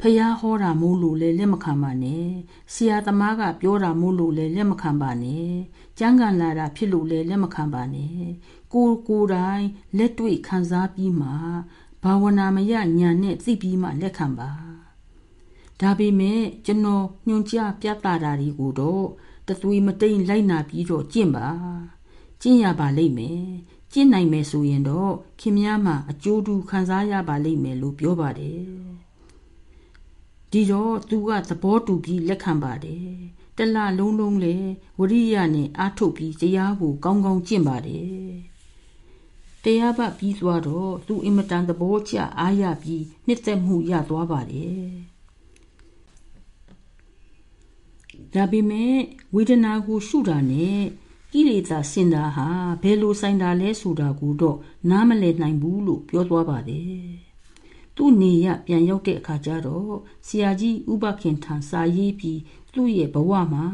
[0.00, 2.26] ဖះဟောတာမို့လို့လည်းလက်မခံပါနဲ့
[2.74, 5.50] ဆရာသမားကပြောတာမို့လို့လည်းလက်မခံပါနဲ့
[5.98, 8.20] ကျမ်းဂန်လာတာဖြစ်လို့လည်းလက်မခံပါနဲ့
[8.72, 9.64] ကိုကိုယ်တိုင်
[9.98, 11.30] လက်တွေ့ခံစားပြီးမှ
[12.02, 14.50] ဘာဝနာမယညာနဲ့သိပြီးမှလက်ခံပါ
[15.80, 19.06] ဒါပေမဲ့ကျွန်တော်ညွှန်ကြားပြသတာတွေကိုတော့
[19.50, 21.48] တသွေးမတိန်လိုက်နာပြီးတော့ကျင့်ပါ
[22.42, 23.42] ကျင့်ရပါလိမ့်မယ်
[23.92, 28.60] ကျင့်နိုင်မယ်ဆိုရင်တော့ခင်များမှာအကျိုးတူခံစားရပါလိမ့်မယ်လို့ပြောပါတယ်
[30.50, 33.10] ဒီတော့သူကသဘောတူပြီးလက်ခံပါတယ်
[33.56, 34.56] တလလုံးလုံးလေ
[34.98, 38.10] ဝရိယနဲ့အားထုတ်ပြီးတရားကိုကောင်းကောင်းကျင့်ပါတယ်
[39.64, 45.09] တရားပပြီးသွားတော့သူအင်မတန်သဘောကျအားရပြီးနှစ်သက်မှုရသွားပါတယ်
[48.34, 48.94] ဒါပေမဲ့
[49.34, 50.80] ဝေဒနာကိုရှုတာနဲ့
[51.32, 52.48] ကိလေသာစင်တာဟာ
[52.82, 54.58] ဘယ်လိုဆိုင်တာလဲဆိုတာကိုတော့
[54.90, 57.30] နားမလည်နိုင်ဘူးလို့ပြောသွားပါတယ်
[57.96, 59.94] သူသူ့နေရပြန်ရောက်တဲ့အခါကျတော့
[60.26, 62.40] ဆရာကြီးဥပခင်ထံစာရေးပြီး
[62.74, 63.66] သူ့ရဲ့ဘဝမှာ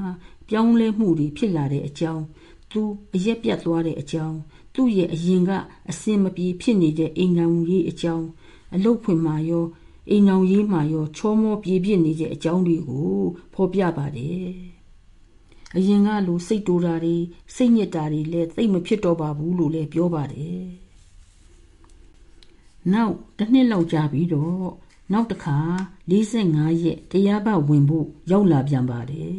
[0.49, 2.25] ပြောင်းလဲမှုတွေဖြစ်လာတဲ့အကြောင်း
[2.71, 2.83] သူ
[3.15, 4.39] အရက်ပြတ်သွားတဲ့အကြောင်း
[4.75, 5.51] သူ့ရဲ့အရင်က
[5.91, 8.27] အစင်မပြေဖြစ်နေတဲ့အိမ်အောင်ရေးအကြောင်း
[8.75, 9.65] အလုတ်ဖွင့်မှာရော
[10.11, 13.19] အိမ်အောင်ရေးမှာရောချောမောပြေပြစ်နေတဲ့အကြောင်းတွေကို
[13.55, 14.49] ဖော်ပြပါတယ်
[15.77, 17.17] အရင်ကလိုစိတ်တူတာတွေ
[17.55, 20.65] စိတ်ညစ်တာတွေလည်းသိမဖြစ်တော့ပါဘူးလို့လည်းပြောပါတယ်
[22.93, 24.67] နောက်တစ်နှစ်လောက်ကြာပြီးတော့
[25.13, 25.59] နောက်တစ်ခါ
[26.11, 29.39] 45ရက်တရားပတ်ဝင်ဖို့ရောက်လာပြန်ပါတယ်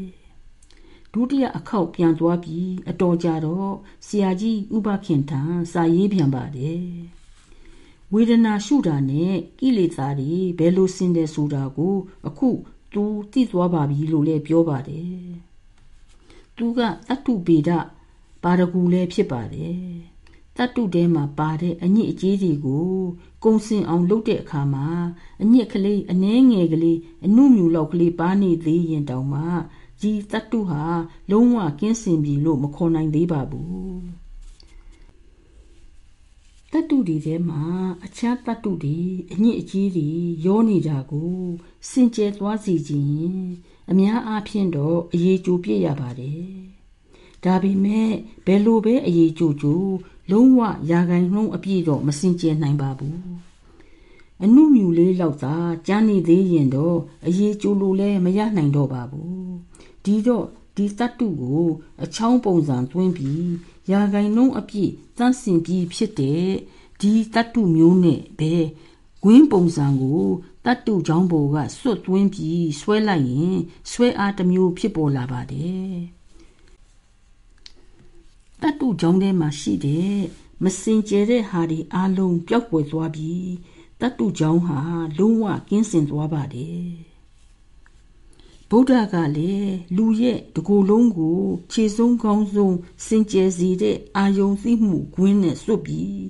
[1.13, 3.71] ဒုတိယအခောက်ပြန်သွားပြီးအတော်ကြာတော့
[4.07, 5.41] ဆရာကြီးဥပခင်ထံ
[5.71, 6.81] စာရေးပြန်ပါတယ်
[8.13, 11.95] ဝေဒနာရှုတာနဲ့ကိလေသာတွေဘယ်လိုဆင်းတယ်ဆိုတာကို
[12.27, 12.49] အခု
[12.93, 15.27] သူသိသွားပါပြီလို့လည်းပြောပါတယ်
[16.57, 17.69] သူကတတ္တုပေဒ
[18.43, 19.77] ပါရဂူလည်းဖြစ်ပါတယ်
[20.57, 22.89] တတ္တုထဲမှာပါတဲ့အညစ်အကြေးတွေကို
[23.43, 24.87] ကုံစင်အောင်လုပ်တဲ့အခါမှာ
[25.41, 29.43] အညစ်ကလေးအနှဲငယ်ကလေးအနုမြူလောက်ကလေးပါနေသေးရင်တောင်မှ
[30.01, 30.83] ဒီတတ္တုဟာ
[31.31, 34.26] လုံးဝကင်းစင်ပြီလို့မခေါ်နိုင်သေးပါဘူး
[36.77, 37.63] တတ္တုတွေထဲမှာ
[38.05, 38.97] အခြားတတ္တုတွေ
[39.33, 40.09] အညစ်အကြေးတွေ
[40.45, 41.35] ရောနေတာကို
[41.89, 43.37] စင်ကြယ်သွားစေခြင်း
[43.91, 46.47] အများအားဖြင့်တော့အရေးကြိုပြည့်ရပါတယ်
[47.43, 48.09] ဒါပေမဲ့
[48.45, 49.83] ဘယ်လိုပဲအရေးကြိုကြို
[50.31, 50.59] လုံးဝ
[50.91, 53.19] ရာဂိုင်နှုံးအပြည့်တော့မစင်ကြယ်နိုင်ပါဘူး
[54.43, 55.55] အနုမြူလေးလောက်သာ
[55.87, 56.97] ကြမ်းနေသေးရင်တော့
[57.27, 59.51] အရေးကြိုလို့လဲမရနိုင်တော့ပါဘူး
[60.03, 61.65] ဒီတော့ဒီတတ္တုကို
[62.03, 63.47] အချောင်းပုံစံသွင်းပြီး
[63.91, 66.47] ရာဂိုင်နှုံးအပြည့်တန့်စင်ပြီးဖြစ်တဲ့
[67.01, 68.53] ဒီတတ္တုမျိုးနဲ့ပဲ
[69.25, 70.25] ဝင်းပုံစံကို
[70.65, 73.57] တတ္တုချောင်းပေါ်ကစွတ်သွင်းပြီးဆွဲလိုက်ရင်
[73.91, 75.93] ဆွဲအားတစ်မျိုးဖြစ်ပေါ်လာပါတယ်
[78.61, 80.17] တတ္တုချောင်းထဲမှာရှိတဲ့
[80.63, 83.49] မစင်ကြဲတဲ့ဟာဒီအလုံးပျောက်ကွယ်သွားပြီး
[84.01, 84.79] တတ္တုချောင်းဟာ
[85.17, 87.06] လုံးဝကင်းစင်သွားပါတယ်
[88.71, 91.39] ဗုဒ္ဓကလည်းလူရဲ့တကူလုံးကို
[91.71, 96.21] ခြေဆုံးကောင်းဆုံးစင်ကြယ်စေတဲ့အာယုံသိမှုကွင်းနဲ့စွတ်ပြီး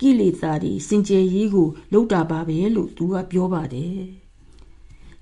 [0.00, 3.98] ကိလေသာတွေစင်ကြယ်ရေးကိုလုပ်တာပါပဲလို့သူကပြောပါတယ်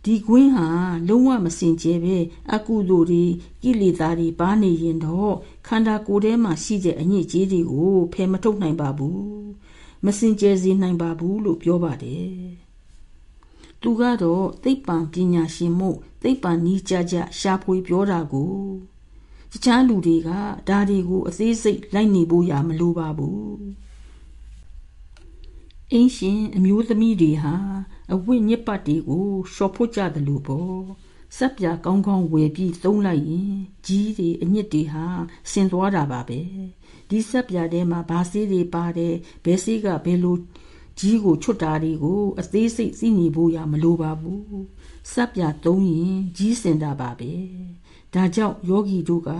[0.04, 0.68] ဒီကွင်းဟာ
[1.08, 2.16] လုံးဝမစင်ကြယ်ပဲ
[2.52, 3.24] အကုသိုလ်တွေ
[3.62, 5.34] ကိလေသာတွေပါနေရင်တော့
[5.66, 9.24] ခန္ဓာကိုယ်ထဲမှာရှိတဲ့အညစ်အကြေးတွေကိုဖယ်မထုတ်နိုင်ပါဘူး
[10.04, 12.63] မစင်ကြယ်စေနိုင်ပါဘူးလို့ပြောပါတယ်
[13.84, 18.54] သူကတော့သိပ္ပံပညာရှင်မို့သိပ္ပံနီးကြကြရှာဖွေပြောတာကို
[19.52, 20.30] တခြားလူတွေက
[20.68, 23.54] ဒါတွေကိုအသေးစိတ်လိုက်နေဖို့ရမလိုပါဘူး
[25.92, 27.54] အင်းရှင်အမျိုးသမီးတွေဟာ
[28.12, 30.80] အဝိညစ်ပတ်တွေကိုရှော့ဖို့ကြတယ်လို့ပေါ့
[31.36, 33.52] စက်ပြကောင်းကောင်းဝယ်ပြီးသုံးလိုက်ရင်
[33.86, 35.06] ကြီးတွေအညစ်တွေဟာ
[35.50, 36.40] ဆင်သွားတာပါပဲ
[37.08, 39.14] ဒီစက်ပြထဲမှာဘာဆေးတွေပါတယ်
[39.44, 40.36] ဘယ်ဆေးကဘယ်လို
[40.98, 44.44] ကြီးကိုချွတ်တာတွေကိုအသေးစိတ်သိနေဖို့ရမလိုပါဘူး
[45.12, 47.32] စက်ပြသုံးရင်ကြီးစင်တာပါပဲ
[48.14, 49.30] ဒါကြောင့်ယောဂီတို့က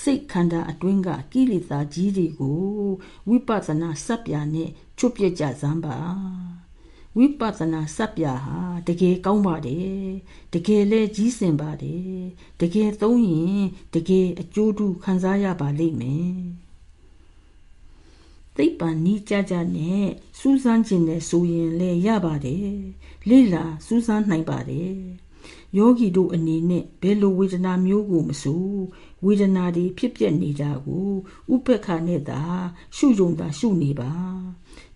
[0.00, 2.62] စိတ်ခန္ဓာအတွင်းကကိလေသာကြီးတွေကို
[3.28, 5.96] ဝိပဿနာစက်ပြနဲ့ချွတ်ပြကြစမ်းပါ
[7.16, 10.08] ဝိပဿနာစက်ပြဟာတကယ်ကောင်းပါတယ်
[10.54, 12.18] တကယ်လဲကြီးစင်ပါတယ်
[12.60, 13.62] တကယ်သုံးရင်
[13.94, 16.63] တကယ်အကျိုးတူခံစားရပါလိမ့်မယ်
[18.56, 20.06] သိပ္ပံနီးကြကြနဲ့
[20.38, 22.70] စူးစမ်းခြင်းနဲ့ဆိုရင်လဲရပါတယ်
[23.28, 24.94] လေ့လာစူးစမ်းနိုင်ပါတယ်
[25.76, 28.68] ယောဂီတို့အနေနဲ့ဘယ်လိုဝေဒနာမျိုးကိုမဆို
[29.24, 31.10] ဝေဒနာတွေဖြစ်ပျက်နေတာကို
[31.54, 32.42] ဥပ္ပခါနဲ့သာ
[32.96, 34.12] ရှုယုံသာရှုနေပါ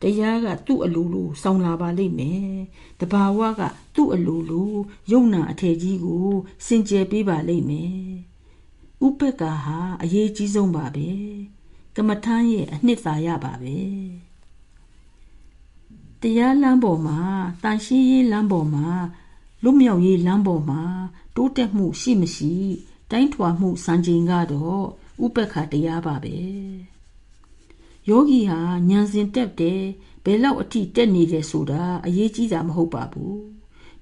[0.00, 2.52] တရားကသူ့အလိုလိုဆောင်းလာပါလိမ့်မယ်
[3.00, 3.61] တဘာဝက
[3.94, 4.72] သူ့အလိုလို
[5.11, 6.28] ယုံနာအထည်ကြီးကို
[6.66, 7.98] စင်ကြယ်ပေးပါလိမ့်မယ်
[9.06, 11.09] ဥပ္ပခါဟာအရေးကြီးဆုံးပါပဲ
[12.01, 13.76] ကမ္မထမ်းရဲ့အနှစ်သာရပါပဲ
[16.22, 17.20] တရားလမ်းပေါ်မှာ
[17.62, 18.88] တန်ရှင်းရေးလမ်းပေါ်မှာ
[19.62, 20.82] လွတ်မြောက်ရေးလမ်းပေါ်မှာ
[21.36, 22.55] တိုးတက်မှုရှိမရှိ
[23.11, 24.84] တိုင်းထွာမှုစံချိန်ကတော့
[25.24, 26.36] ဥပ္ပခါတရားပါပဲ
[28.09, 29.82] ယောဂီဟာဉာဏ်စဉ်တက်တယ်
[30.24, 33.40] ဘယ်လောက်အထိတက်နေတယ်ဆိုတာအရေးကြီးတာမဟုတ်ပါဘူး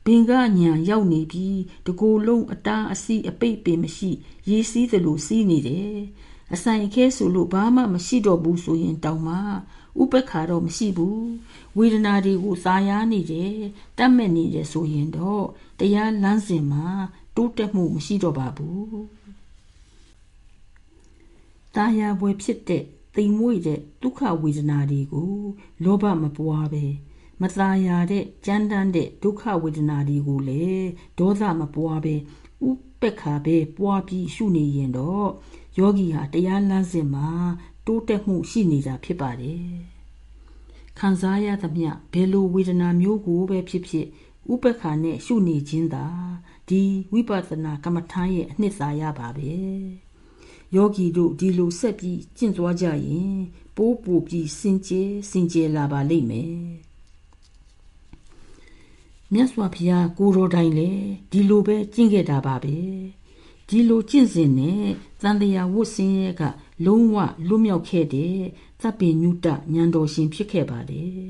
[0.05, 4.11] ဘင်ကညာရောက်နေပြီးတကိုယ်လုံးအတားအစီအပိတ်ပင်မရှိ
[4.49, 5.97] ရေးစည်းသလိုစီးနေတယ်
[6.55, 9.37] အဆိုင်အခဲဆိုလို့ဘာမှမရှိတော့ဘူးဆိုရင်တောင်မှ
[10.03, 11.27] ဥပ္ပခါတော့မရှိဘူး
[11.77, 13.57] ဝေဒနာတွေကိုသာယာနေတယ်
[13.99, 15.45] တတ်မဲ့နေတယ်ဆိုရင်တော့
[15.79, 16.89] တရားလမ်းစဉ်မှာ
[17.37, 18.87] တိုးတက်မှုမရှိတော့ပါဘူး
[21.75, 22.85] တာယာပွဲဖြစ်တဲ့
[23.17, 25.35] တိမ်မွေ့တဲ့ဒုက္ခဝေဒနာတွေကို
[25.85, 26.85] လောဘမပွားပဲ
[27.41, 30.89] မသာယာတဲ့ကြမ်းတမ်းတဲ့ဒုက္ခဝေဒနာတွေကိုလည်း
[31.19, 32.15] ဒေါသမပွားပဲ
[32.69, 32.71] ဥ
[33.01, 35.29] ပက္ခပဲပွားပြီးရှုနေရင်တော့
[35.79, 37.29] ယောဂီဟာတရားလမ်းစဉ်မှာ
[37.87, 39.67] တိုးတက်မှုရှိနေတာဖြစ်ပါတယ်
[40.99, 44.07] ခံစားရသမျှဘယ်လိုဝေဒနာမျိုးကိုပဲဖြစ်ဖြစ်
[44.53, 46.07] ဥပ္ပခါနဲ့ရှုနေခြင်းသာ
[46.69, 49.53] ဒီဝိပဿနာကမ္မထာရဲ့အနှစ်သာရပါပဲ
[50.75, 53.37] ယောဂီတို့ဒီလိုဆက်ပြီးကျင့်သွားကြရင်
[53.77, 56.57] ပိုးပူပြီးစင်ကြယ်စင်ကြယ်လာပါလိမ့်မယ်
[59.33, 60.91] မြတ်စွာဘုရားကိုရောတိုင်းလေ
[61.31, 62.77] ဒီလိုပဲကျင့်ခဲ့တာပါပဲ
[63.69, 64.85] ဒီလိုကျင့်စဉ်နဲ့
[65.23, 66.43] သံတရားဝတ်စင်းရဲ့က
[66.85, 67.17] လုံးဝ
[67.49, 68.37] လွတ်မြောက်ခဲ့တဲ့
[68.81, 71.29] သဗ္ဗညုတဉာဏ်တော်ရှင်ဖြစ်ခဲ့ပါတယ်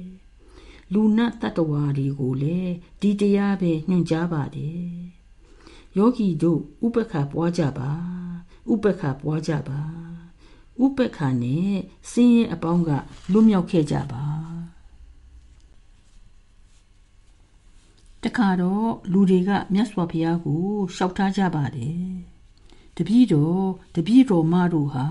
[0.92, 4.86] လူနတ်တတ္တဝါတွေကိုလည်းဒီတရားပဲညွှန်ကြားပါတယ်
[5.96, 7.90] ယောဂီတို့ဥပက္ခပွားကြပါ
[8.72, 9.80] ဥပက္ခပွားကြပါ
[10.84, 11.72] ဥပက္ခနဲ့
[12.10, 12.90] စင်းရဲအပေါင်းက
[13.32, 14.24] လွတ်မြောက်ခဲ့ကြပါ
[18.26, 20.64] တခါတော့လူတွေကမြတ်စွာဘုရားကို
[20.96, 22.06] ရှောက်ထားကြပါတယ်
[22.96, 25.06] တပည့်တော်တပည့်တော်မတို့ဟာ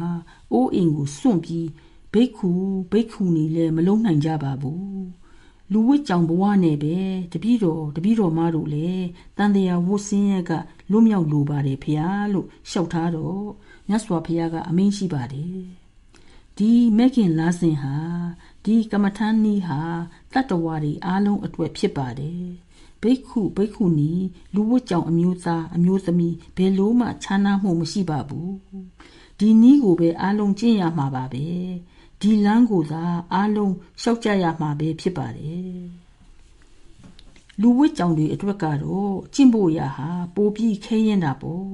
[0.52, 1.68] အိုးအိမ်ကိုစွန့်ပြီး
[2.14, 2.52] ဘိက္ခု
[2.92, 5.06] ဘိက္ခုနီလည်းမလုံးနိုင်ကြပါဘူး
[5.72, 6.98] လူဝစ်ကြောင်ဘဝနဲ့ပဲ
[7.34, 9.06] တပည့်တော်တပည့်တော်မတို့လည်း
[9.38, 10.52] တန်တရားဝတ်စင်းရက
[10.92, 12.02] လွတ်မြောက်လိုပါတယ်ဖះ
[12.34, 13.46] လို့ရှောက်ထားတော့
[13.88, 15.60] မြတ်စွာဘုရားကအမင်းရှိပါတယ်
[16.58, 17.96] ဒီမက်ခင်လာစင်ဟာ
[18.66, 19.80] ဒီကမ္မထန်နီးဟာ
[20.34, 22.65] တတ္တဝါတွေအားလုံးအတွက်ဖြစ်ပါတယ်
[23.06, 24.12] ဘိက္ခုဘိက္ခုနီ
[24.56, 28.54] လူဝတ်ကြောင်အမျိုးသားအမျိုးသမီးဘယ်လို့မှခြားနားမှုမရှိပါဘူး
[29.40, 31.46] ဒီနီးကိုပဲအားလုံးကျင့်ရမှာပါပဲ
[32.22, 33.04] ဒီလမ်းကိုသာ
[33.34, 35.80] အားလုံးရှောက်ကြရမှာပဲဖြစ်ပါတယ်
[37.62, 41.70] လူဝစ်ကြောင်တွေအတွက်ကတော့ကျင့်ဖို့ရာဟာပိုပြီးခဲရင်တာပေါ့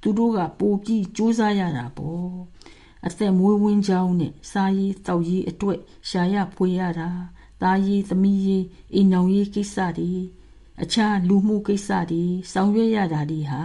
[0.00, 2.28] သူတို့ကပိုပြီးစူးစမ်းရတာပေါ့
[3.06, 5.78] အသက်မွေးဝင်းကြောင်းနဲ့စားရေးတောက်ရေးအတွက်
[6.08, 7.10] ရှာရဖွေရတာ
[7.62, 8.64] သားရေးသမီးရေး
[8.94, 10.12] အိမ်အောင်ရေးကိစ္စတွေ
[10.82, 13.62] အခြားလူမှုကိစ္စတွေဆောင်ရွက်ရတာတွေဟာ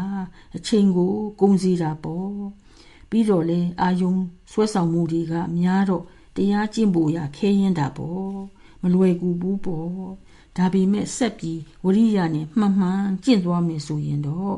[0.55, 2.31] အချိန်ကိုကုန်စီတာပေါ့
[3.09, 4.13] ပြီးတော့လေအာယုံ
[4.51, 6.03] ဆွဲဆောင်မှုတွေကများတော့
[6.35, 8.35] တရားကျင့်ဖို့ရခဲရင်တာပေါ့
[8.81, 9.91] မလွယ်ကူဘူးပေါ့
[10.57, 14.55] ဒါပေမဲ့ဆက်ပြီးဝရိယနဲ့မှန်မှန်ကျင့်သွားမယ်ဆိုရင်တော့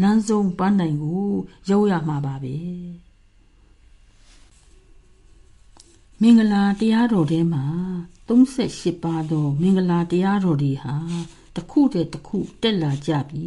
[0.00, 1.26] လမ်းဆုံးပန်းတိုင်ကို
[1.70, 2.56] ရောက်ရမှာပါပဲ
[6.20, 7.64] မင်္ဂလာတရားတော်ထဲမှာ
[8.28, 10.96] 38ပါးသောမင်္ဂလာတရားတော်တွေဟာ
[11.56, 13.46] တစ်ခုတည်းတစ်ခုတက်လာကြပြီ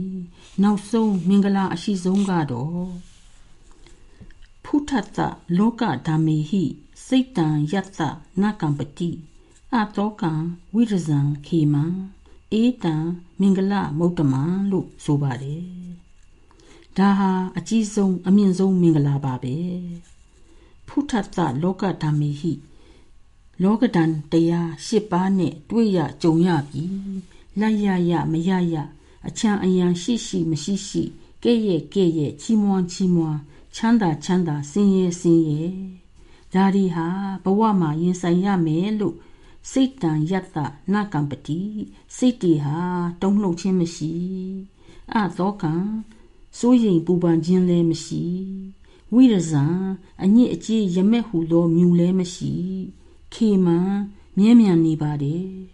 [0.64, 2.88] နောက်ဆုံးမင်္ဂလာအရှိဆုံးကတော့
[4.66, 5.18] ဖုထတ
[5.58, 6.64] လောကဓမ္မေဟိ
[7.08, 8.02] စိတ်တံယတ္တ
[8.42, 9.10] နကံပတိ
[9.76, 10.32] အတောကံ
[10.74, 11.84] ဝိရဇံခေမံ
[12.54, 12.96] အေတံ
[13.40, 15.66] မင်္ဂလမௌတမံလို့ဆိုပါတယ်
[16.98, 19.56] ဒါဟာအကြီးဆုံးအမြင့်ဆုံးမင်္ဂလာပါပဲ
[20.88, 22.54] ဖုထတလောကဓမ္မေဟိ
[23.64, 26.86] လောကဒံတရား၈ပါးနဲ့တွေ့ရကြုံရပြီ
[27.60, 28.76] လက်ရရမရရ
[29.28, 31.04] အချမ်းအယံရှိရှိမရှိရှိ
[31.44, 33.40] ကဲ့ရဲ့ကဲ့ရဲ့ချီးမွမ်းချီးမွမ်း
[33.76, 35.72] ချမ်းသာချမ်းသာစင်ရဲ့စင်ရဲ့
[36.54, 37.08] ဒါဒီဟာ
[37.44, 39.16] ဘဝမှာရင်ဆိုင်ရမယ်လို့
[39.72, 40.58] စိတ်တန်ယတ္တ
[40.94, 41.62] နကံပတိ
[42.16, 42.78] စိတ်တီဟာ
[43.22, 44.14] တုံ့လှုပ်ခြင်းမရှိ
[45.14, 45.74] အသောကံ
[46.58, 48.24] စိုးရိမ်ပူပန်ခြင်းလည်းမရှိ
[49.14, 49.64] ဝိရဇံ
[50.24, 52.54] အညစ်အကြေးရမက်ဟုသောမြူလည်းမရှိ
[53.34, 53.78] ခေမံ
[54.38, 55.73] မြဲမြံနေပါတယ်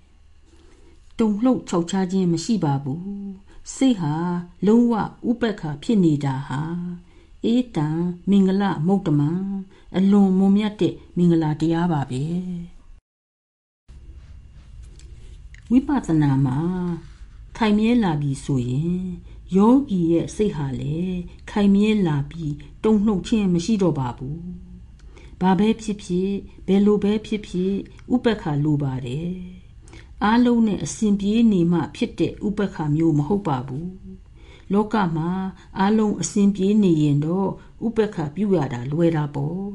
[1.19, 3.03] တုံလှုပ်ခြောက်ခြားခြင်းမရှိပါဘူး
[3.75, 4.13] စိတ်ဟာ
[4.67, 4.93] လုံးဝ
[5.29, 6.61] ဥပက္ခဖြစ်နေတာဟာ
[7.45, 7.87] အေးတံ
[8.29, 9.29] မင်္ဂလမုတ်တမံ
[9.97, 12.23] အလွန်မွန်မြတ်တဲ့မင်္ဂလာတရားပါပဲ
[15.71, 16.59] ဝိပဿနာမှာ
[17.57, 18.99] ခိုင်မြဲလာပြီဆိုရင်
[19.55, 21.19] ယောဂီရဲ့စိတ်ဟာလည်း
[21.51, 22.53] ခိုင်မြဲလာပြီး
[22.83, 24.41] တုံ့နှုတ်ခြင်းမရှိတော့ပါဘူး
[25.41, 26.29] ဘာပဲဖြစ်ဖြစ်
[26.67, 27.73] ဘယ်လိုပဲဖြစ်ဖြစ်
[28.13, 29.58] ဥပက္ခလိုပါတယ်
[30.23, 33.91] အားလုံးနဲ့အစဉ်ပြေးနေမှဖြစ်တဲ့ဥပက္ခမျိုးမဟုတ်ပါဘူး
[34.73, 35.29] လောကမှာ
[35.79, 37.49] အလုံးအစဉ်ပြေးနေရင်တော့
[37.85, 39.69] ဥပက္ခပြုရတာလွယ်တာပေါ့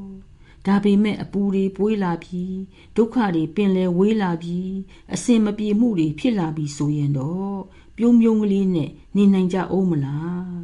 [0.67, 2.57] ဒါပေမဲ့အပူတွေပွေးလာပြီး
[2.97, 4.73] ဒုက္ခတွေပင်လဲဝေးလာပြီး
[5.15, 7.59] အစင်မပြေမှုတွေဖြစ်လာပြီးဆိုရင်တော့
[7.97, 10.55] ပြုံးပြုံးကလေးနဲ့နေနိုင်ကြအောင်မလား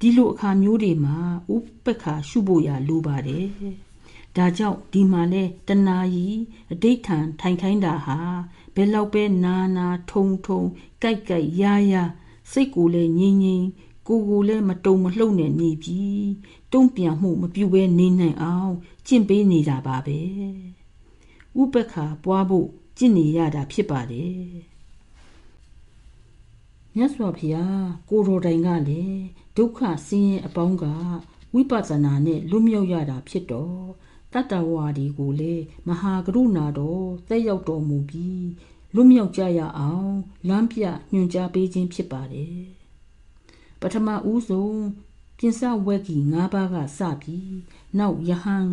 [0.00, 1.16] ဒီလိုအခါမျိုးတွေမှာ
[1.54, 3.46] ဥပက္ခရှုဖို့ရလိုပါတယ်
[4.36, 6.38] ဒါကြောင့်ဒီမှာလဲတဏှာကြီး
[6.72, 8.18] အဋိဋ္ဌံထိုင်ခိုင်းတာဟာ
[8.76, 10.60] ဘယ်လောက်ပဲနာနာထုံထုံ
[11.02, 11.62] ကြိုက်ကြိုက်ရ
[11.92, 11.94] ရ
[12.52, 13.66] စိတ်ကိုလည်းငြိမ်ငြိမ်
[14.08, 16.26] ကိုကိုလည်းမတုံမလှုပ်နဲ့နေပြီး
[16.72, 18.74] တုံ့ပြန်မှုမပြုဘဲနေနိုင်အောင်
[19.06, 20.20] ကျင့်ပေးနေတာပါပဲ
[21.60, 22.68] ဥပက္ခပွားဖို့
[22.98, 24.36] ကျင့်နေရတာဖြစ်ပါတယ်
[26.94, 29.22] မြတ်စွာဘုရားကိုရိုတိုင်ကလည်း
[29.56, 30.84] ဒုက္ခဆင်းရဲအပေါင်းက
[31.54, 34.05] ဝိပဿနာနဲ့လွတ်မြောက်ရတာဖြစ်တော့တ
[34.40, 38.46] တ္တဝါဒီကိုလည်းမဟာကရုဏာတော်သက်ရောက်တော်မူပြီး
[38.94, 40.14] လွတ်မြောက်ကြရအောင်
[40.48, 40.80] လမ်းပြ
[41.12, 42.60] ညွှန်ကြားပေးခြင်းဖြစ်ပါတယ်
[43.80, 44.80] ပထမဦးဆုံး
[45.38, 47.56] ပြင်စဝက်ကြီး၅ပါးကစပြီး
[47.98, 48.66] နောက်ယဟန်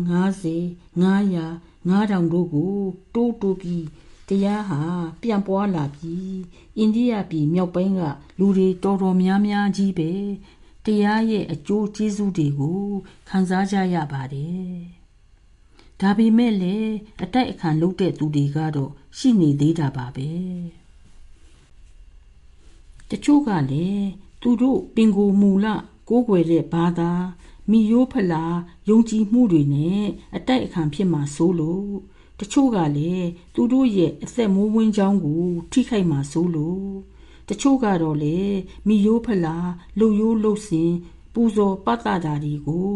[0.50, 2.74] 90 900 9000တို့ကို
[3.14, 3.86] တိုးတိုးပြီး
[4.28, 4.80] တရားဟာ
[5.22, 6.34] ပြန်ပွားလာပြီး
[6.78, 8.00] အိန္ဒိယပြည်မြောက်ပိုင်းက
[8.38, 10.10] လူတွေတော်တော်များများကြီးပဲ
[10.86, 12.84] တရားရဲ့အကျိုးကျေးဇူးတွေကို
[13.28, 14.74] ခံစားကြရပါတယ်။
[16.00, 16.92] ဒါပေမဲ့လည်း
[17.22, 20.30] အတိုက်အခံလုပ်တဲ့သူတွေကတော့ရှိနေသေးတာပါပဲ။
[23.10, 24.06] တချို့ကလည်း
[24.42, 25.66] သူတို့ပင်ကိုမူလ
[26.08, 27.12] ကိုးကွယ်တဲ့ဘာသာ
[27.70, 28.44] မိယိုးဖလာ
[28.88, 30.04] ယုံကြည်မှုတွေနဲ့
[30.36, 31.90] အတိုက်အခံဖြစ်မှာစိုးလို့
[32.40, 36.88] တချို့ကလည်းသူတို့ရဲ့အသက်မိုးဝင်းချောင်းကို ထိခိုက်မှာစိုးလို့
[37.48, 38.38] တချို့ကတော့လေ
[38.86, 39.56] မိယိုးဖလာ
[39.98, 40.92] လူယိုးလှုပ်စင်
[41.32, 42.92] ပူဇော်ပတ်တာတာတွေကို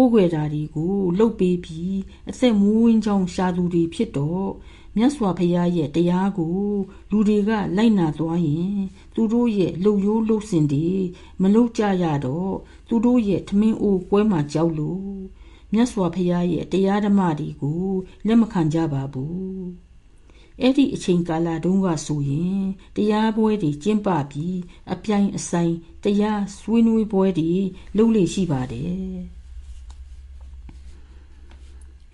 [0.00, 1.98] ကိုးကွယ်တာတွေကိုလှုပ်ပေးပြီး
[2.30, 4.48] အသက်မူးဝင်းချောင်းရှာသူတွေဖြစ်တော့
[4.96, 6.58] မြတ်စွာဘုရားရဲ့တရားကို
[7.10, 8.78] လူတွေကလိုက်နာသွားရင်
[9.14, 10.88] သူတို့ရဲ့လှုပ်ရိုးလှုပ်စင်တွေ
[11.42, 12.54] မလှုပ်ကြရတော့
[12.88, 15.10] သူတို့ရဲ့ထမင်းအိုးကွဲမှာကြောက်လို့
[15.72, 17.86] မြတ်စွာဘုရားရဲ့တရားဓမ္မတွေကို
[18.26, 19.66] လက်မခံကြပါဘူး
[20.60, 22.62] အဲ့ဒီအချိန်ကာလတုန်းကဆိုရင်
[22.96, 24.58] တရားပွဲတွေကျင်းပပြီး
[24.92, 25.74] အပြိုင်အဆိုင်
[26.04, 27.52] တရားဆွေးနွေးပွဲတွေ
[27.96, 29.37] လုပ်လေရှိပါတယ်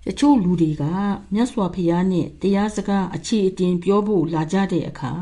[0.07, 0.85] တချို့လူတွေက
[1.35, 5.13] မြတ်စွာဘုရားနဲ့တရားစကားအခြေအတင်ပြောဖို့လာကြတဲ့အခါ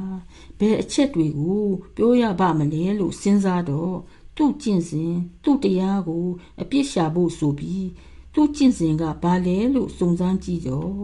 [0.58, 1.66] ဘယ်အချက်တွေကို
[1.96, 3.96] ပြောရပါမလဲလို့စဉ်းစားတော့
[4.36, 5.14] သူ့ကျင့်စဉ်
[5.44, 6.26] သူ့တရားကို
[6.60, 7.88] အပြစ်ရှာဖို့ဆိုပြီး
[8.34, 10.94] သူ့ကျင့်စဉ်ကဘာလဲလို့စုံစမ်းကြည့်တော့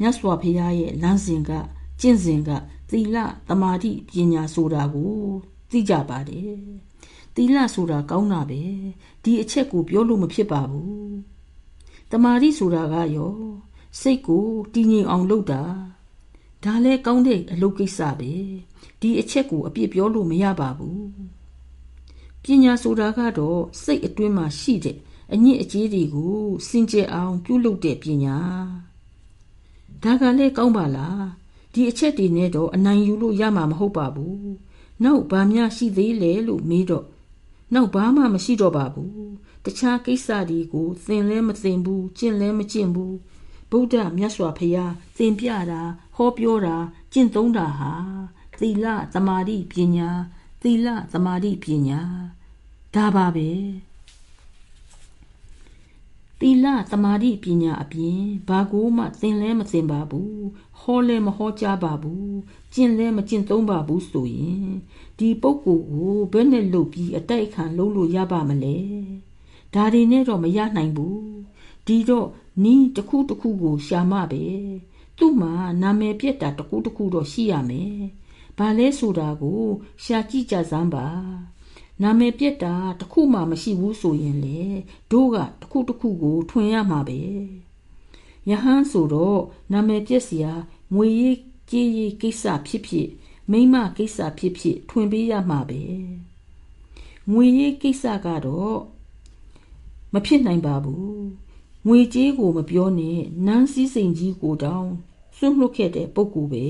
[0.00, 1.50] မြတ်စွာဘုရားရဲ့လမ်းစဉ်က
[2.00, 2.50] ကျင့်စဉ်က
[2.90, 3.16] သီလ
[3.48, 5.14] သမာဓိပညာဆိုတာကို
[5.70, 6.56] သိကြပါတယ်
[7.34, 8.62] သီလဆိုတာကောင်းတာပဲ
[9.22, 11.33] ဒီအချက်ကိုပြောလို့မဖြစ်ပါဘူး
[12.10, 13.36] တမာတိဆိုတာကရော
[14.00, 15.62] စိတ်ကိုတည်ငြိမ်အောင်လုပ်တာ
[16.64, 18.32] ဒါလည်းကောင်းတဲ့အလုပ်ကိစ္စပဲ
[19.00, 21.08] ဒီအချက်ကိုအပြစ်ပြောလို့မရပါဘူး
[22.42, 24.96] ပညာဆိုတာကတော့စိတ်အတွင်းမှာရှိတဲ့
[25.32, 26.38] အညစ်အကြေးတွေကို
[26.68, 28.38] စင်ကြယ်အောင်ပြုလုပ်တဲ့ပညာ
[30.02, 31.24] ဒါကလည်းကောင်းပါလား
[31.72, 34.48] ဒီအချက်တွေနဲ့တော့အနိုင်ယူလို့ရမှာမဟုတ်ပါဘူး
[35.04, 37.04] နောက်ဘာများရှိသေးလဲလို့မေးတော့
[37.74, 39.14] နောက်ဘာမှမရှိတော့ပါဘူး
[39.64, 43.16] တခြားကိစ္စတွေကိုသင်လဲမသင်ဘူးကျင့်လဲမကျင့်ဘူး
[43.70, 45.82] ဗုဒ္ဓမြတ်စွာဘုရားသင်ပြတာ
[46.16, 46.76] ဟောပြောတာ
[47.12, 47.92] ကျင့်သုံးတာဟာ
[48.60, 50.08] သီလသမာဓိပညာ
[50.62, 52.00] သီလသမာဓိပညာ
[52.94, 53.50] ဒါပါပဲ
[56.40, 60.42] သီလသမာဓိပညာအပြင်ဘာကိုမှသင်လဲမသင်ပါဘူး
[60.80, 62.34] ဟောလဲမဟောကြားပါဘူး
[62.74, 64.68] ကျင့်လဲမကျင့်သုံးပါဘူးဆိုရင်
[65.18, 68.76] ဒီပုဂ္ဂိုလ်ကိုဘယ်နဲ့လုပ်ပြီးအတိုက်ခံလုပ်လို့ရပါမလဲ
[69.74, 71.24] ဒါတွေနဲ့တော့မရနိုင်ဘူး
[71.86, 72.28] ဒီတော့
[72.64, 74.44] နီးတစ်ခုတစ်ခုကိုရှာမပဲ
[75.18, 75.52] သူ့မှာ
[75.82, 77.98] နာမည်ပြက်တာတစ်ခုတစ်ခုတော့ရှိရမယ်
[78.58, 79.62] ဘာလဲဆိုတာကို
[80.04, 81.06] ရှာကြည့်ကြစမ်းပါ
[82.02, 84.60] နာမည်ပြက်တာတခုမှမရှိဘူးဆိုရင်လေ
[85.10, 87.20] တို့ကတခုတခုကို ထွင်ရမှာပဲ
[88.48, 89.40] ယဟန်ဆိုတော့
[89.72, 90.52] နာမည်ပြက်စရာ
[90.94, 91.38] ငွေရေး
[91.70, 93.08] ကြေးရေးကိစ္စဖြစ်ဖြစ်
[93.50, 95.82] မိမကိစ္စဖြစ်ဖြစ် ထွင်ပေးရမှာပဲ
[97.32, 98.78] ငွေရေးကိစ္စကတော့
[100.14, 101.24] မဖြစ်နိုင်ပါဘူး
[101.86, 104.88] ငွေကြေးကိုမပြောနဲ့နန်းစည်းစိမ်ကြီးကိုတောင်
[105.36, 106.66] စွန့်လွတ်ခဲ့တဲ့ပုဂ္ဂိုလ်ပဲ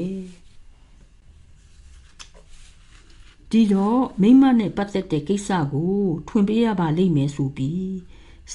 [3.51, 5.97] ဒီတော့မိမနဲ့ပတ်သက်တဲ့ကိစ္စကို
[6.28, 7.95] ထွင်ပေးရပါလိမ့်မယ်ဆိုပြီး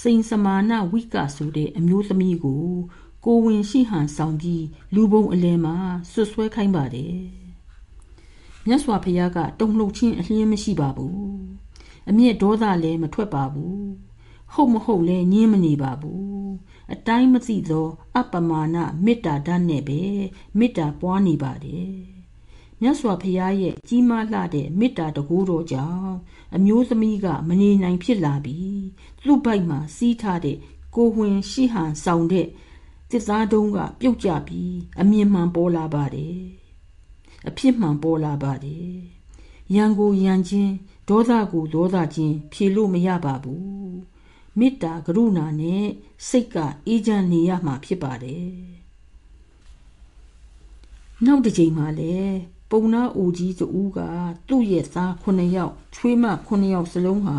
[0.01, 2.65] စိန်စမာနဝိကဆိုတဲ့အမျိုးသမီးကို
[3.25, 4.65] ကိုဝင်ရှိဟန်ဆောင်ပြီး
[4.95, 5.75] လူပုံအလဲမှာ
[6.11, 7.17] ဆွဆွဲခိုင်းပါတယ်
[8.65, 11.19] မြတ်စွာဘုရားကတုံ့လှုပ်ခြင်းအလျင်းမရှိပါဘူး
[12.09, 14.08] အမျက်ဒေါသလည်းမထွက်ပါဘူး
[14.53, 16.49] ဟုတ်မဟုတ်လဲညင်းမနေပါဘူး
[16.93, 17.87] အတိုင်းမသိသော
[18.17, 20.01] အပမာဏမေတ္တာဓာတ်နဲ့ပဲ
[20.57, 21.93] မေတ္တာပွားနေပါတယ်
[22.81, 26.13] မြတ်စွာဘုရားရဲ့ကြီးမားလှတဲ့မေတ္တာတကူတော်ကြောင့်
[26.55, 28.79] အမျိုးသမီးကမနေနိုင်ဖြစ်လာပြီး
[29.23, 30.57] သူ့ဘိုက်မှာစီးထားတဲ့
[30.95, 32.47] ကိုဝင်ရှိဟန်ဆောင်တဲ့
[33.11, 36.39] တစ်သားတုံးကပြုတ်ကျပြီးအမြင်မှန်ပေါ်လာပါတယ်
[37.47, 38.93] အဖြစ်မှန်ပေါ်လာပါတယ်
[39.75, 40.73] ရန်ကိုရန်ချင်း
[41.09, 43.89] ဒေါသကိုဒေါသချင်းဖြေလို့မရပါဘူး
[44.59, 45.85] မေတ္တာကရုဏာနဲ့
[46.27, 46.57] စိတ်က
[46.87, 48.49] အေးချမ်းနေရမှာဖြစ်ပါတယ်
[51.25, 52.35] နောက်တစ်ချိန်မှာလည်း
[52.71, 53.99] ပုံနာအိုကြီးတူက
[54.47, 57.37] သူ့ရဲ့သား9ယောက်ချွေးမ9ယောက်စလုံးဟာ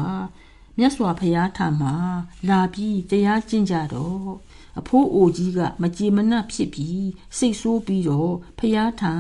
[0.79, 1.95] မြတ်စွာဘုရားထံမှာ
[2.49, 4.31] လာပြီးတရားကျင့်ကြတော့
[4.79, 7.07] အဖိုးအိုကြီးကမကြည်မနှက်ဖြစ်ပြီး
[7.39, 9.13] စိတ်ဆိုးပြီးတော့ဘုရားထံ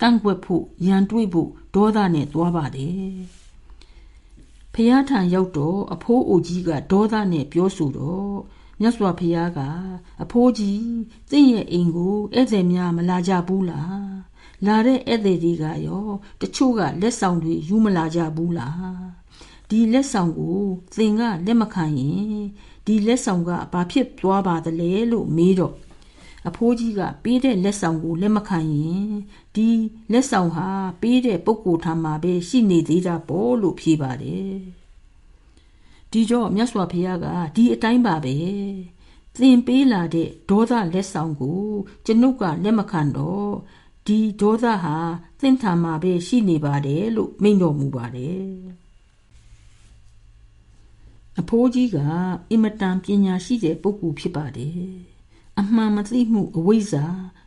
[0.00, 3.41] ကန့်ကွက်ဖို့ရန်တွေးဖို့ဒေါသနဲ့သွားပါတယ်
[4.74, 8.34] ဖះထံရောက်တော့အဖိုးအိုကြီးကဒေါသနဲ့ပြောဆိုတော့
[8.80, 9.60] မြတ်စွာဘုရားက
[10.22, 10.84] အဖိုးကြီး
[11.30, 14.12] သင်ရဲ့အိမ်ကိုဧည့်သည်များမလာကြဘူးလား
[14.66, 16.08] လာတဲ့ဧည့်သည်တွေကရော
[16.40, 19.02] တချို့ကလက်ဆောင်တွေယူမလာကြဘူးလား
[19.68, 20.60] ဒီလက်ဆောင်ကို
[20.96, 22.42] သင်ကလက်မခံရင်
[22.86, 25.74] ဒီလက်ဆောင်ကဘာဖြစ်သွားပါသလဲလို့မေးတော့
[26.48, 29.08] အဖိုးကြီးကပေးတဲ့လက်ဆောင်ကိုလက်မခံရင်
[29.54, 29.68] ဒီ
[30.12, 30.68] လက်ဆောင်ဟာ
[31.02, 34.54] ပေးတဲ့ပုဂ္ဂိုလ်ထံမှာပဲရှိနေသေးတာပေါ့လို့ဖြေပါတယ်
[36.10, 37.26] ဒီတော့မြတ်စွာဘုရားက
[37.56, 38.36] ဒီအတိုင်းပါပဲ
[39.40, 41.64] သင်ပေးလာတဲ့ဒေါသလက်ဆောင်ကို
[42.04, 43.52] ကျွန်ုပ်ကလက်မခံတော့
[44.06, 44.96] ဒီဒေါသဟာ
[45.40, 48.46] သင်ထံမှာပဲရှိနေပါတယ်လို့မိန့်တော်မူပါတယ်
[51.40, 51.98] အဖိုးကြီးက
[52.50, 55.11] အင်မတန်ပညာရှိတဲ့ပုဂ္ဂိုလ်ဖြစ်ပါတယ်
[55.60, 57.04] အမှန်မသိမှုအဝိဇ္ဇာ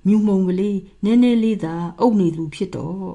[0.08, 3.08] မြူမှုံကလေးနည်းနည်းလေးသာအုပ်နေသူဖြစ်တော့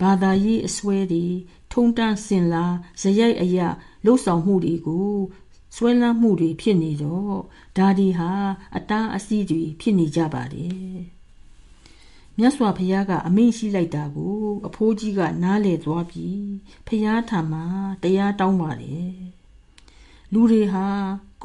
[0.00, 1.26] ဘာသာရေးအစွဲတွေ
[1.72, 2.64] ထုံတန်းစင်လာ
[3.00, 3.68] ဇယိုက်အရာ
[4.04, 5.12] လှုပ်ဆောင်မှုတွေကို
[5.76, 7.36] ဆွဲလန်းမှုတွေဖြစ်နေတော့
[7.76, 8.30] ဒါဒီဟာ
[8.76, 10.96] အတားအဆီးတွေဖြစ်နေကြပါတယ်
[12.38, 14.36] မြတ်စွာဘုရားကအမိန့်ရှိလိုက်တာကို
[14.66, 16.46] အဖိုးကြီးကနားလေသွားပြီး
[16.86, 17.64] ဘုရားထံမှာ
[18.02, 19.14] တရားတောင်းပါတယ်
[20.32, 20.86] လူတွေဟာ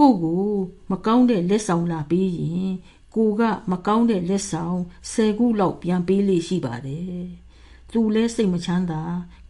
[0.01, 0.45] ကိုကို
[0.91, 2.71] မကောင်းတဲ့လက်ဆောင်လာပေးရင်
[3.15, 3.41] ကိုက
[3.71, 4.77] မကောင်းတဲ့လက်ဆောင်
[5.11, 7.23] ၁၀ခုလောက်ပြန်ပေးလိရှိပါတယ်
[7.91, 9.01] သူလဲစိတ်မချမ်းသာ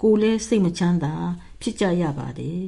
[0.02, 1.14] ကိုလဲစိတ်မချမ်းသာ
[1.62, 2.64] ဖြစ်ကြရပါတယ်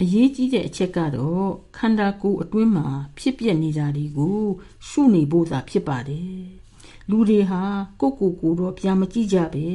[0.00, 1.46] အရေးကြီးတဲ့အချက်ကတော့
[1.76, 2.88] ခန္ဓာကိုယ်အတွင်းမှာ
[3.18, 4.40] ဖြစ်ပျက်နေတာတွေကို
[4.88, 6.63] ရှုနေဖို့သာဖြစ်ပါတယ်
[7.10, 7.62] လူတွေဟာ
[8.00, 9.68] ကိုကိုကိုတော့ပြန်မကြည့်ကြပဲ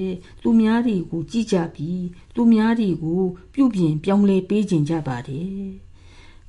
[0.43, 2.03] သူများတွေကိုကြည့်ကြပြီး
[2.35, 3.21] သူများတွေကို
[3.53, 5.63] ပြုပြင်ပြောင်းလဲပေးခြင်းကြပါတယ်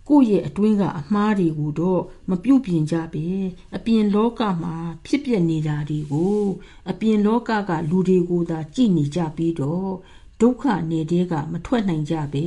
[0.08, 3.26] ကိုယ့်ရဲ့အတွင်းကအမှားတွေကိုတော့မပြုတ်ပြင်ကြပဲ
[3.76, 4.76] အပြင်လောကမှာ
[5.06, 6.40] ဖြစ်ပျက်နေတာတွေကို
[6.90, 9.92] အပြင်လောကကလူတွေကိုသာကြည်နေကြပြီးတော့
[10.40, 12.46] ဒုက္ခနေတဲ့ကမထွက်နိုင်ကြပဲ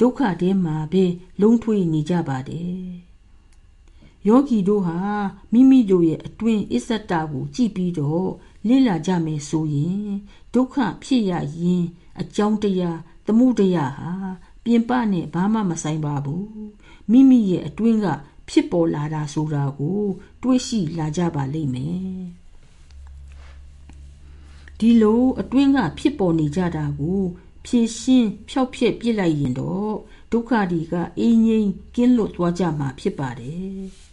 [0.00, 1.04] ဒုက္ခထဲမှာပဲ
[1.40, 3.07] လုံးထွေးနေကြပါတယ်
[4.26, 4.98] ယောဂီတို့ဟာ
[5.52, 8.28] မိမိတို့ရဲ့အတွင်းအစ္ဆတကိုကြည့်ပြီးတော့
[8.68, 10.08] လေ့လာကြမယ်ဆိုရင်
[10.54, 11.84] ဒုက္ခဖြစ်ရရင်
[12.20, 14.12] အကြောင်းတရားသမှုတရားဟာ
[14.64, 16.48] ပြင်ပနဲ့ဘာမှမဆိုင်ပါဘူး
[17.10, 18.06] မိမိရဲ့အတွင်းက
[18.48, 20.00] ဖြစ်ပေါ်လာတာဆိုတာကို
[20.42, 21.98] တွေးရှိလာကြပါလိမ့်မယ်
[24.78, 27.20] ဒီလိုအတွင်းကဖြစ်ပေါ်နေကြတာကို
[27.64, 29.94] ဖြည့်ရှင်းဖျောက်ဖျက်ပြစ်လိုက်ရင်တော့
[30.32, 34.07] ဒုက္ခဒီကအင်းငိမ့်ကင်းလွတ်သွားကြမှာဖြစ်ပါတယ်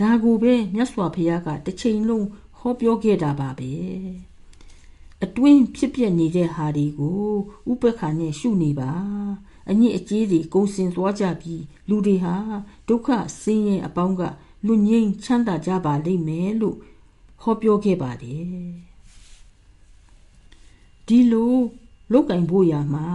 [0.00, 2.26] ဒါကိုပဲမြတ်စွာဘုရားကတစ်ချိန်လုံး
[2.58, 3.72] ဟောပြောခဲ့တာပါပဲ
[5.24, 7.24] အတွင်းဖြစ်ပြနေတဲ့ဟာတွေကို
[7.70, 8.92] ဥပက္ခနဲ့ရှုနေပါ
[9.70, 12.36] အညစ်အကြေးတွေကုံစင်သွားကြပြီးလူတွေဟာ
[12.88, 13.08] ဒုက္ခ
[13.42, 14.22] ဆင်းရဲအပေါင်းက
[14.66, 16.76] လွတ်ငြိမ်းချမ်းသာကြပါလိမ့်မယ်လို့
[17.42, 18.46] ဟောပြောခဲ့ပါတယ်
[21.06, 21.54] ဒီလို
[22.12, 23.06] လုတ်ကင်ဖို့ရမှာ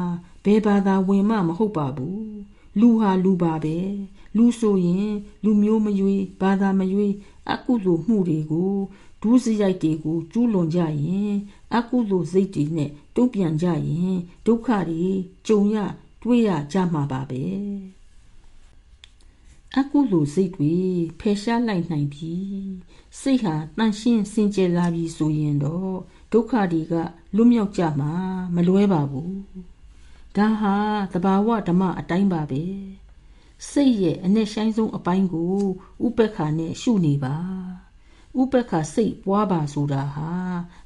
[0.45, 2.35] ဘယ်ဘာသာဝင်မှမဟုတ်ပါဘူး
[2.79, 3.77] လူဟာလူပါပဲ
[4.37, 5.11] လူဆိုရင်
[5.43, 7.13] လူမျိုးမရွေးဘာသာမရွေး
[7.51, 8.75] အကုသိုလ်မှုတွေကို
[9.21, 11.33] ဒုစရိုက်တွေကိုကျူးလွန်ကြရင်
[11.75, 14.15] အကုသိုလ်စိတ်တွေနဲ့တုံ့ပြန်ကြရင်
[14.45, 15.03] ဒုက္ခတွေ
[15.47, 15.75] ကြုံရ
[16.21, 17.43] တွေ့ရကြမှာပါပဲ
[19.79, 20.73] အကုသိုလ်စိတ်တွေ
[21.19, 22.33] ဖယ်ရှားလိုက်နိုင်ပြီ
[23.19, 25.95] စိတ်ဟာတန်ရှင်းစင်ကြယ်လာပြီဆိုရင်တော့
[26.31, 26.93] ဒုက္ခတွေက
[27.35, 28.13] လွတ်မြောက်ကြမှာ
[28.55, 29.35] မလွဲပါဘူး
[30.35, 30.75] ဒါဟာ
[31.13, 32.63] သဘာဝဓမ္မအတိုင်းပါပဲ
[33.69, 35.57] စိတ်ရဲ့အနဲ့ဆိုင်ဆုံးအပိုင်းကို
[36.05, 37.35] ဥပက္ခနဲ့ရှုနေပါ
[38.41, 40.31] ဥပက္ခစိတ်ပွားပါဆိုတာဟာ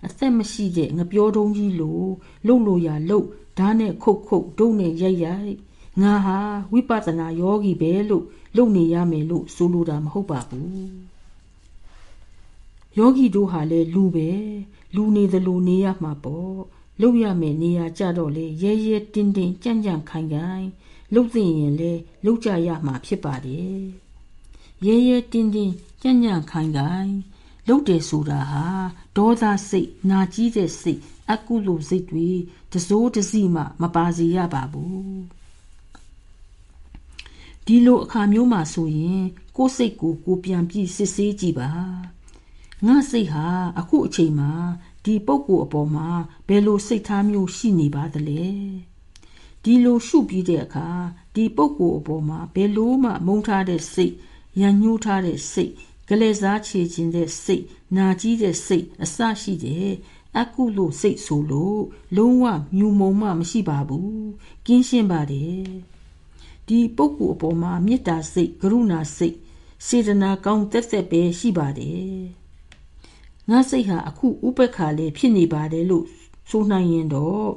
[0.06, 2.02] အသက်မရှိတဲ့ငပြောတုံးကြီးလို
[2.48, 5.56] လှုပ်လို့ရလှုပ်ဓာတ်နဲ့ခုတ်ခုတ်ဒုံနဲ့ရိုက်ရိုက်
[6.02, 6.40] ငါဟာ
[6.72, 8.26] ဝိပဿနာယောဂီပဲလို့
[8.58, 10.70] လုပ်နေရမယ်လို့ဆိုလိုတာမဟုတ်ပါဘူး
[12.98, 14.30] ယောဂီတို့ဟာလည်းလူပဲ
[14.96, 16.58] လူနေသလိုနေရမှာပေါ့
[17.02, 20.68] လုပ်ရမယ်နေရာကြတော့လေရဲရဲတင်းတင်းကြံ့ကြံ့ခိုင်ခိုင်
[21.14, 21.94] လှုပ်သိရင်လေ
[22.24, 23.82] လှုပ်ကြရမှာဖြစ်ပါတယ်
[24.86, 27.12] ရဲရဲတင်းတင်းကြံ့ကြံ့ခိုင်ခိုင်
[27.68, 28.68] လှုပ်တယ်ဆိုတာဟာ
[29.18, 32.30] ဒေါသစိတ်နာကြီးတဲ့စိတ်အကုသိုလ်စိတ်တွေ
[32.72, 35.20] တစိုးတစီမှမပါစေရပါဘူး
[37.66, 39.24] ဒီလိုအခါမျိုးမှာဆိုရင်
[39.58, 41.72] ကိုယ်စိတ်ကိုကိုပြန်ပြီးစစ်ဆေးကြည့်ပါ
[42.86, 43.46] ငါစိတ်ဟာ
[43.80, 44.52] အခုအချိန်မှာ
[45.10, 46.10] ဒီပုဂ္ဂိုလ်အပေါ်မှာ
[46.48, 48.46] ဘယ်လိုစိတ်ထားမျိုးရှိနေပါသလဲ
[49.64, 50.90] ဒီလိုရှုပြီးတဲ့အခါ
[51.36, 54.14] ဒီပုဂ္ဂိုလ်အပေါ်မှာဘယ်လိုမှမုန်းထားတဲ့စိတ်
[54.60, 55.72] ရန်ညှိုးထားတဲ့စိတ်
[56.10, 57.64] ကလေးစားချေခြင်းတဲ့စိတ်
[57.98, 59.92] နာကြီးတဲ့စိတ်အစရှိတဲ့
[60.38, 61.82] အကုလို့စိတ်ဆိုလို့
[62.16, 62.46] လုံးဝ
[62.76, 64.28] မြူမုံမှမရှိပါဘူး
[64.66, 65.64] ကင်းရှင်းပါတယ်
[66.68, 69.38] ဒီပုဂ္ဂိုလ်အပေါ်မှာမေတ္တာစိတ်ကရုဏာစိတ်
[69.86, 72.39] စေတနာကောင်းသက်သက်ပဲရှိပါတယ်
[73.50, 76.06] ငါစိတ်ဟာအခုဥပက္ခလေးဖြစ်နေပါတယ်လို့
[76.50, 77.50] ဆိုနိုင်ရင်တော့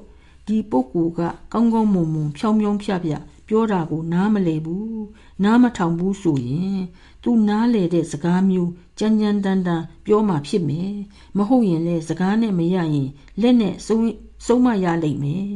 [0.47, 1.21] ဒီပုဂ္ဂိုလ်က
[1.53, 3.13] ကောင်းကောင်းမွန်မွန်ဖြောင်းဖြောင်းဖြဖြ
[3.49, 5.05] ပြောတာကိုနားမလည်ဘူး
[5.45, 6.79] နားမထောင်ဘူးဆိုရင်
[7.23, 10.93] သူနားလေတဲ့စကားမျိုးကြမ်းကြမ်းတမ်းတမ်းပြောမှဖြစ်မယ်
[11.37, 13.09] မဟုတ်ရင်လည်းစကားနဲ့မရရင်
[13.41, 14.15] လက်နဲ့ဆုံး
[14.47, 15.53] ဆုံးမရလိမ့်မယ်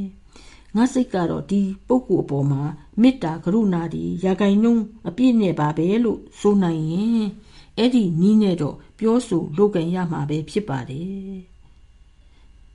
[0.76, 2.62] ငါစိတ်ကတော့ဒီပုဂ္ဂိုလ်အပေါ်မှာ
[3.00, 7.24] မေတ္တာကရုဏာဒီရာဂိုင်နှုံးအပြည့်နဲ့ပါပဲလို့ဆိုနိုင်ရင်
[7.78, 11.40] အဲ့ဒီနီးနဲ့တော့ပြောဆိုလုပ်ကန်ရမှာပဲဖြစ်ပါတယ်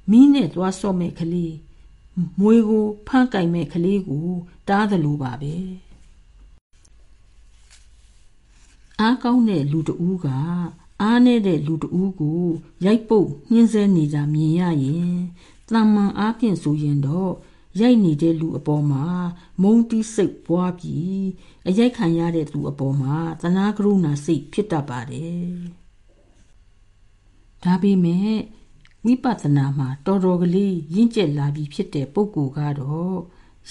[0.09, 1.55] မီးနဲ့သွားဆော့မဲ့ကလေး
[2.39, 4.27] မွေးကိုဖမ်းကင်မဲ့ကလေးကို
[4.67, 5.55] တားသလိုပါပဲ
[8.99, 10.27] အားကောင်းတဲ့လူတဦးက
[11.01, 12.43] အားနေတဲ့လူတဦးကို
[12.85, 15.15] ရိုက်ပုတ်ညှင်းဆဲနေကြမြင်ရရင်
[15.69, 17.33] တမန်အားဖြင့်ဆိုရင်တော့
[17.79, 19.05] ရိုက်နေတဲ့လူအပေါ်မှာ
[19.61, 21.21] မုန်းတီးစိတ်ပွားပြီး
[21.67, 25.51] အရိုက်ခံရတဲ့သူအပေါ်မှာသနာကရုဏာစိတ်ဖြစ်တတ်ပါတယ်
[27.63, 28.35] ဒါပေမဲ့
[29.05, 33.17] ဝိပဿနာမှာတော်တော်ကလေးရင့်ကျက်လာပြီးဖြစ်တဲ့ပုဂ္ဂိုလ်ကတော့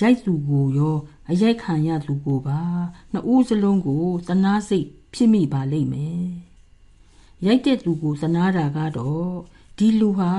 [0.00, 0.96] ရိုက်သူကိုရော
[1.30, 2.60] အရိုက်ခံရသူကိုပါ
[3.12, 6.26] နှစ်ဦးစလုံးကိုသနာစိတ်ဖြစ်မိပါလိမ့်မယ်
[7.46, 9.32] ရိုက်တဲ့သူကိုသနာတာကတော့
[9.80, 10.32] ဒီလူဟာ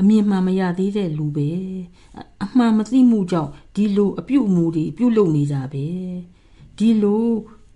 [0.00, 1.50] အမြင်မှန်မရသေးတဲ့လူပဲ
[2.44, 5.86] အမှန်မသိမှုကြောင့်ဒီလိုအပြုတ်အမူတွေပြုတ်လုံနေကြပဲ
[6.78, 7.26] ဒီလို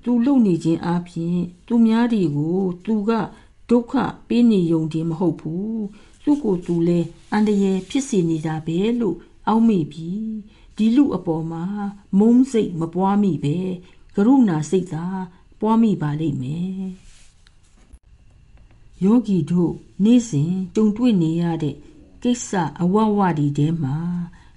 [0.05, 1.37] သူလုံနေခြင်းအပြင်
[1.67, 3.11] သူများတွေကို သူက
[3.71, 3.95] ဒုက္ခ
[4.29, 5.83] ပေးနေုံတည်းမဟုတ်ဘူး
[6.25, 6.99] သူ့ကိုယ်သူလဲ
[7.33, 9.17] အန္တရာယ်ဖြစ်စေနေတာပဲလို့
[9.49, 10.31] အောက်မေ့ပြီး
[10.77, 11.65] ဒီလူအပေါ်မှာ
[12.19, 13.59] မုန်းစိတ်မပွားမိပဲ
[14.17, 15.07] ကရုဏာစိတ်သာ
[15.61, 17.06] ပွားမိပါလိမ့်မယ်
[19.05, 19.73] ယောဂီတို့
[20.05, 21.77] နေ့စဉ်ကြုံတွေ့နေရတဲ့
[22.23, 22.51] ကိစ္စ
[22.83, 23.97] အဝဝဒီတဲမှာ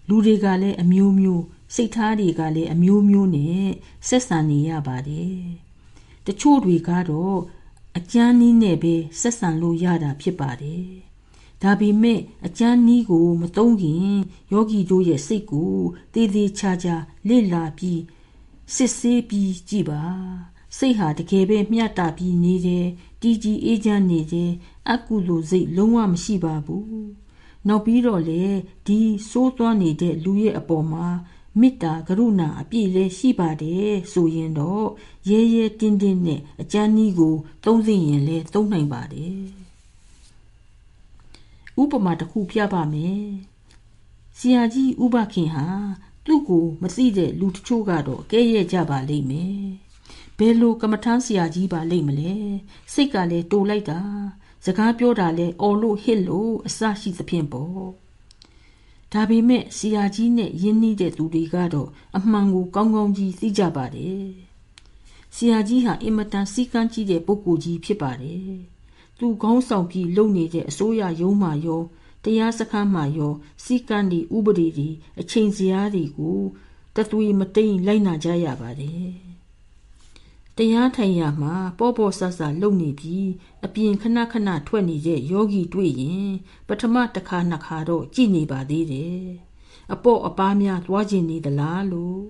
[0.07, 1.43] လူတွေကလည်းအမျိုးမျိုး
[1.75, 3.67] စိတ်ထားတွေကလည်းအမျိုးမျိုးနဲ့
[4.07, 5.39] ဆက်ဆံနေရပါတယ်
[6.25, 7.39] တချို့တွေကတော့
[7.97, 10.87] အကျန်းနည်းနဲ့ပဲဆက်ဆံလို့ရတာဖြစ်ပါတယ်
[11.61, 14.09] ဒါပေမဲ့အကျန်းနီးကိုမသုံးခင်
[14.51, 15.73] ယောဂီတို့ရဲ့စိတ်ကို
[16.13, 16.95] တည်တည်ချာချာ
[17.27, 18.01] လေ့လာပြီး
[18.75, 20.03] စစ်ဆေးပြီးကြည်ပါ
[20.77, 22.87] စိတ်ဟာတကယ်ပဲမျှတပြီးနေတယ်
[23.21, 24.51] တည်ကြည်အေးချမ်းနေတယ်
[24.89, 27.07] အကုသိုလ်စိတ်လုံးဝမရှိပါဘူး
[27.67, 28.43] နောက်ပြီးတော့လေ
[28.87, 28.99] ဒီ
[29.29, 31.07] စိုးသွမ်းနေတဲ့လူရဲ့အပေါ်မှာ
[31.59, 34.87] မေတ္တာကရုဏာအပြည့်လဲရှိပါတယ်ဆိုရင်တော့
[35.29, 39.39] ရဲရဲတင်းတင်းနဲ့အကျမ်းကြီးကို သုံးသိရင်လဲသုံးနိုင်ပါတယ်
[41.81, 43.23] ဥပမာတစ်ခုပြပါမယ်
[44.37, 45.65] ဆရာကြီးဥပခင်ဟာ
[46.25, 49.88] သူ့ကိုမသိတဲ့လူတချို့ကတော့ကဲရဲ့ကြပါလိမ့်မယ်
[50.39, 52.33] ဘယ်လိုကမ္မထမ်းဆရာကြီးပါလိမ့်မလဲ
[52.93, 53.99] စိတ်ကလည်းတိုးလိုက်တာ
[54.65, 57.87] စကားပြောတာလဲအော်လို့ဟစ်လို့အစရှိသဖြင့်ပေါ့
[59.13, 64.27] ဒါပေမဲ့ဆရာကြီးနဲ့ယဉ်နှီးတဲ့သူတွေကတော့အမှန်ကိုကောင်းကောင်းကြီးသိကြပါတယ်
[65.35, 68.53] ဆရာကြီးဟာအင်မတန်စီကန်းကြီးတဲ့ပုဂ္ဂိုလ်ကြီးဖြစ်ပါတယ်
[69.19, 71.81] သူခေါင်းဆောင်ပြီးလုပ်နေတဲ့အစိုးရရုံးမှရော
[72.23, 73.33] တရားစခန်းမှရော
[73.63, 74.87] စီကန်းဒီဥပဒေဒီ
[75.19, 76.39] အချိန်စရာတွေကို
[76.95, 79.28] တသွေမတိန်လိုက်နာကြရပါတယ်
[80.61, 83.29] တရားထိုင်ရမှာပေါ့ပေါ့ဆဆလုံနေပြီး
[83.65, 86.29] အပြင်ခဏခဏထွက်နေတဲ့ယောဂီတွေ့ရင်
[86.67, 89.23] ပထမတစ်ခါနှစ်ခါတော့ကြည်နေပါသေးတယ်
[89.93, 92.21] အပေါ့အပားများသွားကျင်နေသလားလို့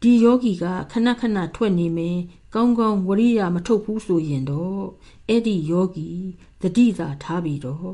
[0.00, 2.18] ဒီယောဂီကခဏခဏထွက်နေမယ်
[2.54, 4.84] ကောင်းကောင်းဝရိယမထုတ်ဘူးဆိုရင်တော့
[5.28, 6.08] အဲ့ဒီယောဂီ
[6.62, 7.92] တတိသာထားပြီးတော့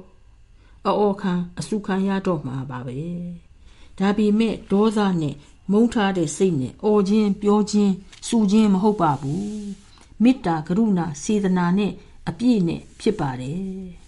[0.87, 3.01] အော်ခံအစုခံရတော့မှာပါပဲ
[3.99, 5.35] ဒါပေမဲ့ဒေါသနဲ့
[5.71, 7.93] မုန်းထားတဲ့စိတ်နဲ့အော်ခြင်းပြောခြင်း
[8.29, 9.47] စူခြင်းမဟုတ်ပါဘူး
[10.23, 11.93] မေတ္တာကရုဏာစေတနာနဲ့
[12.29, 14.03] အပြည့်နဲ့ဖြစ်ပါတယ်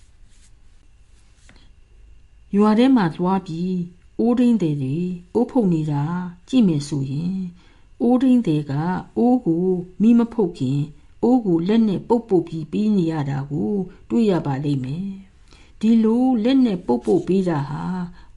[2.57, 3.77] ရွာထဲမှာသွားပြီး
[4.19, 4.97] အိုးရင်းတွေတွေ
[5.35, 6.05] အိုးဖုန်နေတာ
[6.49, 7.37] ကြည့်မယ်ဆိုရင်
[8.03, 8.73] အိုးရင်းတွေက
[9.19, 9.67] အိုးကို
[10.03, 10.81] မိမဖုတ်ခင်
[11.23, 13.73] အိုးကိုလက်နဲ့ပုတ်ပုတ်ပြီးပြီးနေရတာကို
[14.09, 15.09] တွေ့ရပါလိမ့်မယ်
[15.81, 17.85] ဒီလိုလက်နဲ့ပုတ်ပုတ်ပြီးတာဟာ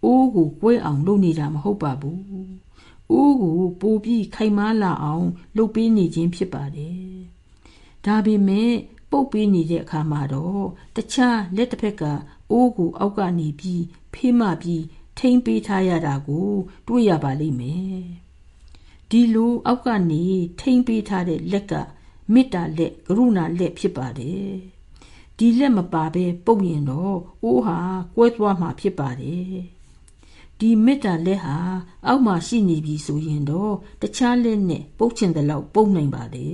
[0.03, 2.21] အိုးကိုကွဲအောင်လုပ်နေတာမဟုတ်ပါဘူး
[3.11, 5.27] အိုးကိုပိုပြီးခိုင်မာလာအောင်
[5.57, 7.07] လုပ်ပေးနေခြင်းဖြစ်ပါတယ်
[8.05, 8.71] ဒါပေမဲ့
[9.11, 12.03] ပုတ်ပေးနေတဲ့အခါမှာတော့တခြားလက်တစ်ဖက်က
[12.51, 13.83] အိုးကိုအောက်ကနေပြီး
[14.13, 14.83] ဖေးမှပြီး
[15.17, 16.49] ထိမ့်ပေးထားရတာကို
[16.87, 18.01] တွေ့ရပါလိမ့်မယ်
[19.09, 20.23] ဒီလိုအောက်ကနေ
[20.59, 21.73] ထိမ့်ပေးထားတဲ့လက်က
[22.33, 24.51] မေတ္တာလက်ကရုဏာလက်ဖြစ်ပါတယ်
[25.37, 27.79] ဒီလက်မပါဘဲပုတ်ရင်တော့အိုးဟာ
[28.15, 29.76] ကွဲသွားမှာဖြစ်ပါတယ်
[30.59, 31.57] ဒီမေတ္တာလက်ဟာ
[32.07, 36.47] အောက်မှာရှိနေပြီဆိုရင်တော့တခြားလက်နဲ့ပုတ်ချင်တဲ့လောက်ပုတ်နိုင်ပါလေ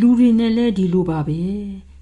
[0.00, 1.42] လူတွေနဲ့လည်းဒီလိုပါပဲ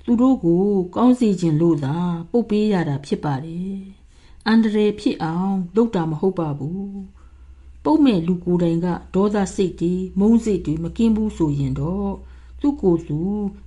[0.04, 0.64] သူတို့ကို
[0.96, 1.96] ကောင်းစေခြင်းလို့သာ
[2.30, 3.76] ပုတ်ပေးရတာဖြစ်ပါတယ်
[4.46, 6.94] အန္တရာယ်ဖြစ်အောင်လုပ်တာမဟုတ်ပါဘူး
[7.84, 12.12] ပုတ်မဲ့လူကိုယ်တိုင်ကဒေါသစိတ်တွေမုန်းစိတ်တွေမကင်းဘူးဆိုရင်တော့
[12.60, 13.20] သူ့ကိုယ်သူ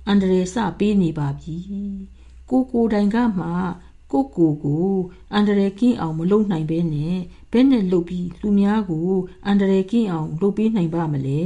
[0.06, 1.56] အန္တရာယ်စပေးနေပါပြီ
[2.50, 3.46] ကိုကိုယ်တိုင်ကမှ
[4.12, 4.90] ကိုကိုကို
[5.34, 7.16] အန္တရာယ်ကင်းအောင်မလုပ်နိုင်ဘဲနဲ့
[7.52, 9.10] ဘယ်နဲ့လုပ်ပြီးလူများကို
[9.46, 11.44] အန္တရာယ်ကင်းအောင်လုပ်ပေးနိုင်ပါမလဲ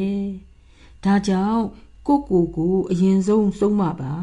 [1.04, 1.64] ဒါကြောင့်
[2.06, 4.14] ကိုကိုကိုအရင်ဆုံးဆုံးမပါ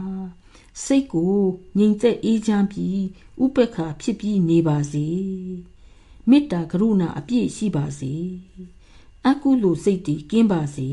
[0.84, 1.36] စိတ်ကို
[1.78, 3.02] ငြိမ်သက်အေးချမ်းပြီး
[3.44, 5.08] ဥပက္ခဖြစ်ပြီးနေပါစေ
[6.30, 8.14] မေတ္တာကရုဏာအပြည့်ရှိပါစေ
[9.28, 10.90] အကုသိုလ်စိတ်တည်ကင်းပါစေ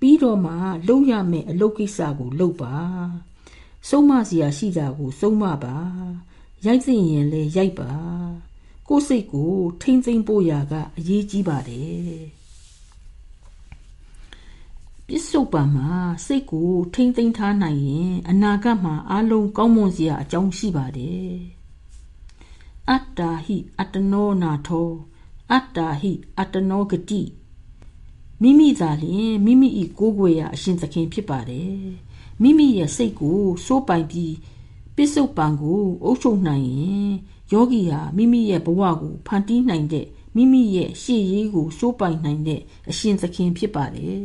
[0.00, 0.54] ပြီးတော့မှ
[0.88, 2.76] လုပ်ရမယ့်အလုပ်ကိစ္စကိုလုပ်ပါ
[3.88, 5.76] ဆုံးမစရာရှိတာကိုဆုံးမပါ
[6.64, 7.90] ရိုက်သိရင်လည်းရိုက်ပါ
[8.88, 9.52] ကိုယ်စိတ်ကို
[9.82, 12.22] ထိမ့်သိမ့်ဖို့ရာကအရေးကြီးပါတယ်
[15.06, 15.90] ပစ္စုပန်မှာ
[16.26, 21.34] စိတ်ကိုထိမ့်သိမ့်ထားနိုင်ရင်အနာဂတ်မှာအလုံးကောင်းမွန်စရာအကြောင်းရှိပါတယ်
[22.90, 24.90] အတ္တာဟိအတ္တနောနာထော
[25.52, 27.22] အတ္တာဟိအတ္တနောဂတိ
[28.42, 31.78] မိမိသာလျှင်မိမိ၏ကိုယ်ွယ်ရာအရှင်သခင်ဖြစ်ပါတယ်
[32.42, 34.32] မိမိရဲ့စိတ်ကိုစိုးပိုင်ပြီး
[34.96, 37.10] ပစ္စုပန်ကိုအုပ်ချုပ်နိုင်ရင်
[37.52, 44.20] ယောဂီဟာမိမိရဲ့ဘဝကိုဖန်တီးနိုင်တဲ့မိမိရဲ့ရှေ့ရေးကိုစိုးပိုင်နိုင်တဲ့အရှင်သခင်ဖြစ်ပါတယ်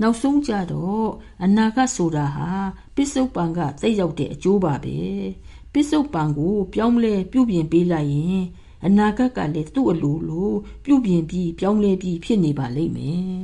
[0.00, 1.06] နောက်ဆုံးကြတော့
[1.44, 2.50] အနာဂတ်ဆိုတာဟာ
[2.94, 4.98] ပစ္စုပန်ကသိရောက်တဲ့အကျိုးပါပဲ
[5.72, 8.40] ပစ္စုပန်ကိုပြောင်းလဲပြုပြင်ပေးလိုက်ရင်
[8.86, 10.50] အနာဂတ်ကလည်းသူ့အလိုလို
[10.84, 13.36] ပြုပြင်ပြီးပြောင်းလဲပြီးဖြစ်နေပါလိမ့်မယ်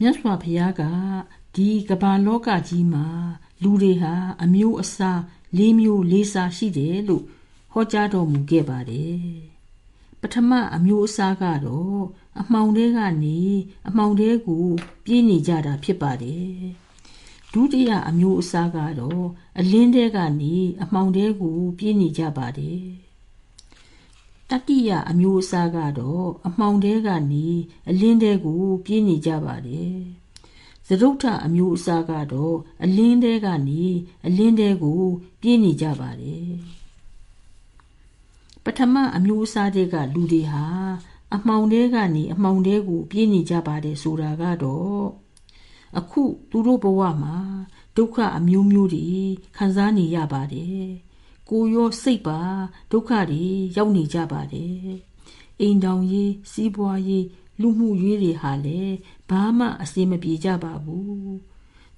[0.00, 0.82] မြတ်စွာဘုရားက
[1.54, 3.06] ဒီကမ္ဘာလောကကြီးမှာ
[3.62, 5.20] လူတွေဟာအမျိုးအစား
[5.56, 7.24] လေးမျိုးလေးစားရှိတယ်လို့
[7.72, 9.20] ဟောကြားတော်မူခဲ့ပါတယ်
[10.20, 12.00] ပထမအမျိုးအစားကတော့
[12.40, 13.38] အမှောင်တဲကနေ
[13.88, 14.66] အမှောင်တဲကို
[15.04, 16.50] ပြေးနေကြတာဖြစ်ပါတယ်
[17.52, 19.24] ဒုတိယအမျိုးအစားကတော့
[19.58, 22.82] အလင်းတဲကနေအမှောင်တဲကိုပြေးနေကြပါတယ်
[24.50, 27.46] တတိယအမျိုးအစားကတော့အမှောင်တဲကနေ
[27.88, 29.94] အလင်းတဲကိုပြေးနေကြပါတယ်
[30.90, 33.82] သရုတ်ထအမျိုးအစားကတော့အလင်းတဲကနေ
[34.26, 35.02] အလင်းတဲကို
[35.40, 36.50] ပြေးနေကြပါတယ်
[38.64, 40.64] ပထမအမျိုးအစားတွေကလူတွေဟာ
[41.34, 45.04] အမှောင်တဲကနေအမှောင်တဲကိုပြေးနေကြပါတယ်ဆိုတာကတော့
[45.98, 47.36] အခုသူတို့ဘဝမှာ
[47.96, 49.06] ဒုက္ခအမျိုးမျိုးတွေ
[49.56, 50.84] ခံစားနေရပါတယ်
[51.50, 52.40] ကိုရောစိတ်ပါ
[52.90, 53.44] ဒုက္ခတွေ
[53.76, 54.80] ရောက်နေကြပါတယ်
[55.60, 57.26] အိမ်တောင်ရေးစီးပွားရေး
[57.60, 58.94] လူမှုရေးတွေဟာလည်း
[59.30, 61.34] ဘာမှအစင်မပြေကြပါဘူး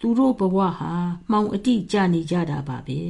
[0.01, 0.95] သူတို့ဘဝဟာ
[1.31, 3.03] မှောင်အတိကျနေကြတာပါပဲ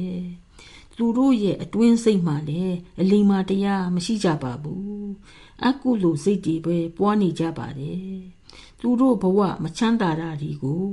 [0.97, 5.07] သူတို့ရဲ့အတွင်းစိတ်မှလည်းအလိမ္မာတရားမရှိကြပါဘူး
[5.65, 8.17] အကုသိုလ်စိတ်တွေပဲပွားနေကြပါတယ်
[8.79, 10.87] သူတို့ဘဝမချမ်းသာတာတွေကို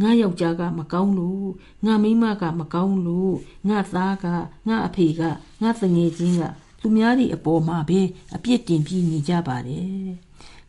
[0.00, 1.46] ငါယောက်ျားကမကောင်းလို့
[1.84, 3.34] ငါမိန်းမကမကောင်းလို့
[3.68, 4.26] ငါသားက
[4.68, 5.22] ငါအဖေက
[5.62, 6.42] ငါတငယ်ချင်းက
[6.80, 8.00] သူများတွေအပေါ်မှာပဲ
[8.34, 10.06] အပြစ်တင်ပြီးနေကြပါတယ်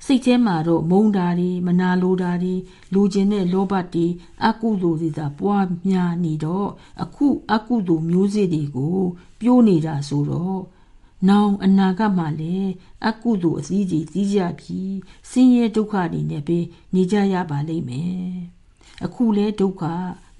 [0.05, 2.55] စိတ်ထဲမှာတော့မုန်းတာတွေမနာလိုတာတွေ
[2.93, 4.07] လူကျင်တဲ့လောဘတွေ
[4.45, 6.69] အကုသိုလ်တွေသာပွားများနေတော့
[7.03, 8.99] အခုအကုသိုလ်မျိုးစေ့တွေကို
[9.39, 10.61] ပြိုးနေတာဆိုတော့
[11.29, 12.71] နောင်အနာဂတ်မှာလည်း
[13.07, 14.95] အကုသိုလ်အစည်းကြီးကြီးကြပြီး
[15.29, 16.59] ဆင်းရဲဒုက္ခတွေနဲ့ပဲ
[16.93, 18.27] နေကြရပါလိမ့်မယ်
[19.05, 19.83] အခုလဲဒုက္ခ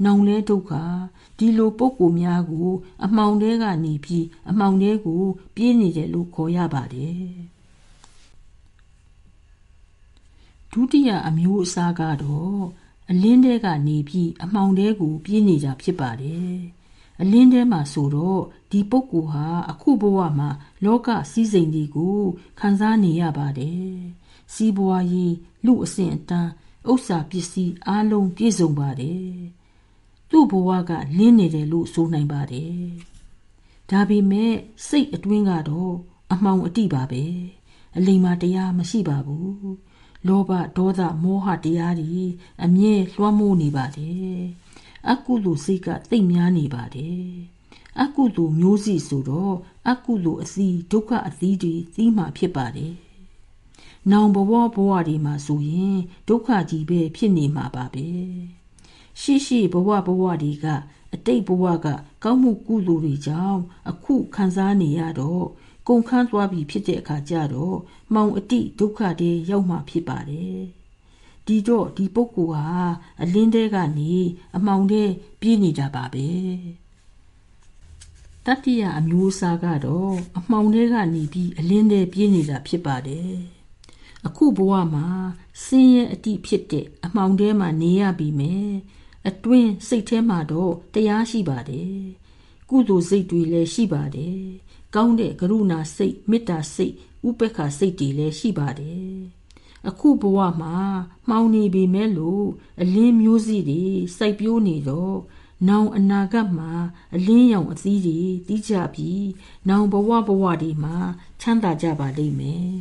[0.04, 0.72] နောင်လဲဒုက္ခ
[1.38, 2.70] ဒီလိုပုံကိုများကို
[3.06, 5.24] အမှောင်တဲကနေပြီးအမှောင်တဲကို
[5.56, 7.53] ပြေးနေတယ်လို့ခေါ်ရပါတယ်
[10.74, 12.64] ဒုတိယအမျိုးအစားကတော့
[13.10, 16.58] အလင်းတဲကနေပြီးအမှောင်တဲကိုပြေးနေကြဖြစ်ပါတယ်
[17.22, 20.50] အလင်းထဲမှာဆိုတော့ဒီပုဂ္ဂိုလ်ဟာအခုဘဝမှာ
[20.86, 22.20] လောကစည်းစိမ်တွေကို
[22.60, 23.92] ခံစားနေရပါတယ်။
[24.54, 25.34] စီးပွားရေး
[25.66, 26.52] လူအဆင့်အတန်း
[26.92, 29.32] ဥစ္စာပစ္စည်းအားလုံးပြည့်စုံပါတယ်။
[30.30, 32.84] သူ့ဘဝကလင်းနေတယ်လို့ဆိုနိုင်ပါတယ်။
[33.90, 34.54] ဒါပေမဲ့
[34.88, 35.94] စိတ်အတွင်းကတော့
[36.34, 37.24] အမှောင်အတိပါပဲ။
[37.98, 39.68] အလိမ္မာတရားမရှိပါဘူး။
[40.28, 42.24] လောဘဒေါသမောဟတရားတွေ
[42.64, 44.40] အမြဲလွှမ်းမိုးနေပါတယ်။
[45.12, 47.28] အကုသိုလ်စိတ်ကသိပ်များနေပါတယ်
[48.02, 49.56] အကုသိုလ်မျိုးစီဆိုတော့
[49.90, 52.94] အကုသိုလ်အစီဒုက္ခအသီးတွေသိမှဖြစ်ပါတယ်
[54.12, 55.98] နောင်ဘဝဘဝတွေမှာဆိုရင်
[56.28, 58.08] ဒုက္ခကြီးပဲဖြစ်နေမှာပါပဲ
[59.22, 60.66] ရှိရှိဘဝဘဝတွေက
[61.14, 61.88] အတိတ်ဘဝက
[62.24, 65.46] ကောင်းမှုကုသိုလ်တွေကြောင့်အခုခံစားနေရတော့
[65.88, 67.78] ကုန်ခန်းသွားပြီဖြစ်တဲ့အခါကျတော့
[68.14, 70.62] မောင်အတိဒုက္ခတွေရောက်မှဖြစ်ပါတယ်
[71.48, 72.82] ဒီတော့ဒီပုဂ္ဂိုလ်ဟာ
[73.22, 74.14] အလင်းတဲကနေ
[74.56, 75.04] အမှောင်ထဲ
[75.42, 76.28] ပြေးနေတာပါပဲ
[78.46, 83.34] တတိယအမျိုးအစားကတော့အမှောင်ထဲကနေပြီးအလင်းထဲပြေးနေတာဖြစ်ပါတယ်
[84.26, 85.08] အခုဘဝမှာ
[85.66, 88.72] ဆင်းရဲအတိဖြစ်တဲ့အမှောင်ထဲမှာနေရပြီမယ်
[89.28, 91.98] အတွင်းစိတ်ထဲမှာတော့တရားရှိပါတယ်
[92.70, 94.42] ကုသိုလ်စိတ်တွေလည်းရှိပါတယ်
[94.96, 96.94] ကောင်းတဲ့ကရုဏာစိတ်မေတ္တာစိတ်
[97.28, 99.14] ဥပေက္ခစိတ်တွေလည်းရှိပါတယ်
[99.88, 100.78] အခုဘဝမှာ
[101.30, 102.46] မှောင်နေပေမဲ့လို့
[102.82, 103.84] အလင်းမျိုးစီးတွေ
[104.18, 105.18] စိုက်ပျိုးနေတော့
[105.68, 106.72] နောင်အနာဂတ်မှာ
[107.16, 109.28] အလင်းရောင်အသီးတွေတီးကြပြီး
[109.70, 110.98] နောင်ဘဝဘဝတွေမှာ
[111.42, 112.74] ချမ်းသာကြပါလိမ့်မယ်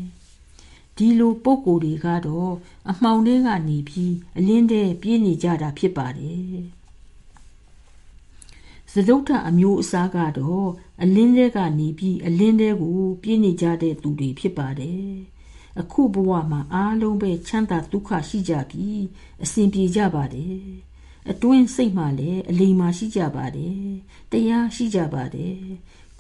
[0.96, 2.52] ဒီလိုပုံကိုယ်တွေကတော့
[2.90, 6.46] အမှောင်တွေကနေပြီးအလင်းတဲ့ပြေးနေကြတာဖြစ်ပါတယ်
[8.93, 10.68] စဒုဋ္ဌအမျိုးအစားကတော့
[11.03, 15.11] အလင်းတဲကနေပြီးအလင်းတဲကိုပြည့်နေကြတဲ့သူတွေဖြစ်ပါတယ်
[15.80, 19.03] အခုဘဝမှာအားလုံးပဲချမ်းသာဒုက္ခရှိကြပြီး
[19.45, 20.57] အစဉ်ပြေကြပါတယ်
[21.30, 23.82] အတွင်းစိတ်မှလည်းအလိမ်မာရှိကြပါတယ်
[24.32, 25.59] တရားရှိကြပါတယ်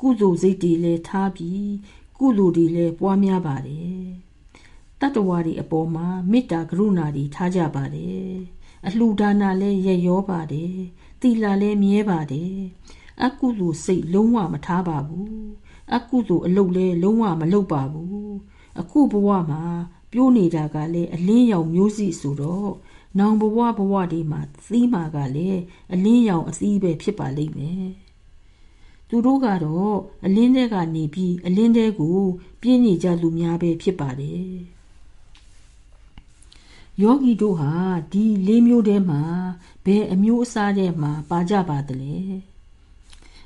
[0.00, 1.70] ကုသိုလ်စိတ်တွေလည်းထားပြီး
[2.18, 4.00] ကုသိုလ်တွေလည်းပွားများပါတယ်
[5.00, 8.26] တတ္တဝါတွေအပေါ်မှာမေတ္တာကရုဏာတွေထားကြပါတယ်
[8.86, 10.74] အလှူဒါနလည်းရရောပါတယ်
[11.22, 12.56] သီလလည်းမြဲပါတယ်
[13.24, 15.36] အကုသိုလ်စိတ်လုံးဝမထားပါဘူး
[15.94, 18.32] အကုသိုလ်အလုပ်လည်းလုံးဝမလုပ်ပါဘူး
[18.80, 19.62] အခုဘဝမှာ
[20.12, 22.72] ပြိုးနေတာကလည်းအလင်းရောင်မျိုးစိဆိုတော့
[23.18, 25.60] နောင်ဘဝဘဝတွေမှာသီးမှာကလည်း
[25.92, 27.86] အလင်းရောင်အသီးပဲဖြစ်ပါလိမ့်မယ်
[29.08, 32.18] သူတို့ကတော့အလင်းထဲကနေပြီးအလင်းထဲကို
[32.60, 34.46] ပြင်းနေကြလူများပဲဖြစ်ပါတယ်
[37.00, 37.72] ယောဂီတို့ဟာ
[38.12, 39.22] ဒီလေးမျိုးထဲမှာ
[39.84, 42.16] ဘယ်အမျိုးအစားထဲမှာပါကြပါသလဲ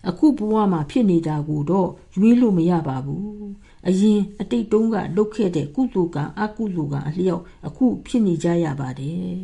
[0.09, 3.47] အခုဘဝမှာဖြစ်နေတာကိုတော့ရွေးလို့မရပါဘူး
[3.89, 9.35] အရင်အတိတ်တုန်းကလုပ်ခဲ့တဲ့ကုသိုလ်ကအကုသိုလ်ကအလျောက်အခုဖြစ်နေကြရပါတယ်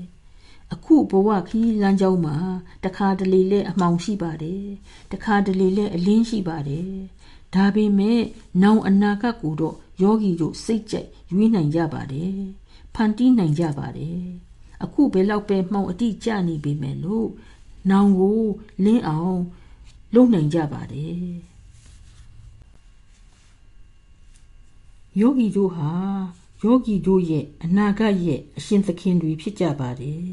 [0.73, 2.37] အခုဘဝခီးလမ်းကြောင်းမှာ
[2.85, 4.65] တခါတလေလဲအမှောင်ရှိပါတယ်
[5.13, 6.91] တခါတလေလဲအလင်းရှိပါတယ်
[7.55, 8.21] ဒါပေမဲ့
[8.63, 12.62] နောင်အနာဂတ်ကိုတော့ယောဂီတို့စိတ်ကြိုက်ရွေးနိုင်ကြပါတယ်
[12.95, 14.23] ဖန်တီးနိုင်ကြပါတယ်
[14.83, 17.29] အခုဘယ်လောက်ပဲမှောင်အတိကျနေပေမဲ့လို့
[17.91, 18.41] နောင်ကို
[18.85, 19.41] လင်းအောင်
[20.15, 21.27] လုပ်နိုင်ကြပါတယ်
[25.21, 25.91] ယောဂီတို့ဟာ
[26.63, 30.33] ယောဂီတို့ရဲ့အနာဂတ်ရဲ့အရှင်သခင်တွေဖြစ်ကြပါတယ်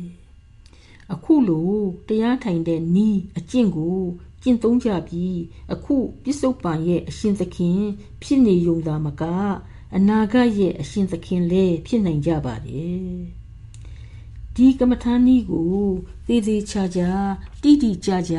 [1.14, 1.72] အခုလို
[2.08, 4.00] တရားထိုင်တဲ့နီးအကျင့်ကို
[4.44, 5.38] ကျင့်သုံးကြပြီး
[5.74, 7.82] အခုပြစ္ဆုတ်ပံရဲ့အရှင်သခင်
[8.24, 9.24] ဖြစ်နေုံသာမက
[9.96, 13.10] အနာဂတ်ရဲ့အရှင်သခင်လည်းဖြစ်နိုင်ကြပါတယ်
[14.56, 15.78] ဒီကမ္မထာနည်းကို
[16.28, 17.12] သေသေးချာချာ
[17.62, 18.36] တိတိကျကျ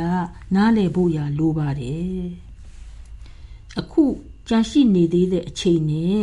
[0.54, 2.20] နားလည်ဖို့ရလိုပါတယ်
[3.78, 4.04] အခု
[4.48, 6.22] ကြန့်ရှိနေသေးတဲ့အချိန်နဲ့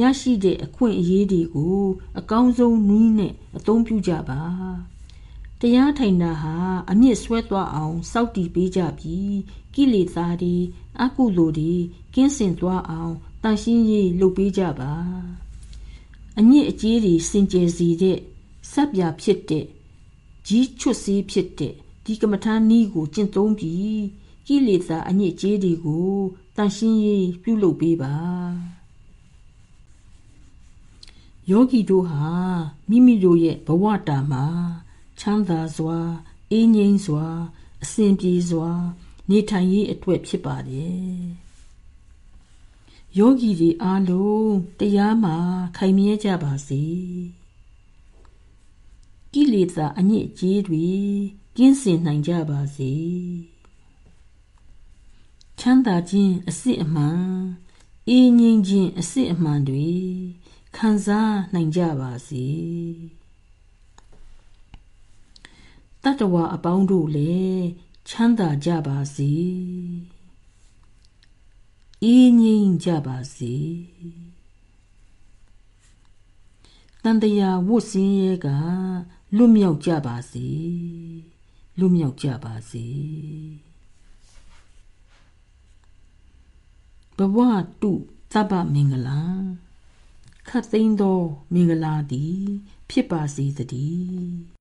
[0.00, 1.80] ရရှိတဲ့အခွင့်အရေးတွေကို
[2.18, 4.42] အကောင်းဆုံးနည်းနဲ့အသုံးပြုကြပါ
[5.60, 6.56] တရားထိုင်တာဟာ
[6.90, 9.36] အမြင့်ဆွဲသွားအောင်စောက်တည်ပေးကြပြီး
[9.74, 10.56] ကိလေသာတွေ
[11.02, 11.74] အကုသိုလ်တွေ
[12.14, 13.14] ကင်းစင်သွားအောင်
[13.48, 14.92] တန်ရှင်းရေးလုပ်ပေးကြပါ
[16.38, 18.18] အမြင့်အကျေးတွေစင်ကြယ်စေတဲ့
[18.72, 19.66] စပ်ပြဖြစ်တဲ့
[20.46, 21.74] ကြီးချွတ်စည်းဖြစ်တဲ့
[22.04, 24.02] ဒီကမ္မထာနီးကိုကျင့်သုံးပြီး
[24.46, 26.14] ကိလေသာအညစ်အကြေးတွေကို
[26.56, 28.14] တန်ရှင်းရေးပြုလုပ်ပေးပါ
[31.50, 32.30] ယောဂီတို့ဟာ
[32.88, 34.44] မိမိတို့ရဲ့ဘဝတာမှာ
[35.18, 35.98] ချမ်းသာစွာ
[36.50, 37.26] အေးငြိမ်းစွာ
[37.82, 38.70] အစဉ်ပြေစွာ
[39.30, 41.45] နေထိုင်ရေးအတွက်ဖြစ်ပါတယ်
[43.18, 45.36] ယောဂီတွေအားလုံးတရားမှာ
[45.76, 46.84] ခိုင်မြဲကြပါစေ
[49.32, 50.86] ကိလေသာအညစ်အကြေးတွေ
[51.56, 52.94] ကင်းစင်နိုင်ကြပါစေ
[55.58, 57.26] ချမ်းသာခြင်းအစစ်အမှန်
[58.08, 59.90] အေးငြိမ်းခြင်းအစစ်အမှန်တွေ
[60.76, 62.46] ခံစားနိုင်ကြပါစေ
[66.02, 67.64] တတ္တဝါအပေါင်းတို့လည်း
[68.08, 69.32] ချမ်းသာကြပါစေ
[72.04, 73.54] အေးငြိမ်းကြပါစေ
[77.02, 78.48] တန်တရာဝတ်စင်းရဲက
[79.36, 80.48] လွတ်မြောက်ကြပါစေ
[81.78, 82.86] လွတ်မြောက်ကြပါစေ
[87.16, 87.38] ဘဝ
[87.80, 87.92] တု
[88.32, 89.22] သဗ္ဗမင်္ဂလာ
[90.48, 91.20] ခတ်သိမ်းသော
[91.54, 92.40] မင်္ဂလာသည်
[92.90, 94.55] ဖြစ်ပါစေတည်း